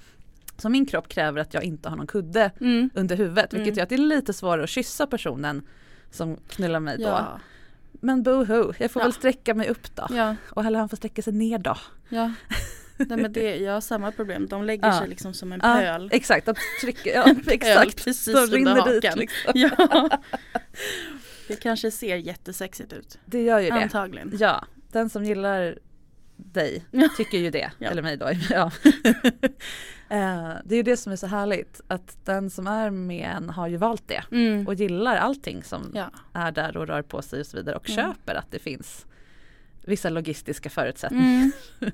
Så 0.57 0.68
min 0.68 0.87
kropp 0.87 1.09
kräver 1.09 1.40
att 1.40 1.55
jag 1.55 1.64
inte 1.64 1.88
har 1.88 1.96
någon 1.96 2.07
kudde 2.07 2.50
Mm. 2.61 2.90
under 2.94 3.16
huvudet. 3.16 3.53
Vilket 3.55 3.66
Mm. 3.68 3.76
gör 3.76 3.83
att 3.83 3.88
det 3.88 3.94
är 3.94 3.98
lite 3.98 4.33
svårare 4.33 4.62
att 4.64 4.70
kyssa 4.70 5.07
personen 5.07 5.62
som 6.11 6.37
knullar 6.48 6.81
mig 6.81 6.96
då. 6.98 7.03
Ja. 7.05 7.40
Men 7.92 8.22
boho, 8.22 8.72
jag 8.79 8.90
får 8.90 9.03
Ja. 9.03 9.07
väl 9.07 9.12
sträcka 9.12 9.55
mig 9.55 9.68
upp 9.68 9.96
då. 9.96 10.07
Ja. 10.11 10.37
Och 10.50 10.64
han 10.64 10.88
får 10.88 10.96
sträcka 10.96 11.22
sig 11.22 11.33
ner 11.33 11.59
då. 11.59 11.76
Ja. 12.09 12.33
Nej, 13.08 13.18
men 13.18 13.32
det, 13.32 13.56
jag 13.56 13.72
har 13.72 13.80
samma 13.80 14.12
problem. 14.12 14.46
De 14.46 14.64
lägger 14.64 14.86
Ja. 14.88 14.98
sig 14.98 15.08
liksom 15.08 15.34
som 15.34 15.52
en 15.52 15.60
Ja, 15.62 15.74
pöl. 15.80 16.08
exakt, 16.12 16.48
att 16.48 16.58
trycka, 16.80 17.10
ja, 17.10 17.34
exakt. 17.46 18.04
precis 18.04 18.34
De 18.34 18.46
rinner 18.56 19.00
dit 19.00 19.16
liksom. 19.16 19.52
Ja. 19.54 20.18
Det 21.48 21.56
kanske 21.62 21.90
ser 21.90 22.16
jättesexigt 22.16 22.92
ut. 22.92 23.18
Det 23.24 23.42
gör 23.42 23.58
ju 23.58 23.70
det. 23.70 23.82
Antagligen. 23.82 24.32
Ja, 24.40 24.64
den 24.92 25.10
som 25.10 25.24
gillar 25.24 25.78
dig 26.36 26.84
Ja. 26.90 27.08
tycker 27.16 27.38
ju 27.38 27.50
det. 27.50 27.70
Ja. 27.78 27.88
Eller 27.90 28.02
mig 28.02 28.16
då. 28.16 28.30
Ja. 28.50 28.70
Eh, 30.08 30.52
det 30.64 30.74
är 30.74 30.76
ju 30.76 30.82
det 30.82 30.96
som 30.96 31.12
är 31.12 31.16
så 31.16 31.26
härligt. 31.26 31.80
Att 31.88 32.16
den 32.24 32.50
som 32.50 32.66
är 32.66 32.90
med 32.90 33.30
en 33.36 33.50
har 33.50 33.68
ju 33.68 33.76
valt 33.76 34.08
det. 34.08 34.22
Mm. 34.32 34.66
Och 34.66 34.74
gillar 34.74 35.16
allting 35.16 35.62
som 35.62 35.92
Ja. 35.94 36.10
är 36.32 36.52
där 36.52 36.76
och 36.76 36.86
rör 36.86 37.02
på 37.02 37.22
sig 37.22 37.40
och 37.40 37.46
så 37.46 37.56
vidare. 37.56 37.76
Och 37.76 37.90
Mm. 37.90 37.96
köper 38.14 38.34
att 38.34 38.50
det 38.50 38.58
finns 38.58 39.06
vissa 39.84 40.08
logistiska 40.10 40.70
förutsättningar. 40.70 41.24
Mm. 41.80 41.92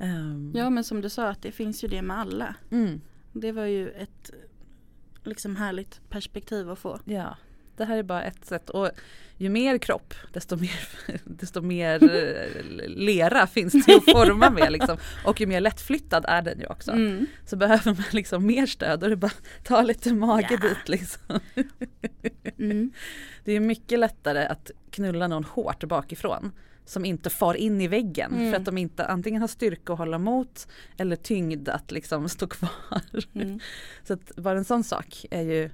Ehm, 0.00 0.52
ja 0.54 0.70
men 0.70 0.84
som 0.84 1.00
du 1.00 1.08
sa 1.08 1.28
att 1.28 1.42
det 1.42 1.52
finns 1.52 1.84
ju 1.84 1.88
det 1.88 2.02
med 2.02 2.18
alla. 2.18 2.54
mm, 2.70 3.00
Det 3.32 3.52
var 3.52 3.64
ju 3.64 3.90
ett 3.90 4.30
liksom 5.24 5.56
härligt 5.56 6.00
perspektiv 6.08 6.70
att 6.70 6.78
få. 6.78 7.00
ja. 7.04 7.36
Det 7.76 7.84
här 7.86 7.96
är 7.98 8.02
bara 8.02 8.22
ett 8.22 8.44
sätt. 8.44 8.70
Och 8.70 8.90
ju 9.36 9.48
mer 9.48 9.78
kropp 9.78 10.14
desto 10.32 10.56
mer, 10.56 10.88
desto 11.24 11.60
mer 11.60 12.02
eh, 12.16 12.88
lera 12.88 13.46
finns 13.46 13.86
det 13.86 13.94
att 13.96 14.04
forma 14.04 14.50
med. 14.50 14.72
Liksom. 14.72 14.96
Och 15.24 15.40
ju 15.40 15.46
mer 15.46 15.60
lättflyttad 15.60 16.24
är 16.28 16.42
den 16.42 16.60
ju 16.60 16.66
också. 16.66 16.90
Mm. 16.92 17.26
Så 17.46 17.56
behöver 17.56 17.94
man 17.94 18.04
liksom 18.12 18.46
mer 18.46 18.66
stöd 18.66 19.02
och 19.02 19.08
det 19.08 19.14
är 19.14 19.16
bara 19.16 19.32
ta 19.64 19.82
lite 19.82 20.14
mage 20.14 20.48
Ja. 20.50 20.56
dit 20.68 20.88
liksom. 20.88 21.40
Mm. 22.58 22.92
Det 23.44 23.52
är 23.52 23.60
mycket 23.60 23.98
lättare 23.98 24.44
att 24.46 24.70
knulla 24.90 25.28
någon 25.28 25.44
hårt 25.44 25.84
bakifrån 25.84 26.52
som 26.90 27.04
inte 27.04 27.30
far 27.30 27.54
in 27.54 27.80
i 27.80 27.88
väggen 27.88 28.32
Mm. 28.32 28.50
för 28.52 28.58
att 28.58 28.64
de 28.64 28.78
inte 28.78 29.06
antingen 29.06 29.40
har 29.40 29.48
styrka 29.48 29.92
att 29.92 29.98
hålla 29.98 30.16
emot 30.16 30.68
eller 30.96 31.16
tyngd 31.16 31.68
att 31.68 31.90
liksom 31.90 32.28
stå 32.28 32.46
kvar. 32.46 32.70
Mm. 33.34 33.60
Så 34.04 34.12
att 34.12 34.36
bara 34.36 34.58
en 34.58 34.64
sån 34.64 34.84
sak 34.84 35.24
är 35.30 35.42
ju 35.42 35.70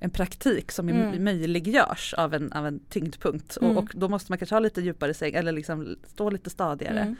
en 0.00 0.10
praktik 0.10 0.72
som 0.72 0.88
Mm. 0.88 1.24
möjliggörs 1.24 2.14
av 2.14 2.34
en, 2.34 2.52
av 2.52 2.66
en 2.66 2.80
tyngdpunkt 2.88 3.56
Mm. 3.60 3.76
och, 3.76 3.82
och 3.82 3.90
då 3.94 4.08
måste 4.08 4.32
man 4.32 4.38
kanske 4.38 4.54
ha 4.54 4.60
lite 4.60 4.80
djupare 4.80 5.14
säng 5.14 5.34
eller 5.34 5.52
liksom 5.52 5.96
stå 6.06 6.30
lite 6.30 6.50
stadigare. 6.50 7.14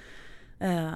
Eh, 0.58 0.92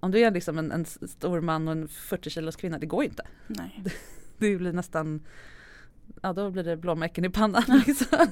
om 0.00 0.10
du 0.10 0.18
är 0.20 0.30
liksom 0.30 0.58
en, 0.58 0.72
en 0.72 0.84
stor 0.84 1.40
man 1.40 1.68
och 1.68 1.72
en 1.72 1.88
40 1.88 2.30
kilos 2.30 2.56
kvinna, 2.56 2.78
det 2.78 2.86
går 2.86 3.02
ju 3.04 3.08
inte. 3.08 3.26
Nej. 3.46 3.84
Det 4.38 4.56
blir 4.56 4.72
nästan, 4.72 5.20
ja 6.22 6.32
då 6.32 6.50
blir 6.50 6.64
det 6.64 6.76
blåmärken 6.76 7.24
i 7.24 7.30
pannan. 7.30 7.62
Liksom. 7.86 8.26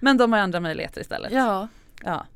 Men 0.00 0.16
de 0.16 0.32
har 0.32 0.40
andra 0.40 0.60
möjligheter 0.60 1.00
istället. 1.00 1.32
Ja. 1.32 1.68
Ja. 2.04 2.26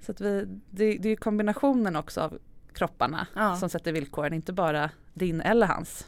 Så 0.00 0.12
att 0.12 0.20
vi, 0.20 0.44
det, 0.70 0.98
det 0.98 1.08
är 1.08 1.10
ju 1.10 1.16
kombinationen 1.16 1.96
också 1.96 2.20
av 2.20 2.38
kropparna 2.72 3.26
Ja. 3.34 3.56
som 3.56 3.68
sätter 3.68 3.92
villkoren, 3.92 4.32
inte 4.32 4.52
bara 4.52 4.90
din 5.14 5.40
eller 5.40 5.66
hans. 5.66 6.06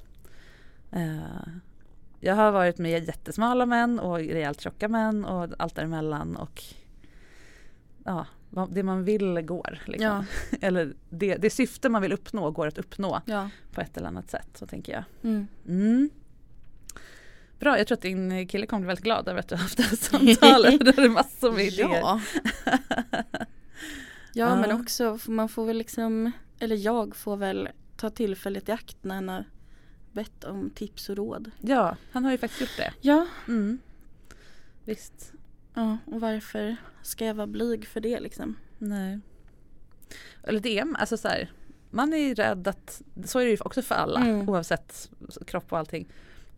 Eh, 0.92 1.48
jag 2.20 2.34
har 2.34 2.52
varit 2.52 2.78
med 2.78 3.04
jättesmala 3.04 3.66
män 3.66 3.98
och 4.00 4.16
rejält 4.16 4.60
tjocka 4.60 4.88
män 4.88 5.24
och 5.24 5.48
allt 5.58 5.74
däremellan 5.74 6.36
och 6.36 6.62
ja, 8.04 8.26
det 8.70 8.82
man 8.82 9.04
vill 9.04 9.40
går. 9.40 9.78
Liksom. 9.86 10.06
Ja. 10.06 10.24
Eller 10.60 10.94
det, 11.10 11.36
det 11.36 11.50
syfte 11.50 11.88
man 11.88 12.02
vill 12.02 12.12
uppnå 12.12 12.50
går 12.50 12.66
att 12.66 12.78
uppnå 12.78 13.20
Ja. 13.26 13.50
på 13.72 13.80
ett 13.80 13.96
eller 13.96 14.08
annat 14.08 14.30
sätt, 14.30 14.48
så 14.54 14.66
tänker 14.66 14.92
jag. 14.92 15.04
Mm. 15.22 15.46
Mm. 15.68 16.10
Bra, 17.58 17.78
jag 17.78 17.86
tror 17.86 17.96
att 17.96 18.02
din 18.02 18.48
kille 18.48 18.66
kommer 18.66 18.80
bli 18.80 18.86
väldigt 18.86 19.04
glad 19.04 19.28
över 19.28 19.40
att 19.40 19.48
du 19.48 19.54
har 19.54 19.62
haft 19.62 19.76
det 19.76 19.82
här 19.82 19.96
samtalet. 19.96 20.80
Det 20.96 20.98
är 21.02 21.08
massor 21.08 21.52
med 21.52 21.64
idéer. 21.64 21.88
Ja. 21.88 22.20
ja 22.64 23.46
Ja. 24.32 24.56
men 24.56 24.80
också 24.80 25.18
man 25.26 25.48
får 25.48 25.66
väl 25.66 25.76
liksom 25.78 26.32
Eller 26.58 26.76
jag 26.76 27.16
får 27.16 27.36
väl 27.36 27.68
ta 27.96 28.10
tillfället 28.10 28.68
i 28.68 28.72
akt 28.72 28.96
när 29.02 29.14
han 29.14 29.28
har 29.28 29.44
bett 30.12 30.44
om 30.44 30.70
tips 30.70 31.08
och 31.08 31.16
råd. 31.16 31.50
Ja, 31.60 31.96
han 32.12 32.24
har 32.24 32.32
ju 32.32 32.38
faktiskt 32.38 32.60
gjort 32.60 32.76
det. 32.76 32.92
Ja. 33.00 33.26
Mm. 33.48 33.78
Visst. 34.84 35.32
Ja 35.74 35.98
och 36.06 36.20
varför 36.20 36.76
ska 37.02 37.24
jag 37.26 37.34
vara 37.34 37.46
blyg 37.46 37.86
för 37.86 38.00
det 38.00 38.20
liksom? 38.20 38.56
Nej. 38.78 39.20
Eller 40.42 40.60
det 40.60 40.78
är, 40.78 40.86
alltså 40.98 41.16
så 41.16 41.28
här, 41.28 41.50
man 41.90 42.12
är 42.14 42.34
rädd 42.34 42.68
att, 42.68 43.02
så 43.24 43.38
är 43.38 43.44
det 43.44 43.50
ju 43.50 43.56
också 43.60 43.82
för 43.82 43.94
alla 43.94 44.20
Mm. 44.20 44.48
oavsett 44.48 45.10
kropp 45.46 45.72
och 45.72 45.78
allting. 45.78 46.08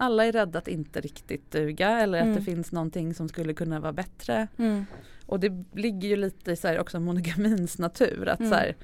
Alla 0.01 0.25
är 0.25 0.33
rädda 0.33 0.59
att 0.59 0.69
inte 0.69 1.01
riktigt 1.01 1.51
duga 1.51 1.91
eller 2.01 2.19
att 2.19 2.25
Mm. 2.25 2.37
det 2.37 2.43
finns 2.43 2.73
någonting 2.73 3.15
som 3.15 3.29
skulle 3.29 3.55
kunna 3.55 3.81
vara 3.81 3.93
bättre. 3.93 4.49
Mm. 4.59 4.85
Och 5.27 5.41
det 5.41 5.65
ligger 5.75 6.09
ju 6.09 6.17
lite 6.17 6.53
i 6.53 6.57
så 6.57 6.69
här 6.69 6.79
också 6.81 7.01
monogamins 7.01 7.79
natur 7.79 8.29
att 8.29 8.39
Mm. 8.41 8.51
så 8.53 8.57
här, 8.57 8.77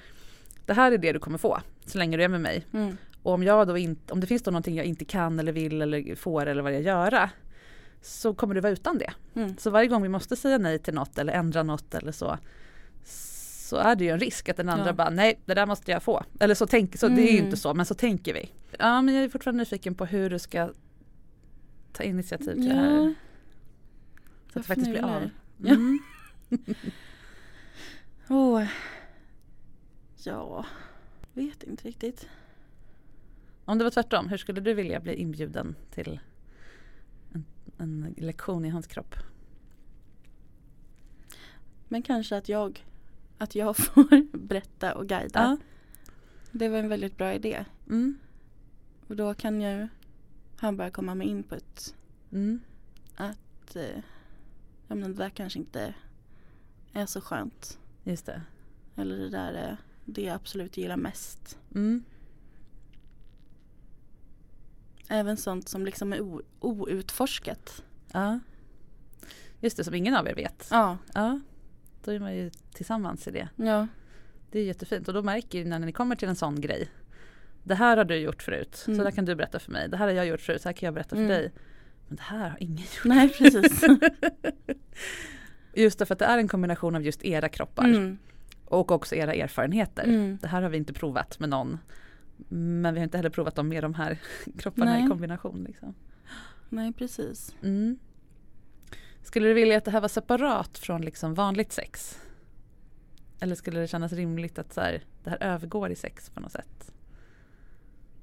det 0.66 0.72
här 0.72 0.92
är 0.92 0.98
det 0.98 1.12
du 1.12 1.18
kommer 1.18 1.38
få 1.38 1.58
så 1.86 1.98
länge 1.98 2.16
du 2.16 2.22
är 2.24 2.28
med 2.28 2.40
mig. 2.40 2.66
Mm. 2.72 2.96
Och 3.22 3.32
om, 3.32 3.42
jag 3.42 3.68
då 3.68 3.78
inte, 3.78 4.12
om 4.12 4.20
det 4.20 4.26
finns 4.26 4.42
då 4.42 4.50
någonting 4.50 4.76
jag 4.76 4.86
inte 4.86 5.04
kan 5.04 5.38
eller 5.38 5.52
vill 5.52 5.82
eller 5.82 6.14
får 6.14 6.46
eller 6.46 6.62
vad 6.62 6.74
jag 6.74 6.82
göra 6.82 7.30
så 8.02 8.34
kommer 8.34 8.54
du 8.54 8.60
vara 8.60 8.72
utan 8.72 8.98
det. 8.98 9.12
Mm. 9.34 9.56
Så 9.58 9.70
varje 9.70 9.88
gång 9.88 10.02
vi 10.02 10.08
måste 10.08 10.36
säga 10.36 10.58
nej 10.58 10.78
till 10.78 10.94
något 10.94 11.18
eller 11.18 11.32
ändra 11.32 11.62
något 11.62 11.94
eller 11.94 12.12
så 12.12 12.38
så 13.04 13.76
är 13.76 13.96
det 13.96 14.04
ju 14.04 14.10
en 14.10 14.20
risk 14.20 14.48
att 14.48 14.56
den 14.56 14.68
andra 14.68 14.86
Ja. 14.86 14.92
bara 14.92 15.10
nej 15.10 15.40
det 15.44 15.54
där 15.54 15.66
måste 15.66 15.90
jag 15.90 16.02
få. 16.02 16.22
Eller 16.40 16.54
så 16.54 16.66
tänker, 16.66 16.98
så 16.98 17.08
det 17.08 17.22
är 17.22 17.32
ju 17.32 17.38
Mm. 17.38 17.44
inte 17.44 17.56
så 17.56 17.74
men 17.74 17.86
så 17.86 17.94
tänker 17.94 18.34
vi. 18.34 18.50
Ja 18.78 19.02
men 19.02 19.14
jag 19.14 19.24
är 19.24 19.28
fortfarande 19.28 19.58
nyfiken 19.60 19.94
på 19.94 20.04
hur 20.04 20.30
du 20.30 20.38
ska 20.38 20.68
ta 21.94 22.02
initiativ 22.02 22.54
till 22.54 22.68
det 22.68 22.74
här. 22.74 22.94
Ja. 22.94 23.14
Så 24.52 24.58
att 24.58 24.62
det 24.62 24.68
faktiskt 24.68 24.90
blir 24.90 25.04
av. 25.04 25.30
Ja. 25.56 25.74
Mm. 25.74 25.98
Åh. 28.28 28.64
Ja, 30.24 30.66
vet 31.32 31.62
inte 31.62 31.88
riktigt. 31.88 32.28
Om 33.64 33.78
det 33.78 33.84
var 33.84 33.90
tvärtom, 33.90 34.28
hur 34.28 34.36
skulle 34.36 34.60
du 34.60 34.74
vilja 34.74 35.00
bli 35.00 35.14
inbjuden 35.14 35.76
till 35.90 36.20
en, 37.32 37.44
en 37.78 38.14
lektion 38.16 38.64
i 38.64 38.68
hans 38.68 38.86
kropp? 38.86 39.14
Men 41.88 42.02
kanske 42.02 42.36
att 42.36 42.48
jag, 42.48 42.84
att 43.38 43.54
jag 43.54 43.76
får 43.86 44.36
berätta 44.38 44.94
och 44.94 45.08
guida. 45.08 45.40
Ja. 45.40 45.56
Det 46.52 46.68
var 46.68 46.78
en 46.78 46.88
väldigt 46.88 47.16
bra 47.16 47.34
idé. 47.34 47.64
Mm. 47.86 48.18
Och 49.08 49.16
då 49.16 49.34
kan 49.34 49.60
ju 49.60 49.88
han 50.66 50.76
börja 50.76 50.90
komma 50.90 51.14
med 51.14 51.26
input. 51.26 51.94
Mm. 52.32 52.60
Att 53.16 53.76
eh, 53.76 53.98
ja, 54.88 54.94
men 54.94 55.00
det 55.00 55.14
där 55.14 55.30
kanske 55.30 55.58
inte 55.58 55.94
är 56.92 57.06
så 57.06 57.20
skönt. 57.20 57.78
Just 58.04 58.26
det. 58.26 58.42
Eller 58.96 59.16
det 59.16 59.28
där 59.28 59.52
är 59.52 59.76
det 60.04 60.22
jag 60.22 60.34
absolut 60.34 60.76
gillar 60.76 60.96
mest. 60.96 61.58
Mm. 61.74 62.04
Även 65.08 65.36
sånt 65.36 65.68
som 65.68 65.84
liksom 65.84 66.12
är 66.12 66.40
outforskat. 66.60 67.82
Ja. 68.12 68.38
Just 69.60 69.76
det, 69.76 69.84
som 69.84 69.94
ingen 69.94 70.14
av 70.16 70.28
er 70.28 70.34
vet. 70.34 70.68
Ja, 70.70 70.98
Ja. 71.14 71.40
Då 72.04 72.10
är 72.10 72.20
man 72.20 72.36
ju 72.36 72.50
tillsammans 72.50 73.28
i 73.28 73.30
det. 73.30 73.48
ja, 73.56 73.88
Det 74.50 74.58
är 74.58 74.64
jättefint 74.64 75.08
och 75.08 75.14
då 75.14 75.22
märker 75.22 75.64
ni 75.64 75.70
när 75.70 75.78
ni 75.78 75.92
kommer 75.92 76.16
till 76.16 76.28
en 76.28 76.36
sån 76.36 76.60
grej. 76.60 76.90
Det 77.64 77.74
här 77.74 77.96
har 77.96 78.04
du 78.04 78.16
gjort 78.16 78.42
förut, 78.42 78.74
så 78.76 78.90
Mm. 78.90 79.04
där 79.04 79.10
kan 79.10 79.24
du 79.24 79.34
berätta 79.34 79.58
för 79.58 79.72
mig. 79.72 79.88
Det 79.88 79.96
här 79.96 80.06
har 80.06 80.12
jag 80.14 80.26
gjort 80.26 80.40
förut, 80.40 80.62
så 80.62 80.68
här 80.68 80.72
kan 80.74 80.86
jag 80.86 80.94
berätta 80.94 81.08
för 81.16 81.22
Mm. 81.22 81.28
dig. 81.28 81.52
Men 82.08 82.16
det 82.16 82.22
här 82.22 82.48
har 82.48 82.56
ingen 82.60 82.76
gjort. 82.76 83.04
nej 83.04 83.28
precis. 83.28 83.84
Just 85.74 85.98
därför 85.98 86.12
att 86.12 86.18
det 86.18 86.24
är 86.24 86.38
en 86.38 86.48
kombination 86.48 86.94
av 86.94 87.02
just 87.02 87.24
era 87.24 87.48
kroppar 87.48 87.84
Mm. 87.84 88.18
och 88.64 88.92
också 88.92 89.14
era 89.14 89.34
erfarenheter. 89.34 90.04
Mm. 90.04 90.38
Det 90.42 90.48
här 90.48 90.62
har 90.62 90.68
vi 90.70 90.76
inte 90.76 90.92
provat 90.92 91.38
med 91.40 91.48
någon. 91.48 91.78
Men 92.48 92.94
vi 92.94 93.00
har 93.00 93.04
inte 93.04 93.18
heller 93.18 93.30
provat 93.30 93.54
dem 93.54 93.68
med 93.68 93.84
de 93.84 93.94
här 93.94 94.18
kropparna 94.58 94.90
Nej. 94.92 95.04
i 95.04 95.08
kombination. 95.08 95.64
Liksom. 95.64 95.94
Nej 96.68 96.92
precis. 96.92 97.54
Mm. 97.62 97.98
Skulle 99.22 99.48
du 99.48 99.54
vilja 99.54 99.78
att 99.78 99.84
det 99.84 99.90
här 99.90 100.00
var 100.00 100.08
separat 100.08 100.78
från 100.78 101.02
liksom 101.02 101.34
vanligt 101.34 101.72
sex? 101.72 102.18
Eller 103.40 103.54
skulle 103.54 103.80
det 103.80 103.86
kännas 103.88 104.12
rimligt 104.12 104.58
att 104.58 104.72
så 104.72 104.80
här, 104.80 105.02
det 105.24 105.30
här 105.30 105.42
övergår 105.42 105.90
i 105.90 105.96
sex 105.96 106.30
på 106.30 106.40
något 106.40 106.52
sätt? 106.52 106.92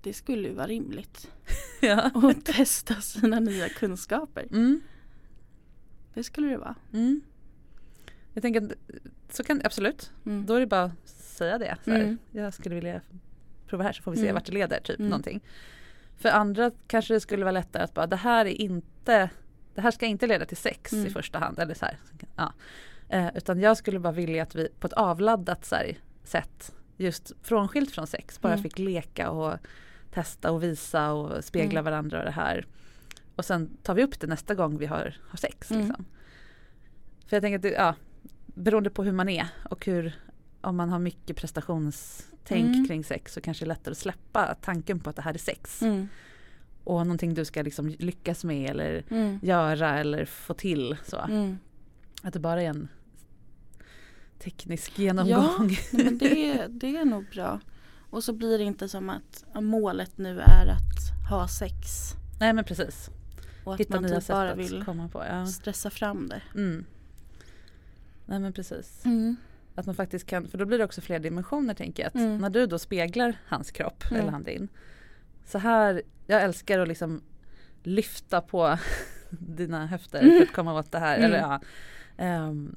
Det 0.01 0.13
skulle 0.13 0.47
ju 0.47 0.53
vara 0.53 0.67
rimligt. 0.67 1.31
Ja. 1.81 2.11
Och 2.15 2.43
testa 2.45 2.93
sina 3.01 3.39
nya 3.39 3.69
kunskaper. 3.69 4.47
Mm. 4.51 4.81
Det 6.13 6.23
skulle 6.23 6.47
det 6.47 6.57
vara. 6.57 6.75
Mm. 6.93 7.21
Jag 8.33 8.41
tänker 8.41 8.61
att 8.65 8.71
så 9.35 9.43
kan 9.43 9.61
absolut, 9.63 10.11
Mm. 10.25 10.45
då 10.45 10.53
är 10.53 10.59
det 10.59 10.67
bara 10.67 10.83
att 10.83 11.09
säga 11.09 11.57
det. 11.57 11.77
Mm. 11.85 12.17
Jag 12.31 12.53
skulle 12.53 12.75
vilja 12.75 13.01
prova 13.67 13.83
här 13.83 13.93
så 13.93 14.03
får 14.03 14.11
vi 14.11 14.17
se 14.17 14.23
Mm. 14.23 14.33
vart 14.33 14.45
det 14.45 14.51
leder. 14.51 14.79
Typ 14.83 14.99
Mm. 14.99 15.09
någonting. 15.09 15.41
För 16.17 16.29
andra 16.29 16.71
kanske 16.87 17.13
det 17.13 17.19
skulle 17.19 17.43
vara 17.43 17.51
lättare 17.51 17.83
att 17.83 17.93
bara 17.93 18.07
det 18.07 18.15
här 18.15 18.45
är 18.45 18.61
inte 18.61 19.29
Det 19.73 19.81
här 19.81 19.91
ska 19.91 20.05
inte 20.05 20.27
leda 20.27 20.45
till 20.45 20.57
sex 20.57 20.93
Mm. 20.93 21.05
i 21.07 21.09
första 21.09 21.39
hand. 21.39 21.59
Eller 21.59 21.73
så 21.73 21.85
här, 21.85 21.97
ja. 22.35 22.53
eh, 23.09 23.27
utan 23.35 23.59
jag 23.59 23.77
skulle 23.77 23.99
bara 23.99 24.13
vilja 24.13 24.43
att 24.43 24.55
vi 24.55 24.67
på 24.79 24.87
ett 24.87 24.93
avladdat 24.93 25.71
här, 25.71 25.97
sätt 26.23 26.75
just 26.97 27.31
frånskilt 27.41 27.91
från 27.91 28.07
sex 28.07 28.41
bara 28.41 28.53
Mm. 28.53 28.63
fick 28.63 28.79
leka 28.79 29.29
och 29.29 29.57
testa 30.11 30.51
och 30.51 30.63
visa 30.63 31.11
och 31.11 31.43
spegla 31.43 31.79
Mm. 31.79 31.83
varandra 31.91 32.19
och 32.19 32.25
det 32.25 32.31
här. 32.31 32.65
Och 33.35 33.45
sen 33.45 33.77
tar 33.83 33.93
vi 33.95 34.03
upp 34.03 34.19
det 34.19 34.27
nästa 34.27 34.55
gång 34.55 34.77
vi 34.77 34.85
har, 34.85 35.13
har 35.29 35.37
sex. 35.37 35.71
Mm. 35.71 35.87
Liksom. 35.87 36.05
För 37.27 37.35
jag 37.35 37.43
tänker 37.43 37.55
att 37.55 37.61
det, 37.61 37.69
ja, 37.71 37.95
beroende 38.45 38.89
på 38.89 39.03
hur 39.03 39.11
man 39.11 39.29
är 39.29 39.47
och 39.69 39.85
hur, 39.85 40.13
om 40.61 40.75
man 40.75 40.89
har 40.89 40.99
mycket 40.99 41.35
prestationstänk 41.37 42.65
Mm. 42.75 42.87
kring 42.87 43.03
sex 43.03 43.33
så 43.33 43.41
kanske 43.41 43.65
det 43.65 43.67
är 43.67 43.75
lättare 43.75 43.91
att 43.91 43.97
släppa 43.97 44.55
tanken 44.61 44.99
på 44.99 45.09
att 45.09 45.15
det 45.15 45.21
här 45.21 45.33
är 45.33 45.37
sex. 45.37 45.81
Mm. 45.81 46.07
Och 46.83 47.05
någonting 47.07 47.33
du 47.33 47.45
ska 47.45 47.61
liksom 47.61 47.87
lyckas 47.99 48.43
med 48.43 48.69
eller 48.69 49.03
Mm. 49.09 49.39
göra 49.41 49.99
eller 49.99 50.25
få 50.25 50.53
till. 50.53 50.97
Så. 51.05 51.17
Mm. 51.17 51.57
Att 52.23 52.33
det 52.33 52.39
bara 52.39 52.61
är 52.61 52.67
en 52.69 52.87
teknisk 54.39 54.99
genomgång. 54.99 55.77
Nej, 55.91 56.03
men 56.05 56.17
det, 56.17 56.65
det 56.69 56.97
är 56.97 57.05
nog 57.05 57.25
bra. 57.33 57.59
Och 58.11 58.23
så 58.23 58.33
blir 58.33 58.57
det 58.57 58.63
inte 58.63 58.89
som 58.89 59.09
att 59.09 59.45
målet 59.53 60.17
nu 60.17 60.39
är 60.39 60.67
att 60.67 61.29
ha 61.29 61.47
sex. 61.47 62.11
Nej 62.39 62.53
men 62.53 62.63
precis. 62.63 63.09
Och 63.63 63.73
att 63.73 63.79
Hitta 63.79 63.93
man 63.95 64.03
nya 64.03 64.15
typ 64.15 64.23
sätt 64.23 64.33
bara 64.33 64.55
vill 64.55 64.83
komma 64.85 65.07
på. 65.07 65.23
Ja. 65.29 65.45
stressa 65.45 65.89
fram 65.89 66.27
det. 66.29 66.41
Mm. 66.55 66.85
Nej 68.25 68.39
men 68.39 68.53
precis. 68.53 69.05
Mm. 69.05 69.35
Att 69.75 69.85
man 69.85 69.95
faktiskt 69.95 70.25
kan, 70.27 70.47
för 70.47 70.57
då 70.57 70.65
blir 70.65 70.77
det 70.77 70.83
också 70.83 71.01
fler 71.01 71.19
dimensioner 71.19 71.73
tänker 71.73 72.03
jag. 72.03 72.07
Att 72.07 72.15
Mm. 72.15 72.37
När 72.37 72.49
du 72.49 72.65
då 72.67 72.79
speglar 72.79 73.37
hans 73.47 73.71
kropp 73.71 74.03
Mm. 74.09 74.21
eller 74.21 74.31
han 74.31 74.43
din. 74.43 74.67
Så 75.45 75.57
här, 75.57 76.01
jag 76.27 76.41
älskar 76.41 76.79
att 76.79 76.87
liksom 76.87 77.21
lyfta 77.83 78.41
på 78.41 78.77
dina 79.29 79.85
höfter 79.87 80.19
för 80.19 80.43
att 80.43 80.53
komma 80.53 80.73
åt 80.73 80.91
det 80.91 80.99
här. 80.99 81.17
Mm. 81.17 81.25
Eller, 81.25 81.37
ja. 81.39 81.61
Ehm, 82.17 82.75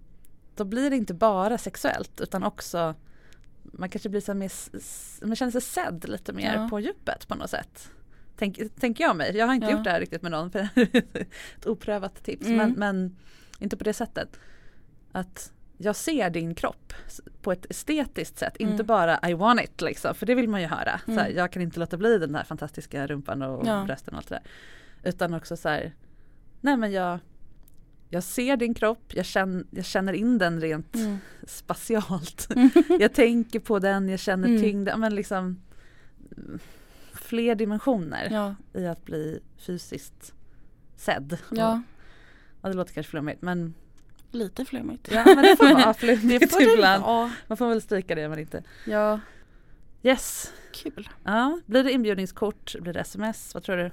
då 0.57 0.65
blir 0.65 0.91
det 0.91 0.97
inte 0.97 1.15
bara 1.15 1.59
sexuellt 1.59 2.21
utan 2.21 2.43
också 2.45 2.95
man 3.79 3.89
kanske 3.89 4.09
blir 4.09 4.21
så 4.21 4.35
mer, 4.35 4.53
man 5.27 5.37
känner 5.37 5.53
sig 5.53 5.61
sedd 5.61 6.09
lite 6.09 6.33
mer 6.33 6.55
Ja. 6.55 6.69
på 6.69 6.81
djupet 6.81 7.29
på 7.29 7.35
något 7.35 7.51
sätt. 7.51 7.91
Tänk, 8.37 8.59
tänker 8.81 9.05
jag 9.05 9.17
mig. 9.17 9.37
Jag 9.37 9.47
har 9.47 9.55
inte 9.55 9.67
Ja. 9.67 9.73
gjort 9.73 9.85
det 9.85 9.91
här 9.91 10.01
riktigt 10.01 10.23
med 10.23 10.31
någon 10.31 10.51
för 10.51 10.69
ett 11.57 11.67
oprövat 11.67 12.25
tips. 12.25 12.47
Mm. 12.47 12.57
Men, 12.57 12.73
men 12.73 13.17
inte 13.59 13.77
på 13.77 13.85
det 13.85 13.93
sättet. 13.93 14.39
Att 15.13 15.53
jag 15.79 15.97
ser 15.97 16.31
din 16.31 16.55
kropp 16.55 16.93
på 17.43 17.53
ett 17.53 17.67
estetiskt 17.71 18.39
sätt, 18.39 18.57
inte 18.57 18.75
Mm. 18.75 18.87
bara 18.87 19.29
I 19.29 19.35
want 19.35 19.61
it 19.61 19.81
liksom, 19.81 20.15
för 20.15 20.27
det 20.27 20.35
vill 20.35 20.49
man 20.49 20.61
ju 20.61 20.67
höra. 20.67 21.01
Så 21.07 21.13
här, 21.13 21.25
Mm. 21.27 21.37
jag 21.37 21.53
kan 21.53 21.63
inte 21.63 21.81
låta 21.81 21.97
bli 21.97 22.19
den 22.19 22.33
där 22.33 22.45
fantastiska 22.45 23.07
rumpan 23.07 23.43
och 23.43 23.67
Ja. 23.67 23.85
brösten 23.87 24.15
och 24.15 24.19
allt 24.19 24.29
det 24.29 24.35
där. 24.35 25.09
Utan 25.11 25.35
också 25.35 25.57
så 25.57 25.69
här, 25.69 25.93
nej 26.61 26.77
men 26.77 26.93
jag, 26.93 27.19
jag 28.15 28.23
ser 28.23 28.57
din 28.57 28.75
kropp, 28.75 29.13
jag 29.15 29.25
känner, 29.27 29.65
jag 29.71 29.85
känner 29.85 30.13
in 30.13 30.39
den 30.39 30.61
rent 30.61 30.95
Mm. 30.95 31.19
spatialt. 31.47 32.49
jag 33.01 33.13
tänker 33.15 33.61
på 33.61 33.79
den, 33.79 34.09
jag 34.09 34.21
känner 34.21 34.49
Mm. 34.49 34.61
tyngd, 34.63 34.89
ja, 34.89 34.97
men 34.97 35.15
liksom 35.15 35.61
fler 37.13 37.55
dimensioner 37.55 38.29
Ja. 38.31 38.55
i 38.81 38.87
att 38.87 39.05
bli 39.05 39.41
fysiskt 39.59 40.35
sedd. 40.97 41.39
ja, 41.51 41.83
Ja, 42.63 42.69
det 42.69 42.75
låter 42.75 42.95
kanske 42.95 43.11
flummigt 43.11 43.43
men 43.43 43.75
lite 44.31 44.65
flummigt. 44.65 45.09
Ja 45.13 45.23
men 45.27 45.37
det 45.45 45.57
får 45.57 45.75
vara 45.75 45.95
flummigt 46.05 46.53
får 46.53 46.63
ibland. 46.63 47.03
vara. 47.03 47.33
Man 47.47 47.57
får 47.57 47.69
väl 47.69 47.83
stryka 47.83 48.15
det 48.15 48.29
men 48.29 48.39
inte. 48.39 48.63
Ja, 48.87 49.21
Yes. 50.03 50.53
kul. 50.73 51.09
Ja, 51.25 51.61
blir 51.67 51.85
det 51.85 51.93
inbjudningskort? 51.93 52.75
Blir 52.81 52.93
det 52.93 53.01
sms? 53.01 53.55
Vad 53.55 53.63
tror 53.63 53.77
du? 53.77 53.91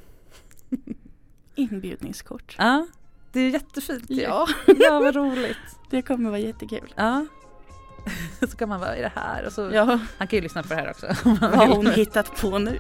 Inbjudningskort. 1.56 2.56
Ja, 2.60 2.88
det 3.32 3.40
är 3.40 3.50
jättefint 3.50 4.10
ju. 4.10 4.22
Ja, 4.22 4.48
ja 4.80 5.00
vad 5.00 5.16
roligt. 5.16 5.58
det 5.90 6.02
kommer 6.02 6.30
vara 6.30 6.40
jättekul. 6.40 6.94
Ja. 6.96 7.26
Så 8.50 8.58
kan 8.58 8.70
man 8.70 8.80
vara 8.80 8.98
i 8.98 9.02
det 9.02 9.12
här 9.16 9.46
och 9.46 9.52
så, 9.54 9.70
Ja, 9.74 10.00
han 10.18 10.28
kan 10.28 10.38
ju 10.38 10.42
lyssna 10.42 10.64
på 10.64 10.70
det 10.70 10.76
här 10.76 10.90
också. 10.90 11.08
vad 11.42 11.52
har 11.54 11.68
hon 11.68 11.92
hittat 11.92 12.42
på 12.42 12.58
nu? 12.60 12.80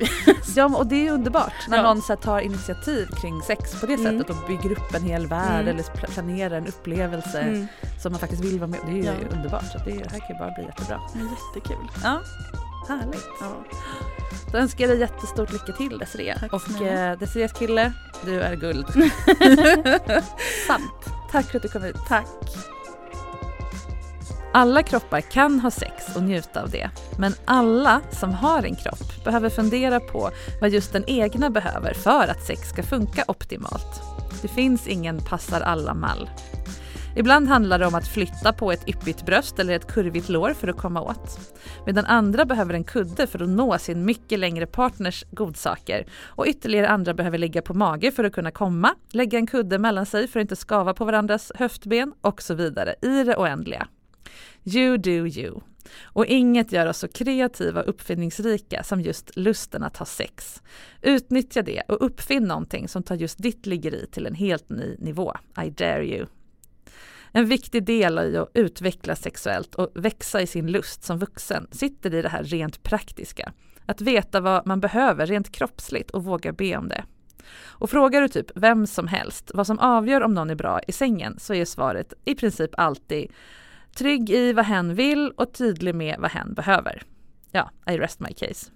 Ja 0.56 0.66
och 0.78 0.88
det 0.88 1.08
är 1.08 1.12
underbart 1.12 1.54
när 1.70 1.78
Ja. 1.78 1.84
någon 1.84 2.02
så 2.02 2.16
tar 2.16 2.40
initiativ 2.40 3.08
kring 3.22 3.42
sex 3.42 3.80
på 3.82 3.86
det 3.86 3.94
Mm. 3.94 4.20
sättet 4.20 4.36
och 4.36 4.48
bygger 4.48 4.72
upp 4.72 4.94
en 4.96 5.04
hel 5.04 5.28
värld 5.28 5.62
Mm. 5.62 5.68
eller 5.68 5.84
pl- 5.84 6.12
planerar 6.12 6.58
en 6.58 6.68
upplevelse 6.68 7.42
Mm. 7.42 7.68
som 8.04 8.12
man 8.12 8.20
faktiskt 8.20 8.44
vill 8.44 8.60
vara 8.60 8.70
med 8.70 8.80
Det 8.86 8.92
är 8.92 8.96
ju 8.96 9.04
Ja. 9.04 9.14
underbart. 9.38 9.72
Så 9.72 9.78
det, 9.86 9.92
är- 9.92 10.04
det 10.04 10.10
här 10.12 10.20
kan 10.20 10.28
ju 10.30 10.40
bara 10.40 10.52
bli 10.56 10.64
jättebra. 10.64 11.00
Jättekul. 11.16 11.88
Ja, 12.04 12.22
härligt. 12.96 13.30
Ja. 13.40 13.64
Då 14.52 14.58
önskar 14.58 14.84
jag 14.84 14.92
dig 14.92 15.00
jättestort 15.00 15.54
lycka 15.54 15.74
till 15.74 15.98
Desiree. 15.98 16.40
Tack 16.40 16.54
och 16.54 16.82
eh, 16.82 17.18
Desirees 17.18 17.54
kille, 17.54 17.94
du 18.26 18.42
är 18.42 18.56
guld. 18.56 18.88
Sant. 20.68 21.06
Tack 21.32 21.46
för 21.46 21.58
att 21.58 21.64
du 21.64 21.70
kom 21.70 21.84
hit. 21.84 21.96
Tack. 22.08 22.28
Alla 24.54 24.84
kroppar 24.84 25.22
kan 25.22 25.60
ha 25.60 25.72
sex 25.72 26.16
och 26.16 26.24
njuta 26.24 26.62
av 26.62 26.70
det, 26.70 26.90
men 27.18 27.34
alla 27.46 28.02
som 28.12 28.34
har 28.34 28.64
en 28.64 28.76
kropp 28.76 29.24
behöver 29.26 29.50
fundera 29.50 30.00
på 30.00 30.32
vad 30.62 30.70
just 30.70 30.94
den 30.94 31.04
egna 31.08 31.50
behöver 31.50 31.94
för 31.94 32.28
att 32.28 32.46
sex 32.46 32.70
ska 32.70 32.84
funka 32.84 33.24
optimalt. 33.28 34.02
Det 34.42 34.48
finns 34.48 34.88
ingen 34.88 35.20
passar 35.20 35.62
alla-mall. 35.62 36.30
Ibland 37.16 37.48
handlar 37.48 37.80
det 37.80 37.86
om 37.86 37.96
att 37.96 38.08
flytta 38.08 38.54
på 38.54 38.72
ett 38.72 38.90
yppigt 38.90 39.26
bröst 39.26 39.60
eller 39.60 39.74
ett 39.74 39.88
kurvigt 39.88 40.30
lår 40.30 40.54
för 40.54 40.68
att 40.68 40.78
komma 40.78 41.02
åt. 41.02 41.40
Medan 41.86 42.06
andra 42.06 42.46
behöver 42.46 42.74
en 42.74 42.84
kudde 42.84 43.28
för 43.28 43.44
att 43.44 43.50
nå 43.50 43.78
sin 43.78 44.06
mycket 44.06 44.40
längre 44.40 44.66
partners 44.66 45.26
godsaker. 45.32 46.06
Och 46.24 46.46
ytterligare 46.48 46.90
andra 46.90 47.14
behöver 47.14 47.38
ligga 47.38 47.62
på 47.62 47.74
mage 47.74 48.12
för 48.12 48.24
att 48.24 48.34
kunna 48.34 48.52
komma, 48.52 48.96
lägga 49.10 49.38
en 49.38 49.48
kudde 49.48 49.80
mellan 49.80 50.06
sig 50.06 50.28
för 50.28 50.40
att 50.40 50.44
inte 50.44 50.56
skava 50.56 50.94
på 50.94 51.06
varandras 51.06 51.52
höftben 51.56 52.14
och 52.22 52.42
så 52.42 52.54
vidare 52.54 52.96
i 53.02 53.24
det 53.24 53.36
oändliga. 53.36 53.88
You 54.64 54.98
do 54.98 55.28
you. 55.28 55.60
Och 56.04 56.26
inget 56.26 56.72
gör 56.72 56.88
oss 56.88 56.98
så 56.98 57.08
kreativa 57.08 57.82
och 57.82 57.90
uppfinningsrika 57.90 58.84
som 58.84 59.02
just 59.02 59.38
lusten 59.38 59.84
att 59.84 59.98
ha 59.98 60.06
sex. 60.06 60.62
Utnyttja 61.02 61.62
det 61.62 61.82
och 61.88 62.06
uppfinn 62.06 62.44
någonting 62.44 62.88
som 62.88 63.04
tar 63.04 63.16
just 63.16 63.38
ditt 63.38 63.66
liggeri 63.66 64.08
till 64.12 64.26
en 64.26 64.36
helt 64.36 64.70
ny 64.70 64.96
nivå. 65.00 65.34
I 65.66 65.70
dare 65.70 66.06
you. 66.06 66.26
En 67.32 67.46
viktig 67.46 67.84
del 67.84 68.20
i 68.20 68.38
att 68.38 68.52
utvecklas 68.54 69.22
sexuellt 69.22 69.76
och 69.76 69.92
växa 69.96 70.42
i 70.42 70.48
sin 70.48 70.72
lust 70.72 71.04
som 71.04 71.20
vuxen 71.20 71.68
sitter 71.72 72.14
i 72.14 72.22
det 72.22 72.30
här 72.30 72.44
rent 72.44 72.84
praktiska. 72.84 73.54
Att 73.86 74.02
veta 74.02 74.42
vad 74.42 74.68
man 74.68 74.80
behöver 74.80 75.26
rent 75.26 75.52
kroppsligt 75.52 76.12
och 76.12 76.24
våga 76.24 76.52
be 76.52 76.78
om 76.78 76.88
det. 76.88 77.04
Och 77.66 77.90
frågar 77.90 78.22
du 78.22 78.28
typ 78.28 78.52
vem 78.56 78.88
som 78.88 79.08
helst 79.08 79.52
vad 79.54 79.68
som 79.68 79.80
avgör 79.80 80.22
om 80.22 80.34
någon 80.34 80.50
är 80.50 80.56
bra 80.56 80.80
i 80.88 80.92
sängen 80.92 81.40
så 81.40 81.54
är 81.54 81.66
svaret 81.66 82.14
i 82.26 82.36
princip 82.36 82.72
alltid 82.78 83.32
trygg 83.96 84.30
i 84.30 84.54
vad 84.54 84.66
hen 84.66 84.96
vill 84.96 85.32
och 85.38 85.54
tydlig 85.54 85.96
med 85.96 86.16
vad 86.20 86.32
hen 86.32 86.54
behöver. 86.54 87.04
Ja, 87.52 87.72
I 87.88 87.98
rest 87.98 88.20
my 88.20 88.34
case. 88.34 88.72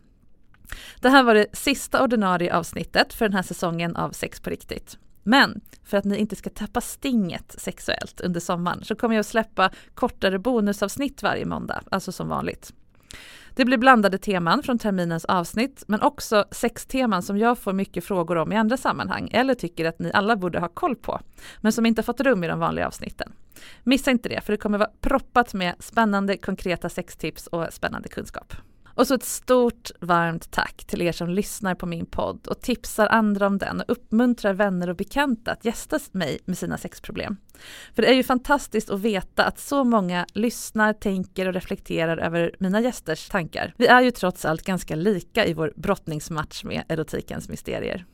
Det 1.00 1.10
här 1.10 1.24
var 1.24 1.34
det 1.34 1.46
sista 1.54 2.04
ordinarie 2.04 2.56
avsnittet 2.56 3.14
för 3.14 3.26
den 3.26 3.34
här 3.34 3.44
säsongen 3.44 3.96
av 3.96 4.12
Sex 4.12 4.40
på 4.40 4.50
riktigt. 4.50 4.98
Men 5.28 5.62
för 5.84 5.98
att 5.98 6.06
ni 6.06 6.18
inte 6.18 6.36
ska 6.36 6.50
tappa 6.50 6.82
stinget 6.82 7.56
sexuellt 7.58 8.22
under 8.22 8.40
sommaren 8.40 8.84
så 8.84 8.96
kommer 8.96 9.16
jag 9.16 9.20
att 9.20 9.28
släppa 9.28 9.72
kortare 9.96 10.40
bonusavsnitt 10.40 11.24
varje 11.24 11.46
måndag, 11.46 11.84
alltså 11.92 12.12
som 12.12 12.28
vanligt. 12.28 12.74
Det 13.56 13.66
blir 13.66 13.78
blandade 13.78 14.18
teman 14.18 14.64
från 14.64 14.80
terminens 14.80 15.26
avsnitt, 15.26 15.84
men 15.88 16.02
också 16.02 16.46
sexteman 16.52 17.24
som 17.24 17.38
jag 17.38 17.58
får 17.58 17.74
mycket 17.74 18.04
frågor 18.04 18.36
om 18.36 18.54
i 18.54 18.56
andra 18.56 18.78
sammanhang, 18.78 19.30
eller 19.34 19.54
tycker 19.54 19.86
att 19.86 20.00
ni 20.00 20.12
alla 20.14 20.36
borde 20.36 20.60
ha 20.60 20.68
koll 20.68 20.96
på, 20.96 21.20
men 21.62 21.72
som 21.72 21.86
inte 21.86 22.04
fått 22.04 22.22
rum 22.22 22.44
i 22.44 22.48
de 22.48 22.60
vanliga 22.60 22.88
avsnitten. 22.88 23.32
Missa 23.84 24.12
inte 24.12 24.30
det, 24.30 24.42
för 24.42 24.54
det 24.54 24.58
kommer 24.58 24.78
vara 24.78 24.92
proppat 25.02 25.54
med 25.54 25.76
spännande 25.80 26.38
konkreta 26.38 26.90
sextips 26.90 27.48
och 27.48 27.74
spännande 27.74 28.10
kunskap. 28.10 28.54
Och 28.96 29.08
så 29.08 29.16
ett 29.16 29.24
stort 29.24 29.92
varmt 30.00 30.52
tack 30.52 30.86
till 30.86 31.02
er 31.02 31.12
som 31.12 31.30
lyssnar 31.30 31.76
på 31.76 31.86
min 31.86 32.06
podd 32.06 32.48
och 32.48 32.62
tipsar 32.62 33.08
andra 33.08 33.48
om 33.48 33.58
den 33.58 33.80
och 33.82 33.86
uppmuntrar 33.88 34.54
vänner 34.54 34.90
och 34.90 34.96
bekanta 34.96 35.52
att 35.52 35.66
gästa 35.66 36.00
mig 36.12 36.40
med 36.46 36.58
sina 36.58 36.78
sexproblem. 36.78 37.38
För 37.96 38.02
det 38.02 38.08
är 38.08 38.14
ju 38.14 38.24
fantastiskt 38.24 38.90
att 38.90 39.00
veta 39.00 39.46
att 39.46 39.60
så 39.60 39.84
många 39.84 40.26
lyssnar, 40.34 40.94
tänker 40.94 41.48
och 41.48 41.54
reflekterar 41.54 42.18
över 42.18 42.56
mina 42.60 42.82
gästers 42.82 43.30
tankar. 43.30 43.74
Vi 43.78 43.88
är 43.88 44.02
ju 44.02 44.12
trots 44.12 44.46
allt 44.46 44.62
ganska 44.62 44.96
lika 44.96 45.46
i 45.46 45.54
vår 45.54 45.74
brottningsmatch 45.76 46.64
med 46.64 46.84
erotikens 46.88 47.50
mysterier. 47.50 48.06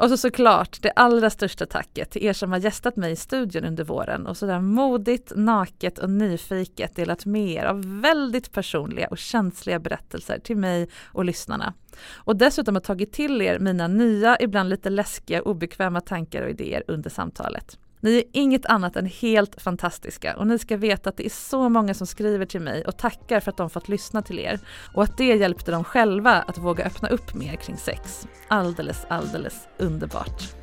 Och 0.00 0.08
så 0.08 0.16
såklart 0.16 0.82
det 0.82 0.90
allra 0.90 1.30
största 1.30 1.66
tacket 1.66 2.10
till 2.10 2.24
er 2.24 2.32
som 2.32 2.52
har 2.52 2.58
gästat 2.58 2.96
mig 2.96 3.12
i 3.12 3.16
studion 3.16 3.64
under 3.64 3.84
våren 3.84 4.26
och 4.26 4.36
sådär 4.36 4.60
modigt, 4.60 5.32
naket 5.36 5.98
och 5.98 6.10
nyfiket 6.10 6.96
delat 6.96 7.26
med 7.26 7.48
er 7.48 7.64
av 7.64 8.00
väldigt 8.00 8.52
personliga 8.52 9.06
och 9.08 9.18
känsliga 9.18 9.78
berättelser 9.78 10.38
till 10.38 10.56
mig 10.56 10.88
och 11.04 11.24
lyssnarna. 11.24 11.74
Och 12.14 12.36
dessutom 12.36 12.74
har 12.74 12.80
tagit 12.80 13.12
till 13.12 13.42
er 13.42 13.58
mina 13.58 13.88
nya, 13.88 14.36
ibland 14.40 14.68
lite 14.68 14.90
läskiga, 14.90 15.42
obekväma 15.42 16.00
tankar 16.00 16.42
och 16.42 16.50
idéer 16.50 16.82
under 16.88 17.10
samtalet. 17.10 17.78
Ni 18.00 18.16
är 18.16 18.24
inget 18.32 18.66
annat 18.66 18.96
än 18.96 19.06
helt 19.06 19.62
fantastiska 19.62 20.36
och 20.36 20.46
ni 20.46 20.58
ska 20.58 20.76
veta 20.76 21.10
att 21.10 21.16
det 21.16 21.26
är 21.26 21.30
så 21.30 21.68
många 21.68 21.94
som 21.94 22.06
skriver 22.06 22.46
till 22.46 22.60
mig 22.60 22.84
och 22.84 22.98
tackar 22.98 23.40
för 23.40 23.50
att 23.50 23.56
de 23.56 23.70
fått 23.70 23.88
lyssna 23.88 24.22
till 24.22 24.38
er 24.38 24.60
och 24.94 25.02
att 25.02 25.16
det 25.16 25.24
hjälpte 25.36 25.70
dem 25.70 25.84
själva 25.84 26.32
att 26.32 26.58
våga 26.58 26.84
öppna 26.84 27.08
upp 27.08 27.34
mer 27.34 27.56
kring 27.56 27.76
sex. 27.76 28.28
Alldeles, 28.48 29.06
alldeles 29.08 29.68
underbart. 29.78 30.59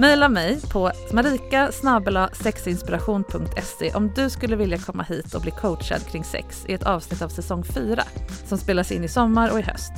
Maila 0.00 0.28
mig 0.28 0.60
på 0.72 0.90
marikasnabelasexinspiration.se 1.12 3.94
om 3.94 4.12
du 4.14 4.30
skulle 4.30 4.56
vilja 4.56 4.78
komma 4.78 5.02
hit 5.02 5.34
och 5.34 5.42
bli 5.42 5.50
coachad 5.50 6.06
kring 6.06 6.24
sex 6.24 6.64
i 6.68 6.72
ett 6.72 6.82
avsnitt 6.82 7.22
av 7.22 7.28
säsong 7.28 7.64
4 7.64 8.02
som 8.46 8.58
spelas 8.58 8.92
in 8.92 9.04
i 9.04 9.08
sommar 9.08 9.52
och 9.52 9.58
i 9.58 9.62
höst. 9.62 9.92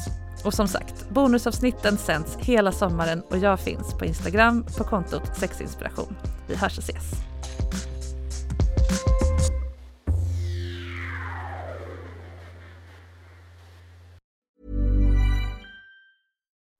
Och 0.44 0.54
som 0.54 0.68
sagt, 0.68 1.10
bonusavsnitten 1.10 1.96
sänds 1.96 2.36
hela 2.36 2.72
sommaren 2.72 3.22
och 3.30 3.38
jag 3.38 3.60
finns 3.60 3.94
på 3.94 4.04
Instagram 4.04 4.64
på 4.78 4.84
kontot 4.84 5.36
sexinspiration. 5.36 6.16
Vi 6.48 6.56
hörs 6.56 6.78
och 6.78 6.84
ses. 6.84 7.29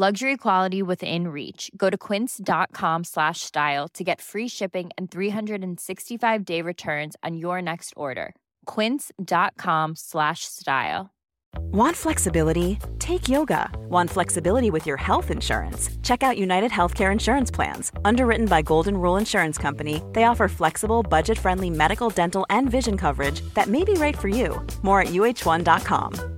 Luxury 0.00 0.36
quality 0.36 0.80
within 0.80 1.26
reach. 1.26 1.72
Go 1.76 1.90
to 1.90 1.98
quince.com 1.98 3.02
slash 3.02 3.40
style 3.40 3.88
to 3.94 4.04
get 4.04 4.20
free 4.20 4.46
shipping 4.46 4.90
and 4.96 5.10
365-day 5.10 6.62
returns 6.62 7.16
on 7.24 7.36
your 7.36 7.60
next 7.60 7.94
order. 7.96 8.36
quince.com 8.66 9.96
slash 9.96 10.44
style. 10.44 11.10
Want 11.72 11.96
flexibility? 11.96 12.78
Take 13.00 13.28
yoga. 13.28 13.70
Want 13.88 14.08
flexibility 14.08 14.70
with 14.70 14.86
your 14.86 14.98
health 14.98 15.32
insurance? 15.32 15.90
Check 16.04 16.22
out 16.22 16.38
United 16.38 16.70
Healthcare 16.70 17.10
Insurance 17.10 17.50
Plans. 17.50 17.90
Underwritten 18.04 18.46
by 18.46 18.62
Golden 18.62 18.96
Rule 18.96 19.16
Insurance 19.16 19.58
Company, 19.58 20.00
they 20.12 20.22
offer 20.22 20.46
flexible, 20.46 21.02
budget 21.02 21.38
friendly 21.38 21.70
medical, 21.70 22.08
dental, 22.08 22.46
and 22.50 22.70
vision 22.70 22.96
coverage 22.96 23.40
that 23.54 23.66
may 23.66 23.82
be 23.82 23.94
right 23.94 24.16
for 24.16 24.28
you. 24.28 24.64
More 24.82 25.00
at 25.00 25.08
uh1.com. 25.08 26.37